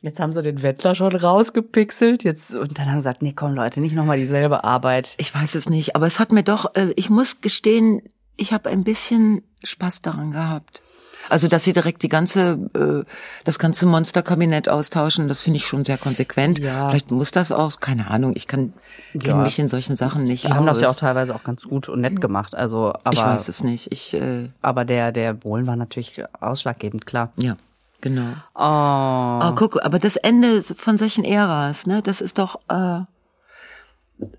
Jetzt 0.00 0.18
haben 0.18 0.32
sie 0.32 0.42
den 0.42 0.62
Wettler 0.62 0.94
schon 0.94 1.14
rausgepixelt. 1.14 2.24
Jetzt, 2.24 2.54
und 2.54 2.78
dann 2.78 2.86
haben 2.86 2.94
sie 3.00 3.04
gesagt, 3.04 3.22
nee, 3.22 3.34
komm 3.34 3.54
Leute, 3.54 3.80
nicht 3.80 3.94
nochmal 3.94 4.18
dieselbe 4.18 4.64
Arbeit. 4.64 5.14
ich 5.18 5.32
weiß 5.32 5.54
es 5.54 5.68
nicht, 5.68 5.94
aber 5.94 6.06
es 6.06 6.18
hat 6.18 6.32
mir 6.32 6.42
doch, 6.42 6.74
äh, 6.74 6.92
ich 6.96 7.08
muss 7.08 7.40
gestehen, 7.40 8.02
ich 8.36 8.52
habe 8.52 8.68
ein 8.70 8.82
bisschen 8.82 9.42
Spaß 9.62 10.02
daran 10.02 10.32
gehabt. 10.32 10.82
Also, 11.32 11.48
dass 11.48 11.64
sie 11.64 11.72
direkt 11.72 12.02
die 12.02 12.10
ganze, 12.10 12.58
äh, 12.74 13.04
das 13.44 13.58
ganze 13.58 13.86
Monsterkabinett 13.86 14.68
austauschen, 14.68 15.28
das 15.28 15.40
finde 15.40 15.56
ich 15.56 15.66
schon 15.66 15.82
sehr 15.82 15.96
konsequent. 15.96 16.58
Ja. 16.58 16.90
Vielleicht 16.90 17.10
muss 17.10 17.30
das 17.30 17.50
auch, 17.52 17.80
keine 17.80 18.10
Ahnung, 18.10 18.34
ich 18.36 18.46
kann 18.46 18.74
Ja. 19.14 19.20
kenne 19.20 19.42
mich 19.44 19.58
in 19.58 19.70
solchen 19.70 19.96
Sachen 19.96 20.24
nicht 20.24 20.44
Die 20.44 20.52
haben 20.52 20.66
das 20.66 20.82
ja 20.82 20.90
auch 20.90 20.94
teilweise 20.94 21.34
auch 21.34 21.42
ganz 21.42 21.62
gut 21.62 21.88
und 21.88 22.02
nett 22.02 22.20
gemacht. 22.20 22.54
Also, 22.54 22.92
aber, 23.04 23.12
ich 23.14 23.18
weiß 23.18 23.48
es 23.48 23.64
nicht. 23.64 23.90
Ich, 23.90 24.12
äh, 24.12 24.50
aber 24.60 24.84
der, 24.84 25.10
der 25.10 25.32
Bohlen 25.32 25.66
war 25.66 25.76
natürlich 25.76 26.22
ausschlaggebend, 26.38 27.06
klar. 27.06 27.32
ja, 27.40 27.56
genau. 28.02 28.34
Oh. 28.54 29.48
Oh, 29.48 29.54
guck, 29.54 29.82
aber 29.82 29.98
das 29.98 30.16
Ende 30.16 30.62
von 30.62 30.98
solchen 30.98 31.24
Äras, 31.24 31.86
ne, 31.86 32.02
das 32.04 32.20
ist 32.20 32.38
doch, 32.38 32.60
äh, 32.68 33.00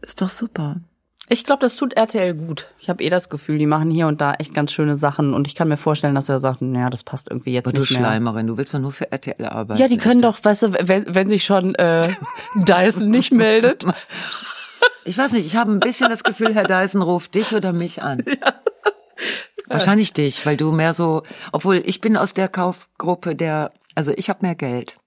ist 0.01 0.21
doch 0.21 0.29
super. 0.29 0.75
Ich 1.29 1.45
glaube, 1.45 1.62
das 1.62 1.77
tut 1.77 1.93
RTL 1.93 2.33
gut. 2.33 2.67
Ich 2.79 2.89
habe 2.89 3.01
eh 3.01 3.09
das 3.09 3.29
Gefühl, 3.29 3.57
die 3.57 3.65
machen 3.65 3.89
hier 3.89 4.07
und 4.07 4.19
da 4.19 4.33
echt 4.33 4.53
ganz 4.53 4.73
schöne 4.73 4.95
Sachen 4.95 5.33
und 5.33 5.47
ich 5.47 5.55
kann 5.55 5.69
mir 5.69 5.77
vorstellen, 5.77 6.15
dass 6.15 6.27
er 6.27 6.39
sagt, 6.39 6.62
naja, 6.62 6.89
das 6.89 7.03
passt 7.03 7.29
irgendwie 7.31 7.53
jetzt 7.53 7.67
Aber 7.67 7.75
du 7.75 7.81
nicht 7.81 7.91
mehr. 7.91 8.01
Schleimerin, 8.01 8.47
du 8.47 8.57
willst 8.57 8.73
doch 8.73 8.79
nur 8.79 8.91
für 8.91 9.09
RTL 9.09 9.45
arbeiten. 9.45 9.79
Ja, 9.79 9.88
die 9.88 9.97
können 9.97 10.21
echt. 10.21 10.25
doch, 10.25 10.43
weißt 10.43 10.63
du, 10.63 10.73
wenn, 10.88 11.15
wenn 11.15 11.29
sich 11.29 11.45
schon 11.45 11.75
äh, 11.75 12.13
Dyson 12.55 13.09
nicht 13.09 13.31
meldet. 13.31 13.86
Ich 15.05 15.17
weiß 15.17 15.33
nicht, 15.33 15.45
ich 15.45 15.55
habe 15.55 15.71
ein 15.71 15.79
bisschen 15.79 16.09
das 16.09 16.23
Gefühl, 16.23 16.53
Herr 16.53 16.65
Dyson 16.65 17.01
ruft 17.01 17.36
dich 17.36 17.53
oder 17.53 17.73
mich 17.73 18.01
an. 18.03 18.23
Wahrscheinlich 19.67 20.13
dich, 20.13 20.45
weil 20.45 20.57
du 20.57 20.71
mehr 20.71 20.93
so, 20.93 21.23
obwohl 21.51 21.81
ich 21.86 22.01
bin 22.01 22.17
aus 22.17 22.33
der 22.33 22.49
Kaufgruppe 22.49 23.36
der, 23.36 23.71
also 23.95 24.12
ich 24.15 24.29
habe 24.29 24.45
mehr 24.45 24.55
Geld. 24.55 24.97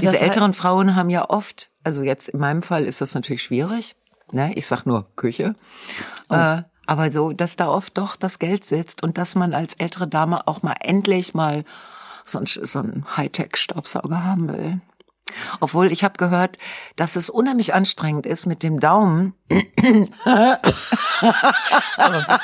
Diese 0.00 0.12
Das 0.12 0.22
älteren 0.22 0.54
Frauen 0.54 0.94
haben 0.94 1.10
ja 1.10 1.28
oft, 1.28 1.70
also 1.84 2.02
jetzt 2.02 2.28
in 2.28 2.40
meinem 2.40 2.62
Fall 2.62 2.84
ist 2.84 3.00
das 3.00 3.14
natürlich 3.14 3.42
schwierig, 3.42 3.94
ne? 4.32 4.52
Ich 4.54 4.66
sag 4.66 4.84
nur 4.86 5.06
Küche. 5.16 5.54
Oh. 6.28 6.34
Äh, 6.34 6.62
aber 6.86 7.12
so, 7.12 7.32
dass 7.32 7.56
da 7.56 7.68
oft 7.68 7.96
doch 7.96 8.16
das 8.16 8.38
Geld 8.38 8.64
sitzt 8.64 9.02
und 9.02 9.16
dass 9.16 9.34
man 9.34 9.54
als 9.54 9.74
ältere 9.74 10.08
Dame 10.08 10.46
auch 10.48 10.62
mal 10.62 10.74
endlich 10.80 11.34
mal 11.34 11.64
so 12.24 12.38
ein, 12.40 12.46
so 12.46 12.80
ein 12.80 13.04
Hightech-Staubsauger 13.16 14.24
haben 14.24 14.48
will. 14.48 14.80
Obwohl 15.60 15.92
ich 15.92 16.02
habe 16.04 16.14
gehört, 16.18 16.58
dass 16.96 17.16
es 17.16 17.30
unheimlich 17.30 17.74
anstrengend 17.74 18.26
ist, 18.26 18.46
mit 18.46 18.62
dem 18.62 18.80
Daumen 18.80 19.34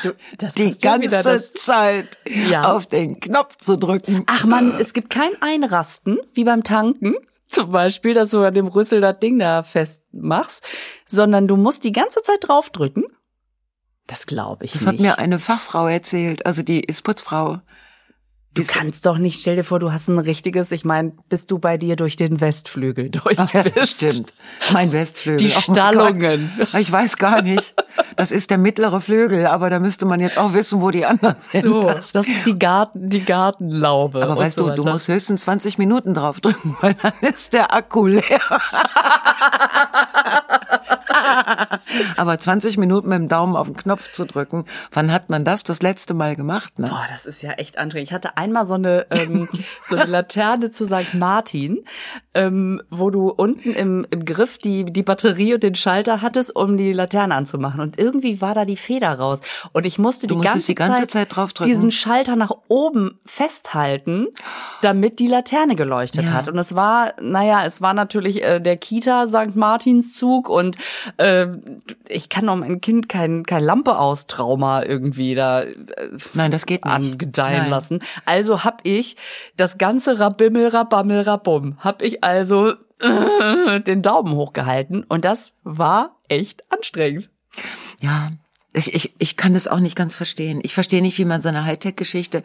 du, 0.02 0.14
das 0.38 0.54
die 0.54 0.76
ganze 0.78 1.08
das. 1.08 1.52
Zeit 1.54 2.18
Ja. 2.26 2.72
auf 2.74 2.86
den 2.86 3.20
Knopf 3.20 3.56
zu 3.56 3.76
drücken. 3.76 4.24
Ach 4.26 4.44
man, 4.44 4.78
es 4.78 4.92
gibt 4.92 5.10
kein 5.10 5.32
Einrasten, 5.40 6.18
wie 6.34 6.44
beim 6.44 6.62
Tanken. 6.62 7.16
Zum 7.48 7.70
Beispiel, 7.70 8.12
dass 8.14 8.30
du 8.30 8.42
an 8.42 8.54
dem 8.54 8.66
Rüssel 8.66 9.00
das 9.00 9.18
Ding 9.20 9.38
da 9.38 9.62
festmachst, 9.62 10.64
sondern 11.06 11.46
du 11.48 11.56
musst 11.56 11.84
die 11.84 11.92
ganze 11.92 12.22
Zeit 12.22 12.38
draufdrücken. 12.40 13.04
Das 14.06 14.26
glaube 14.26 14.64
ich 14.64 14.72
Das 14.72 14.82
nicht. 14.82 14.88
hat 14.88 15.00
mir 15.00 15.18
eine 15.18 15.38
Fachfrau 15.38 15.86
erzählt, 15.88 16.46
also 16.46 16.62
die 16.62 16.80
ist 16.80 17.02
Putzfrau. 17.02 17.60
Du 18.56 18.64
kannst 18.64 19.04
doch 19.06 19.18
nicht, 19.18 19.40
stell 19.40 19.56
dir 19.56 19.64
vor, 19.64 19.78
du 19.78 19.92
hast 19.92 20.08
ein 20.08 20.18
richtiges, 20.18 20.72
ich 20.72 20.84
meine, 20.84 21.12
bist 21.28 21.50
du 21.50 21.58
bei 21.58 21.76
dir 21.76 21.94
durch 21.94 22.16
den 22.16 22.40
Westflügel 22.40 23.10
durch 23.10 23.38
Ach, 23.38 23.52
ja, 23.52 23.62
das 23.62 23.72
bist. 23.72 23.96
stimmt. 23.96 24.34
Mein 24.72 24.92
Westflügel. 24.92 25.46
Die 25.46 25.54
Oh 25.54 25.60
Stallungen. 25.60 26.50
Gott. 26.58 26.68
Ich 26.80 26.90
weiß 26.90 27.18
gar 27.18 27.42
nicht. 27.42 27.74
Das 28.16 28.32
ist 28.32 28.50
der 28.50 28.58
mittlere 28.58 29.00
Flügel, 29.00 29.46
aber 29.46 29.70
da 29.70 29.78
müsste 29.78 30.06
man 30.06 30.20
jetzt 30.20 30.38
auch 30.38 30.54
wissen, 30.54 30.80
wo 30.80 30.90
die 30.90 31.04
anderen 31.06 31.36
sind. 31.38 31.62
So, 31.62 31.82
das 31.82 32.14
ist 32.26 32.46
die 32.46 32.58
Garten, 32.58 33.08
die 33.10 33.24
Gartenlaube. 33.24 34.22
Aber 34.22 34.36
weißt 34.38 34.58
so 34.58 34.70
du, 34.70 34.74
du 34.76 34.84
musst 34.84 35.08
höchstens 35.08 35.42
20 35.42 35.78
Minuten 35.78 36.14
drauf 36.14 36.40
drücken, 36.40 36.76
weil 36.80 36.94
dann 36.94 37.12
ist 37.20 37.52
der 37.52 37.74
Akku 37.74 38.06
leer. 38.06 38.40
Aber 42.16 42.38
20 42.38 42.76
Minuten 42.78 43.08
mit 43.08 43.18
dem 43.18 43.28
Daumen 43.28 43.56
auf 43.56 43.66
den 43.66 43.76
Knopf 43.76 44.10
zu 44.12 44.24
drücken, 44.26 44.64
wann 44.92 45.12
hat 45.12 45.30
man 45.30 45.44
das 45.44 45.64
das 45.64 45.82
letzte 45.82 46.14
Mal 46.14 46.36
gemacht? 46.36 46.78
Ne? 46.78 46.88
Boah, 46.88 47.06
das 47.10 47.26
ist 47.26 47.42
ja 47.42 47.52
echt 47.52 47.78
anstrengend. 47.78 48.08
Ich 48.08 48.14
hatte 48.14 48.36
einmal 48.46 48.64
so 48.64 48.74
eine, 48.74 49.06
ähm, 49.10 49.48
so 49.84 49.96
eine 49.96 50.10
Laterne 50.10 50.70
zu 50.70 50.86
St. 50.86 51.14
Martin, 51.14 51.84
ähm, 52.34 52.80
wo 52.90 53.10
du 53.10 53.28
unten 53.30 53.72
im, 53.72 54.06
im 54.10 54.24
Griff 54.24 54.58
die, 54.58 54.84
die 54.84 55.02
Batterie 55.02 55.54
und 55.54 55.62
den 55.62 55.74
Schalter 55.74 56.22
hattest, 56.22 56.54
um 56.54 56.76
die 56.76 56.92
Laterne 56.92 57.34
anzumachen. 57.34 57.80
Und 57.80 57.98
irgendwie 57.98 58.40
war 58.40 58.54
da 58.54 58.64
die 58.64 58.76
Feder 58.76 59.18
raus. 59.18 59.42
Und 59.72 59.84
ich 59.86 59.98
musste 59.98 60.26
die, 60.26 60.38
ganze, 60.38 60.66
die 60.66 60.74
ganze 60.74 61.00
Zeit, 61.02 61.10
Zeit 61.10 61.36
draufdrücken. 61.36 61.72
diesen 61.72 61.90
Schalter 61.90 62.36
nach 62.36 62.52
oben 62.68 63.18
festhalten, 63.24 64.28
damit 64.82 65.18
die 65.18 65.26
Laterne 65.28 65.76
geleuchtet 65.76 66.24
Ja. 66.24 66.32
hat. 66.32 66.48
Und 66.48 66.58
es 66.58 66.74
war, 66.74 67.14
naja, 67.20 67.64
es 67.64 67.80
war 67.80 67.94
natürlich 67.94 68.42
äh, 68.42 68.60
der 68.60 68.76
Kita 68.76 69.26
St. 69.28 69.54
Martins 69.56 70.14
Zug 70.14 70.48
und 70.48 70.76
äh, 71.16 71.46
ich 72.08 72.28
kann 72.28 72.48
auch 72.48 72.56
mein 72.56 72.80
Kind 72.80 73.08
kein, 73.08 73.44
kein 73.44 73.62
Lampe 73.64 73.98
aus 73.98 74.26
Trauma 74.26 74.82
irgendwie 74.84 75.34
da 75.34 75.62
äh, 75.62 75.74
Nein, 76.34 76.50
das 76.50 76.66
geht 76.66 76.84
nicht. 76.84 76.94
angedeihen 76.94 77.62
Nein. 77.62 77.70
lassen. 77.70 78.00
Also 78.24 78.35
hab 78.42 78.80
ich 78.84 79.16
das 79.56 79.78
ganze 79.78 80.18
Rabimmel, 80.18 80.68
Rabammel, 80.68 81.22
Rabum, 81.22 81.78
hab 81.78 82.02
ich 82.02 82.22
also 82.24 82.74
äh, 83.00 83.80
den 83.80 84.02
Daumen 84.02 84.34
hochgehalten 84.34 85.04
und 85.04 85.24
das 85.24 85.58
war 85.64 86.16
echt 86.28 86.64
anstrengend. 86.72 87.30
Ja, 88.00 88.30
ich, 88.72 88.94
ich, 88.94 89.14
ich 89.18 89.36
kann 89.36 89.54
das 89.54 89.68
auch 89.68 89.80
nicht 89.80 89.96
ganz 89.96 90.14
verstehen. 90.14 90.60
Ich 90.62 90.74
verstehe 90.74 91.00
nicht, 91.00 91.16
wie 91.16 91.24
man 91.24 91.40
so 91.40 91.48
eine 91.48 91.64
Hightech-Geschichte, 91.64 92.42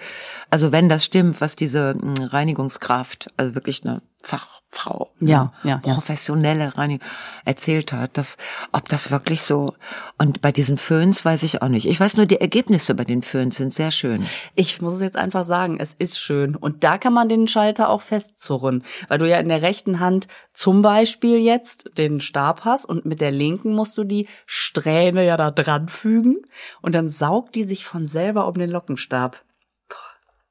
also 0.49 0.71
wenn 0.71 0.87
das 0.87 1.03
stimmt, 1.03 1.41
was 1.41 1.57
diese 1.57 1.95
mh, 1.95 2.27
Reinigungskraft, 2.27 3.29
also 3.35 3.53
wirklich 3.55 3.85
eine 3.85 4.01
Fachfrau, 4.23 5.11
Ja, 5.19 5.53
ja, 5.63 5.81
ja. 5.83 5.93
professionelle 5.93 6.77
Reinigung 6.77 7.07
erzählt 7.45 7.91
hat, 7.91 8.17
dass 8.17 8.37
ob 8.71 8.87
das 8.87 9.11
wirklich 9.11 9.41
so 9.41 9.73
und 10.17 10.41
bei 10.41 10.51
diesen 10.51 10.77
Föhns 10.77 11.25
weiß 11.25 11.43
ich 11.43 11.61
auch 11.61 11.67
nicht. 11.67 11.87
Ich 11.87 11.99
weiß 11.99 12.17
nur, 12.17 12.25
die 12.25 12.39
Ergebnisse 12.39 12.93
bei 12.95 13.03
den 13.03 13.23
Föhns 13.23 13.55
sind 13.57 13.73
sehr 13.73 13.91
schön. 13.91 14.27
Ich 14.55 14.81
muss 14.81 14.93
es 14.95 15.01
jetzt 15.01 15.17
einfach 15.17 15.43
sagen, 15.43 15.77
es 15.79 15.93
ist 15.93 16.19
schön. 16.19 16.55
Und 16.55 16.83
da 16.83 16.97
kann 16.97 17.13
man 17.13 17.29
den 17.29 17.47
Schalter 17.47 17.89
auch 17.89 18.01
festzurren, 18.01 18.83
weil 19.07 19.17
du 19.17 19.27
ja 19.27 19.39
in 19.39 19.49
der 19.49 19.61
rechten 19.61 19.99
Hand 19.99 20.27
zum 20.53 20.81
Beispiel 20.81 21.39
jetzt 21.39 21.97
den 21.97 22.21
Stab 22.21 22.63
hast 22.63 22.85
und 22.85 23.05
mit 23.05 23.21
der 23.21 23.31
linken 23.31 23.73
musst 23.73 23.97
du 23.97 24.03
die 24.03 24.27
Strähne 24.45 25.25
ja 25.25 25.37
da 25.37 25.51
dran 25.51 25.89
fügen 25.89 26.37
und 26.81 26.93
dann 26.93 27.09
saugt 27.09 27.55
die 27.55 27.63
sich 27.63 27.85
von 27.85 28.05
selber 28.05 28.47
um 28.47 28.53
den 28.55 28.69
Lockenstab. 28.69 29.43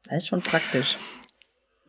Das 0.08 0.18
ist 0.24 0.28
schon 0.28 0.42
praktisch. 0.42 0.96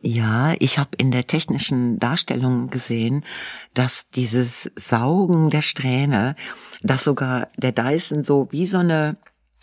Ja, 0.04 0.54
ich 0.58 0.78
habe 0.78 0.90
in 0.98 1.12
der 1.12 1.28
technischen 1.28 2.00
Darstellung 2.00 2.70
gesehen, 2.70 3.24
dass 3.72 4.08
dieses 4.10 4.72
Saugen 4.74 5.48
der 5.48 5.62
Strähne, 5.62 6.34
dass 6.82 7.04
sogar 7.04 7.48
der 7.56 7.70
Dyson 7.70 8.24
so 8.24 8.48
wie 8.50 8.66
so 8.66 8.78
eine, 8.78 9.16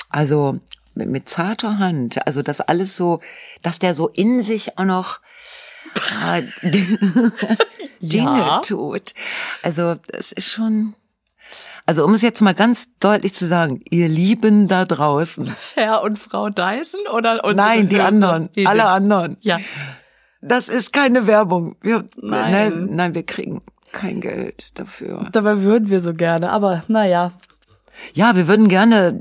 also 0.10 0.60
mit, 0.96 1.10
mit 1.10 1.28
zarter 1.30 1.78
Hand, 1.78 2.26
also 2.26 2.42
das 2.42 2.62
alles 2.62 2.96
so, 2.96 3.20
dass 3.64 3.80
der 3.80 3.94
so 3.96 4.08
in 4.08 4.42
sich 4.42 4.78
auch 4.78 4.86
noch 4.86 5.20
äh, 6.26 6.44
Dinge 6.64 7.32
Ja. 8.00 8.62
tut. 8.62 9.14
Also 9.62 9.98
es 10.08 10.32
ist 10.32 10.50
schon, 10.50 10.96
also 11.86 12.06
um 12.06 12.14
es 12.14 12.22
jetzt 12.22 12.40
mal 12.42 12.54
ganz 12.54 12.90
deutlich 13.00 13.34
zu 13.34 13.46
sagen, 13.46 13.82
ihr 13.90 14.08
Lieben 14.08 14.68
da 14.70 14.86
draußen, 14.86 15.54
Herr 15.74 16.02
und 16.02 16.18
Frau 16.18 16.50
Dyson 16.50 17.02
oder 17.14 17.42
nein, 17.54 17.90
die 17.90 18.00
anderen, 18.00 18.50
alle 18.66 18.86
anderen, 18.86 19.36
Ja, 19.42 19.60
Das 20.42 20.70
ist 20.70 20.94
keine 20.94 21.28
Werbung. 21.28 21.76
Wir, 21.82 22.06
Nein. 22.22 22.52
Nein, 22.52 22.88
nein, 22.92 23.16
wir 23.16 23.24
kriegen 23.24 23.62
kein 23.92 24.22
Geld 24.22 24.78
dafür. 24.80 25.30
dabei 25.32 25.62
würden 25.64 25.90
wir 25.90 26.00
so 26.00 26.14
gerne, 26.14 26.52
aber 26.52 26.84
naja. 26.88 27.34
Ja, 28.14 28.36
wir 28.36 28.48
würden 28.48 28.70
gerne, 28.70 29.20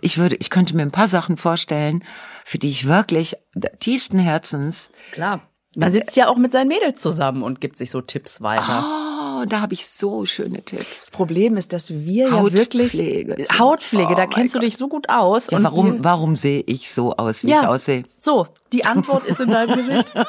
ich 0.00 0.18
würde, 0.18 0.36
ich 0.36 0.50
könnte 0.50 0.74
mir 0.74 0.82
ein 0.82 0.90
paar 0.90 1.08
Sachen 1.08 1.36
vorstellen, 1.36 2.02
für 2.44 2.58
die 2.58 2.68
ich 2.68 2.88
wirklich 2.88 3.36
tiefsten 3.78 4.18
Herzens, 4.18 4.90
Klar. 5.12 5.42
Man 5.78 5.92
sitzt 5.92 6.16
ja 6.16 6.28
auch 6.28 6.38
mit 6.38 6.52
seinen 6.52 6.68
Mädels 6.68 7.02
zusammen 7.02 7.42
und 7.42 7.60
gibt 7.60 7.76
sich 7.76 7.90
so 7.90 8.00
Tipps 8.00 8.40
weiter. 8.40 8.82
oh, 8.82 9.15
da 9.44 9.60
habe 9.60 9.74
ich 9.74 9.86
so 9.86 10.24
schöne 10.26 10.62
Tipps. 10.62 11.02
Das 11.02 11.10
Problem 11.10 11.56
ist, 11.56 11.72
dass 11.72 11.92
wir 11.92 12.28
ja 12.28 12.42
wirklich 12.52 12.84
Hautpflege. 12.92 13.44
Hautpflege, 13.58 14.12
Oh 14.12 14.14
da 14.14 14.26
kennst 14.26 14.54
du 14.54 14.58
Gott. 14.60 14.66
dich 14.66 14.76
so 14.76 14.88
gut 14.88 15.08
aus. 15.08 15.50
Ja, 15.50 15.58
und 15.58 15.64
warum, 15.64 15.92
wir, 15.94 16.04
warum 16.04 16.36
sehe 16.36 16.62
ich 16.66 16.90
so 16.90 17.14
aus, 17.16 17.42
wie 17.44 17.48
Ja. 17.50 17.62
ich 17.62 17.66
aussehe? 17.68 18.04
So, 18.18 18.46
die 18.72 18.84
Antwort 18.86 19.24
ist 19.24 19.40
in 19.40 19.50
deinem 19.50 19.76
Gesicht. 19.76 20.12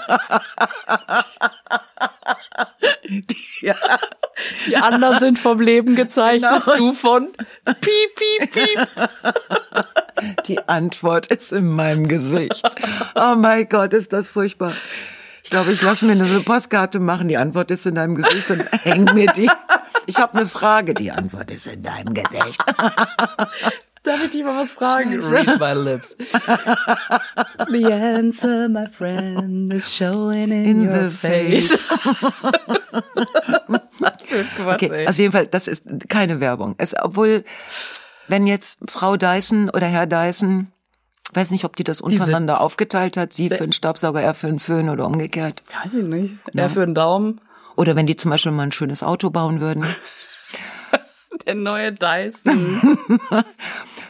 Ja. 3.61 3.75
Die 4.67 4.77
anderen 4.77 5.19
sind 5.19 5.39
vom 5.39 5.59
Leben 5.59 5.95
gezeichnet, 5.95 6.63
Genau. 6.65 6.77
du 6.77 6.93
von 6.93 7.29
piep, 7.65 8.15
piep, 8.15 8.51
piep. 8.51 8.87
Die 10.45 10.67
Antwort 10.67 11.27
ist 11.27 11.51
in 11.51 11.67
meinem 11.67 12.07
Gesicht. 12.07 12.61
Oh 13.15 13.35
mein 13.35 13.67
Gott, 13.67 13.93
ist 13.93 14.13
das 14.13 14.29
furchtbar. 14.29 14.73
Ich 15.47 15.51
glaube, 15.51 15.71
ich 15.71 15.81
lasse 15.81 16.05
mir 16.05 16.11
eine 16.11 16.41
Postkarte 16.41 16.99
machen. 16.99 17.29
Die 17.29 17.37
Antwort 17.37 17.71
ist 17.71 17.85
in 17.85 17.95
deinem 17.95 18.15
Gesicht 18.15 18.51
und 18.51 18.65
häng 18.83 19.05
mir 19.13 19.31
die. 19.31 19.49
Ich 20.05 20.17
habe 20.19 20.37
eine 20.37 20.45
Frage. 20.45 20.93
Die 20.93 21.09
Antwort 21.09 21.49
ist 21.51 21.67
in 21.67 21.81
deinem 21.83 22.13
Gesicht. 22.13 22.61
Darf 24.03 24.23
ich 24.25 24.29
dich 24.31 24.43
mal 24.43 24.57
was 24.59 24.73
fragen? 24.73 25.17
Read 25.23 25.57
my 25.57 25.71
lips. 25.71 26.17
The 27.71 27.85
answer, 27.93 28.67
my 28.67 28.87
friend, 28.89 29.71
is 29.73 29.89
showing 29.89 30.51
in, 30.51 30.65
In 30.65 30.81
your 30.85 31.09
the 31.11 31.15
face. 31.17 31.71
face. 31.71 31.87
Quatsch, 34.57 34.75
Okay, 34.75 34.89
ey. 34.91 35.07
also 35.07 35.21
jedenfalls, 35.21 35.49
das 35.51 35.67
ist 35.69 35.85
keine 36.09 36.41
Werbung. 36.41 36.75
Es, 36.77 36.93
obwohl, 37.01 37.45
wenn 38.27 38.47
jetzt 38.47 38.79
Frau 38.89 39.15
Dyson 39.15 39.69
oder 39.69 39.87
Herr 39.87 40.07
Dyson, 40.07 40.73
weiß 41.34 41.51
nicht, 41.51 41.65
ob 41.65 41.75
die 41.75 41.84
das 41.84 42.01
untereinander 42.01 42.61
aufgeteilt 42.61 43.17
hat, 43.17 43.34
sie 43.34 43.49
für 43.49 43.63
einen 43.63 43.73
Staubsauger, 43.73 44.21
er 44.21 44.34
für 44.34 44.47
einen 44.47 44.59
Föhn 44.59 44.89
oder 44.89 45.05
umgekehrt. 45.05 45.63
Weiß 45.84 45.95
ich 45.95 46.03
nicht. 46.03 46.36
Er 46.53 46.69
für 46.69 46.84
einen 46.84 46.95
Daumen. 46.95 47.41
Oder 47.75 47.95
wenn 47.95 48.07
die 48.07 48.15
zum 48.15 48.32
Beispiel 48.32 48.51
mal 48.51 48.63
ein 48.63 48.71
schönes 48.71 49.03
Auto 49.03 49.30
bauen 49.30 49.61
würden. 49.61 49.86
Der 51.45 51.55
neue 51.55 51.93
Dyson. 51.93 52.97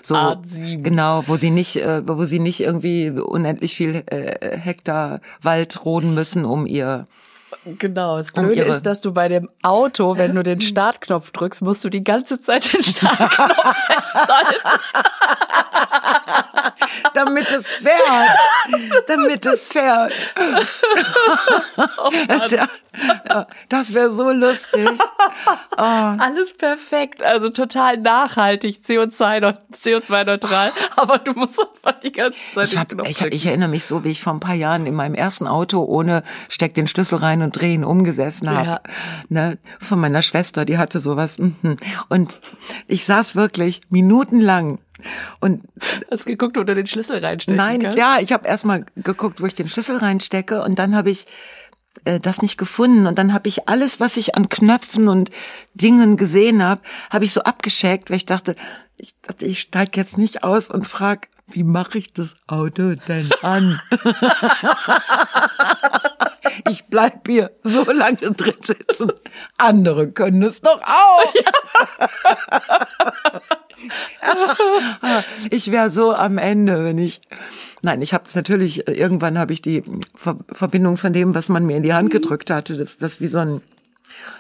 So, 0.02 0.16
Art 0.16 0.48
7. 0.48 0.84
genau, 0.84 1.24
wo 1.28 1.36
sie 1.36 1.50
nicht, 1.50 1.76
äh, 1.76 2.02
wo 2.08 2.24
sie 2.24 2.40
nicht 2.40 2.62
irgendwie 2.62 3.10
unendlich 3.10 3.76
viel 3.76 4.04
äh, 4.06 4.58
Hektar 4.58 5.20
Wald 5.42 5.84
roden 5.84 6.14
müssen, 6.14 6.46
um 6.46 6.66
ihr 6.66 7.08
Genau, 7.66 8.18
das 8.18 8.32
Blöde 8.32 8.62
ist, 8.62 8.86
dass 8.86 9.02
du 9.02 9.12
bei 9.14 9.28
dem 9.28 9.50
Auto, 9.62 10.18
wenn 10.18 10.34
du 10.36 10.44
den 10.44 10.62
Startknopf 10.62 11.32
drückst, 11.32 11.62
musst 11.62 11.84
du 11.84 11.90
die 11.90 12.04
ganze 12.04 12.40
Zeit 12.40 12.72
den 12.72 12.84
Startknopf 12.86 13.76
festhalten. 13.88 14.80
Damit 17.14 17.52
es 17.52 17.68
fährt, 17.68 19.08
damit 19.08 19.46
es 19.46 19.68
fährt. 19.68 20.14
das 22.28 22.52
ja, 22.52 23.48
das 23.70 23.94
wäre 23.94 24.12
so 24.12 24.32
lustig. 24.32 24.90
Alles 25.76 26.58
perfekt, 26.58 27.22
also 27.22 27.50
total 27.50 27.98
nachhaltig, 27.98 28.80
CO2-neutral, 28.84 29.60
CO2 29.74 30.72
aber 30.96 31.20
du 31.20 31.34
musst 31.34 31.60
einfach 31.60 32.00
die 32.00 32.12
ganze 32.12 32.40
Zeit 32.54 32.70
Ich, 32.70 32.78
hab, 32.78 32.90
Knopf 32.90 33.08
ich, 33.10 33.22
ich 33.22 33.46
erinnere 33.46 33.70
mich 33.70 33.86
so, 33.86 34.04
wie 34.04 34.10
ich 34.10 34.22
vor 34.22 34.34
ein 34.34 34.40
paar 34.40 34.56
Jahren 34.56 34.86
in 34.86 34.96
meinem 34.96 35.16
ersten 35.16 35.48
Auto 35.48 35.84
ohne 35.84 36.24
steck 36.50 36.74
den 36.74 36.88
Schlüssel 36.88 37.20
rein 37.20 37.42
und 37.42 37.60
drehen 37.60 37.84
umgesessen 37.84 38.50
habe. 38.50 38.68
Ja. 38.68 38.82
Ne, 39.30 39.58
von 39.80 40.00
meiner 40.00 40.22
Schwester, 40.22 40.66
die 40.66 40.78
hatte 40.78 41.00
sowas. 41.00 41.38
mhm. 41.38 41.78
Und 42.10 42.40
ich 42.88 43.06
saß 43.06 43.36
wirklich 43.36 43.82
minutenlang 43.90 44.80
und 45.40 45.64
Hast 46.10 46.26
geguckt, 46.26 46.58
wo 46.58 46.64
du 46.64 46.74
den 46.74 46.88
Schlüssel 46.88 47.24
reinstecken 47.24 47.58
Nein, 47.58 47.82
kannst? 47.82 47.98
ja, 47.98 48.18
ich 48.20 48.34
habe 48.34 48.48
erstmal 48.48 48.86
geguckt, 48.96 49.42
wo 49.42 49.46
ich 49.46 49.56
den 49.56 49.68
Schlüssel 49.68 49.98
reinstecke 49.98 50.62
und 50.64 50.80
dann 50.80 50.96
habe 50.96 51.10
ich 51.10 51.28
äh, 52.06 52.20
das 52.20 52.42
nicht 52.42 52.58
gefunden 52.58 53.08
und 53.08 53.18
dann 53.18 53.34
habe 53.34 53.48
ich 53.48 53.68
alles, 53.68 54.00
was 54.00 54.18
ich 54.18 54.36
an 54.36 54.50
Knöpfen 54.50 55.08
und 55.08 55.30
Dingen 55.74 56.18
gesehen 56.18 56.64
habe, 56.64 56.82
habe 57.10 57.26
ich 57.26 57.34
so 57.34 57.42
abgeschickt, 57.42 58.10
weil 58.10 58.18
ich 58.18 58.26
dachte, 58.26 58.56
ich 58.98 59.16
dachte, 59.22 59.46
ich 59.46 59.60
steig 59.60 59.96
jetzt 59.96 60.18
nicht 60.18 60.44
aus 60.44 60.72
und 60.72 60.88
frag, 60.88 61.28
wie 61.50 61.64
mache 61.64 61.98
ich 61.98 62.12
das 62.14 62.36
Auto 62.48 62.96
denn 62.96 63.30
an? 63.42 63.80
ich 66.70 66.86
bleib 66.88 67.26
hier 67.28 67.52
so 67.64 67.90
lange 67.90 68.18
drin 68.18 68.56
sitzen. 68.62 69.12
Andere 69.58 70.12
können 70.12 70.44
es 70.44 70.62
doch 70.62 70.82
auch. 70.82 71.34
Ich 75.50 75.72
wäre 75.72 75.90
so 75.90 76.14
am 76.14 76.38
Ende, 76.38 76.84
wenn 76.84 76.98
ich. 76.98 77.22
Nein, 77.82 78.02
ich 78.02 78.14
habe 78.14 78.26
es 78.28 78.36
natürlich. 78.36 78.88
Irgendwann 78.88 79.38
habe 79.38 79.54
ich 79.54 79.62
die 79.62 79.84
Ver 80.16 80.38
Verbindung 80.52 80.98
von 80.98 81.14
dem, 81.14 81.36
was 81.36 81.50
man 81.50 81.66
mir 81.66 81.78
in 81.78 81.84
die 81.84 81.94
Hand 81.94 82.12
gedrückt 82.12 82.50
hatte, 82.50 82.78
das, 82.78 82.98
das 82.98 83.22
wie 83.22 83.28
so 83.28 83.40
ein 83.40 83.62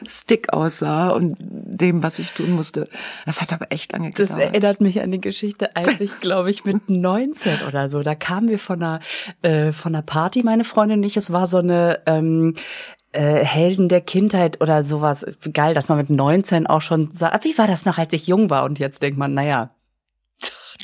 Stick 0.06 0.54
aussah 0.54 1.10
und 1.10 1.38
dem, 1.40 2.04
was 2.04 2.20
ich 2.20 2.32
tun 2.32 2.52
musste. 2.52 2.90
Das 3.26 3.42
hat 3.42 3.54
aber 3.54 3.68
echt 3.72 3.94
lange 3.94 4.12
Das 4.12 4.30
gedauert. 4.30 4.42
erinnert 4.42 4.82
mich 4.82 5.02
an 5.02 5.12
die 5.12 5.22
Geschichte, 5.22 5.76
als 5.76 6.02
ich, 6.02 6.20
glaube 6.20 6.50
ich, 6.50 6.66
mit 6.66 6.90
19 6.90 7.62
oder 7.68 7.90
so, 7.90 8.02
da 8.04 8.16
kamen 8.16 8.50
wir 8.50 8.60
von 8.60 8.82
einer, 8.82 9.00
äh, 9.44 9.72
von 9.72 9.94
einer 9.96 10.02
Party, 10.04 10.44
meine 10.44 10.64
Freundin 10.64 11.00
und 11.00 11.04
ich. 11.04 11.18
Es 11.18 11.32
war 11.32 11.48
so 11.48 11.58
eine 11.60 12.00
ähm, 12.06 12.56
äh, 13.12 13.44
Helden 13.44 13.90
der 13.90 14.02
Kindheit 14.02 14.62
oder 14.62 14.84
sowas. 14.84 15.26
Geil, 15.54 15.74
dass 15.74 15.90
man 15.90 15.98
mit 15.98 16.10
19 16.10 16.68
auch 16.68 16.82
schon 16.82 17.12
sagt, 17.14 17.46
wie 17.46 17.58
war 17.58 17.68
das 17.68 17.86
noch, 17.86 17.98
als 17.98 18.14
ich 18.14 18.28
jung 18.28 18.50
war? 18.50 18.64
Und 18.64 18.80
jetzt 18.80 19.02
denkt 19.02 19.18
man, 19.18 19.34
naja, 19.34 19.72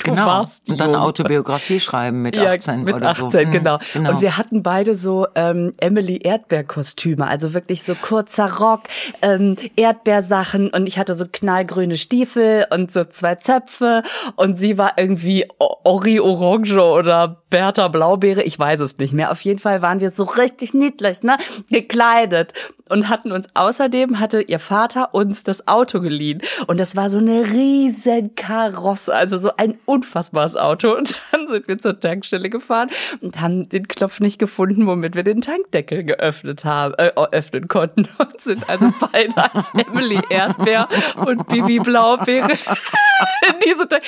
du 0.04 0.10
genau. 0.10 0.26
warst 0.26 0.68
und 0.68 0.78
dann 0.78 0.92
jung. 0.92 1.00
Autobiografie 1.00 1.80
schreiben 1.80 2.22
mit 2.22 2.36
Ja, 2.36 2.52
18 2.52 2.84
mit 2.84 2.94
oder 2.94 3.10
18, 3.10 3.30
so. 3.30 3.38
Mhm, 3.38 3.50
genau. 3.50 3.78
genau. 3.92 4.10
Und 4.10 4.20
wir 4.20 4.36
hatten 4.36 4.62
beide 4.62 4.94
so 4.94 5.26
ähm, 5.34 5.72
Emily 5.78 6.18
Erdbeer-Kostüme, 6.22 7.26
also 7.26 7.54
wirklich 7.54 7.82
so 7.82 7.94
kurzer 7.94 8.58
Rock, 8.58 8.82
ähm, 9.22 9.56
Erdbeersachen 9.76 10.70
und 10.70 10.86
ich 10.86 10.98
hatte 10.98 11.16
so 11.16 11.24
knallgrüne 11.30 11.96
Stiefel 11.96 12.66
und 12.70 12.92
so 12.92 13.04
zwei 13.04 13.36
Zöpfe 13.36 14.02
und 14.36 14.58
sie 14.58 14.78
war 14.78 14.92
irgendwie 14.96 15.46
Ori 15.58 16.20
Orange 16.20 16.78
oder 16.78 17.42
Bertha 17.50 17.88
Blaubeere, 17.88 18.42
ich 18.42 18.58
weiß 18.58 18.80
es 18.80 18.98
nicht 18.98 19.12
mehr. 19.12 19.30
Auf 19.30 19.40
jeden 19.42 19.58
Fall 19.58 19.82
waren 19.82 20.00
wir 20.00 20.10
so 20.10 20.24
richtig 20.24 20.74
niedlich, 20.74 21.22
ne, 21.22 21.36
gekleidet 21.70 22.52
und 22.88 23.08
hatten 23.08 23.32
uns 23.32 23.48
außerdem 23.54 24.20
hatte 24.20 24.42
ihr 24.42 24.58
Vater 24.58 25.14
uns 25.14 25.44
das 25.44 25.68
Auto 25.68 26.00
geliehen 26.00 26.42
und 26.66 26.78
das 26.78 26.96
war 26.96 27.10
so 27.10 27.18
eine 27.18 27.50
riesen 27.52 28.34
Karosse, 28.34 29.14
also 29.14 29.38
so 29.38 29.50
ein 29.56 29.78
unfassbares 29.94 30.56
Auto 30.56 30.92
und 30.94 31.14
dann 31.32 31.46
sind 31.48 31.68
wir 31.68 31.78
zur 31.78 31.98
Tankstelle 31.98 32.50
gefahren 32.50 32.90
und 33.20 33.40
haben 33.40 33.68
den 33.68 33.86
Knopf 33.88 34.20
nicht 34.20 34.38
gefunden, 34.38 34.86
womit 34.86 35.14
wir 35.14 35.22
den 35.22 35.40
Tankdeckel 35.40 36.04
geöffnet 36.04 36.64
haben, 36.64 36.94
äh, 36.94 37.12
öffnen 37.32 37.68
konnten 37.68 38.08
und 38.18 38.40
sind 38.40 38.68
also 38.68 38.92
beide 39.12 39.54
als 39.54 39.72
Emily 39.74 40.20
Erdbeer 40.28 40.88
und 41.16 41.46
Bibi 41.48 41.78
Blaubeere 41.78 42.50
in 43.48 43.54
diese 43.64 43.86
Tank. 43.88 44.02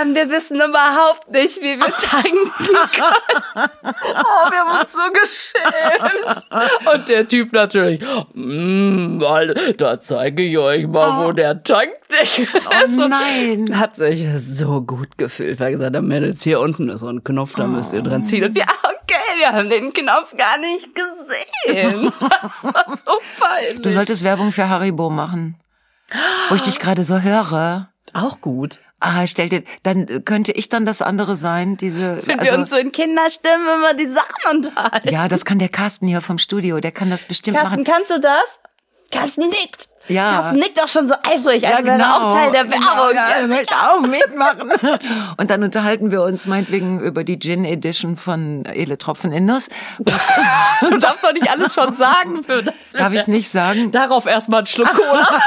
Ähm, 0.00 0.14
wir 0.14 0.28
wissen 0.28 0.56
überhaupt 0.56 1.30
nicht, 1.30 1.60
wie 1.62 1.78
wir 1.78 1.92
tanken 1.92 2.52
können. 2.92 3.70
Oh, 3.84 4.50
wir 4.50 4.58
haben 4.58 4.80
uns 4.80 4.92
so 4.92 5.00
geschämt. 5.12 6.46
Und 6.94 7.08
der 7.08 7.26
Typ 7.26 7.52
natürlich, 7.52 8.00
mm, 8.34 9.20
da 9.76 10.00
zeige 10.00 10.42
ich 10.42 10.58
euch 10.58 10.86
mal, 10.86 11.24
wo 11.24 11.32
der 11.32 11.62
Tankdeckel 11.62 11.99
ist. 12.12 12.98
Oh 12.98 13.06
nein. 13.08 13.78
Hat 13.78 13.96
sich 13.96 14.26
so 14.36 14.80
gut 14.82 15.18
gefühlt, 15.18 15.60
weil 15.60 15.72
gesagt 15.72 15.94
hat, 15.96 16.02
Mädels, 16.02 16.42
hier 16.42 16.60
unten 16.60 16.88
ist 16.88 17.00
so 17.00 17.08
ein 17.08 17.22
Knopf, 17.24 17.54
da 17.56 17.66
müsst 17.66 17.92
ihr 17.92 18.02
dran 18.02 18.24
ziehen. 18.24 18.44
Und 18.44 18.54
wir, 18.54 18.62
okay, 18.62 19.38
wir 19.38 19.52
haben 19.52 19.70
den 19.70 19.92
Knopf 19.92 20.36
gar 20.36 20.58
nicht 20.58 20.88
gesehen. 20.94 22.12
Das 22.42 22.64
war 22.64 22.96
so 22.96 23.12
peinlich. 23.38 23.82
Du 23.82 23.90
solltest 23.90 24.24
Werbung 24.24 24.52
für 24.52 24.68
Haribo 24.68 25.10
machen. 25.10 25.56
Wo 26.48 26.54
ich 26.56 26.62
dich 26.62 26.78
gerade 26.80 27.04
so 27.04 27.20
höre. 27.20 27.88
auch 28.14 28.40
gut. 28.40 28.80
Ah, 28.98 29.26
stell 29.26 29.48
dir, 29.48 29.62
dann 29.82 30.24
könnte 30.24 30.52
ich 30.52 30.68
dann 30.68 30.84
das 30.84 31.00
andere 31.02 31.36
sein, 31.36 31.76
diese. 31.76 32.20
Wenn 32.26 32.40
wir 32.40 32.50
also- 32.50 32.60
uns 32.60 32.70
so 32.70 32.76
in 32.76 32.92
Kinderstimmen 32.92 33.66
immer 33.76 33.94
die 33.94 34.08
Sachen 34.08 34.56
unterhalten. 34.56 35.08
ja, 35.08 35.28
das 35.28 35.44
kann 35.44 35.58
der 35.58 35.68
Carsten 35.68 36.06
hier 36.08 36.20
vom 36.20 36.38
Studio, 36.38 36.80
der 36.80 36.92
kann 36.92 37.08
das 37.10 37.24
bestimmt 37.24 37.56
Carsten, 37.56 37.82
machen. 37.82 37.84
kannst 37.84 38.10
du 38.10 38.20
das? 38.20 38.42
Carsten 39.10 39.48
nickt. 39.48 39.88
Ja. 40.10 40.32
Carsten 40.32 40.56
nickt 40.56 40.82
auch 40.82 40.88
schon 40.88 41.06
so 41.06 41.14
eifrig, 41.22 41.66
als 41.66 41.84
wäre 41.84 41.98
er 42.00 42.16
auch 42.16 42.32
Teil 42.32 42.50
der 42.52 42.64
Genau, 42.64 42.80
Werbung. 42.80 43.14
ja, 43.14 43.40
Ja, 43.40 43.46
möchte 43.46 43.74
auch 43.74 44.00
mitmachen. 44.00 44.98
Und 45.36 45.50
dann 45.50 45.62
unterhalten 45.62 46.10
wir 46.10 46.22
uns 46.22 46.46
meinetwegen 46.46 47.00
über 47.00 47.24
die 47.24 47.38
Gin 47.38 47.64
Edition 47.64 48.16
von 48.16 48.64
Edle 48.66 48.98
Tropfen 48.98 49.32
in 49.32 49.46
Nuss. 49.46 49.68
Du 50.80 50.98
darfst 50.98 51.22
doch 51.22 51.32
nicht 51.32 51.50
alles 51.50 51.74
schon 51.74 51.94
sagen. 51.94 52.42
Für 52.44 52.62
das 52.62 52.92
Darf 52.92 53.12
ich 53.12 53.26
nicht 53.26 53.50
sagen? 53.50 53.90
Darauf 53.90 54.26
erstmal 54.26 54.60
einen 54.60 54.66
Schluck 54.66 54.92
Cola. 54.94 55.28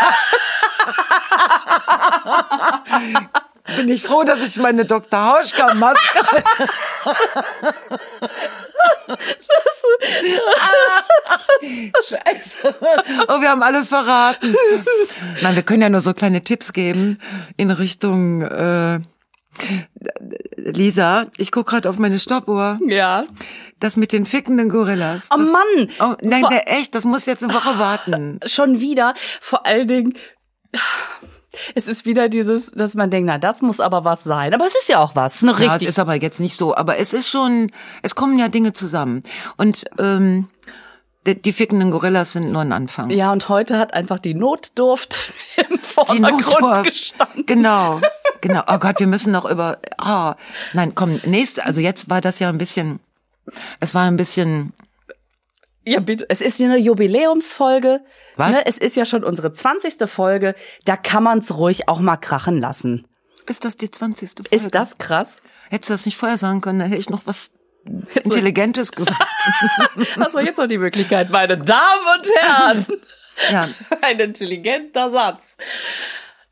Bin 3.78 3.90
ich 3.90 4.04
froh, 4.04 4.24
dass 4.24 4.42
ich 4.46 4.58
meine 4.62 4.86
Dr. 4.86 5.26
Hauschka-Maske. 5.26 6.20
Scheiße. 11.62 12.76
Oh, 13.28 13.42
wir 13.42 13.50
haben 13.50 13.64
alles 13.64 13.90
verraten. 13.90 14.56
Nein, 15.42 15.56
wir 15.56 15.64
können 15.64 15.82
ja 15.82 15.90
nur 15.90 16.02
so 16.02 16.14
kleine 16.14 16.44
Tipps 16.44 16.74
geben 16.74 17.20
in 17.58 17.72
Richtung 17.72 18.42
äh, 18.42 19.00
Lisa. 20.58 21.28
Ich 21.38 21.52
guck 21.52 21.68
gerade 21.68 21.90
auf 21.90 21.98
meine 22.00 22.20
Stoppuhr. 22.20 22.80
Ja. 22.88 23.26
Das 23.80 23.98
mit 23.98 24.14
den 24.14 24.26
fickenden 24.26 24.70
Gorillas. 24.70 25.28
Oh 25.34 25.38
das, 25.38 25.52
Mann. 25.52 25.90
Oh, 26.00 26.16
nein, 26.22 26.42
Vor- 26.42 26.52
echt, 26.66 26.96
das 26.96 27.06
muss 27.06 27.26
jetzt 27.26 27.44
eine 27.44 27.54
Woche 27.54 27.78
warten. 27.80 28.40
Schon 28.46 28.80
wieder. 28.80 29.14
Vor 29.42 29.66
allen 29.66 29.88
Dingen. 29.88 30.18
Es 31.76 31.88
ist 31.88 32.06
wieder 32.06 32.30
dieses, 32.30 32.72
dass 32.72 32.96
man 32.96 33.12
denkt, 33.12 33.28
na, 33.28 33.38
das 33.38 33.62
muss 33.62 33.80
aber 33.80 34.04
was 34.04 34.24
sein. 34.24 34.54
Aber 34.54 34.66
es 34.66 34.76
ist 34.76 34.90
ja 34.90 35.00
auch 35.00 35.16
was. 35.16 35.44
Eine 35.44 35.54
Ja, 35.64 35.76
es 35.76 35.84
ist 35.84 36.00
aber 36.00 36.16
jetzt 36.16 36.40
nicht 36.40 36.56
so. 36.56 36.76
Aber 36.76 36.98
es 36.98 37.14
ist 37.14 37.30
schon, 37.30 37.72
es 38.02 38.16
kommen 38.16 38.40
ja 38.40 38.48
Dinge 38.48 38.74
zusammen. 38.74 39.24
Und 39.58 39.86
ähm, 40.00 40.50
die, 41.26 41.42
die 41.42 41.54
fickenden 41.54 41.92
Gorillas 41.92 42.34
sind 42.34 42.52
nur 42.52 42.62
ein 42.62 42.72
Anfang. 42.74 43.10
Ja, 43.10 43.32
und 43.32 43.48
heute 43.50 43.78
hat 43.78 43.94
einfach 43.94 44.20
die 44.20 44.34
Notdurft 44.34 45.18
im 45.70 45.78
Die 45.78 45.78
Vordergrund 45.78 46.62
Notdurft. 46.62 46.84
gestanden. 46.86 47.46
Genau, 47.46 48.02
genau. 48.42 48.64
Oh 48.68 48.78
Gott, 48.80 49.00
wir 49.00 49.08
müssen 49.08 49.32
noch 49.32 49.46
über. 49.50 49.78
Ah, 49.98 50.36
nein, 50.74 50.94
komm, 50.96 51.20
nächste. 51.26 51.66
Also 51.66 51.82
jetzt 51.82 52.10
war 52.10 52.20
das 52.22 52.40
ja 52.40 52.50
ein 52.50 52.58
bisschen. 52.58 53.00
Es 53.80 53.94
war 53.94 54.04
ein 54.04 54.18
bisschen. 54.18 54.74
Ja, 55.86 56.00
bitte. 56.00 56.26
Es 56.30 56.42
ist 56.42 56.62
eine 56.62 56.78
Jubiläumsfolge. 56.78 58.02
Was? 58.36 58.52
Ne, 58.52 58.66
es 58.66 58.78
ist 58.78 58.96
ja 58.96 59.06
schon 59.06 59.24
unsere 59.24 59.52
20. 59.52 60.10
Folge. 60.10 60.56
Da 60.86 60.98
kann 60.98 61.24
man's 61.24 61.56
ruhig 61.56 61.88
auch 61.88 62.00
mal 62.00 62.18
krachen 62.18 62.58
lassen. 62.60 63.08
Ist 63.48 63.66
das 63.66 63.78
die 63.78 63.92
20. 63.92 64.30
Folge? 64.30 64.56
Ist 64.56 64.74
das 64.74 64.98
krass? 64.98 65.42
Hättest 65.70 65.90
du 65.90 65.94
das 65.94 66.06
nicht 66.06 66.18
vorher 66.18 66.38
sagen 66.38 66.62
können, 66.62 66.80
dann 66.80 66.90
hätte 66.90 67.02
ich 67.02 67.10
noch 67.10 67.26
was 67.26 67.52
Intelligentes 68.24 68.92
gesagt. 68.92 69.22
Hast 70.20 70.36
du 70.36 70.40
jetzt 70.40 70.58
noch 70.58 70.68
die 70.68 70.78
Möglichkeit, 70.78 71.30
meine 71.30 71.58
Damen 71.58 72.06
und 72.18 72.28
Herren? 72.40 72.86
Ja, 73.52 73.68
Ein 74.02 74.20
intelligenter 74.20 75.12
Satz. 75.12 75.40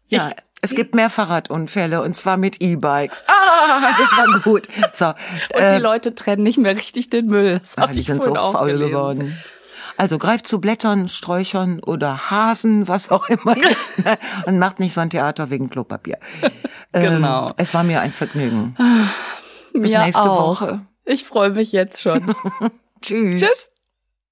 ja. 0.08 0.32
Es 0.64 0.76
gibt 0.76 0.94
mehr 0.94 1.10
Fahrradunfälle 1.10 2.04
und 2.04 2.16
zwar 2.16 2.38
mit 2.38 2.62
E-Bikes. 2.62 3.24
Ah, 3.26 3.94
das 3.98 4.32
war 4.32 4.40
gut. 4.42 4.68
So, 4.94 5.08
Und 5.08 5.16
äh, 5.60 5.78
die 5.78 5.82
Leute 5.82 6.14
trennen 6.14 6.44
nicht 6.44 6.60
mehr 6.60 6.76
richtig 6.76 7.10
den 7.10 7.26
Müll. 7.26 7.58
Das 7.58 7.80
ah, 7.80 7.90
ich 7.92 8.06
sind 8.06 8.24
so 8.24 8.36
faul 8.36 8.68
gelesen. 8.68 8.92
geworden. 8.92 9.38
Also 10.02 10.18
greift 10.18 10.48
zu 10.48 10.60
Blättern, 10.60 11.10
Sträuchern 11.10 11.80
oder 11.80 12.32
Hasen, 12.32 12.88
was 12.88 13.12
auch 13.12 13.30
immer. 13.30 13.56
und 14.48 14.58
macht 14.58 14.80
nicht 14.80 14.96
so 14.96 15.02
ein 15.02 15.12
Theater 15.12 15.52
wegen 15.52 15.70
Klopapier. 15.70 16.18
Genau. 16.94 17.48
Ähm, 17.48 17.54
es 17.56 17.74
war 17.74 17.84
mir 17.84 18.02
ein 18.02 18.12
Vergnügen. 18.12 18.76
Bis 19.72 19.94
Mir 19.94 20.00
nächste 20.00 20.30
auch. 20.30 20.60
Woche. 20.60 20.82
Ich 21.06 21.24
freue 21.24 21.52
mich 21.52 21.72
jetzt 21.72 22.02
schon. 22.02 22.36
Tschüss. 23.02 23.40
Tschüss. 23.40 23.71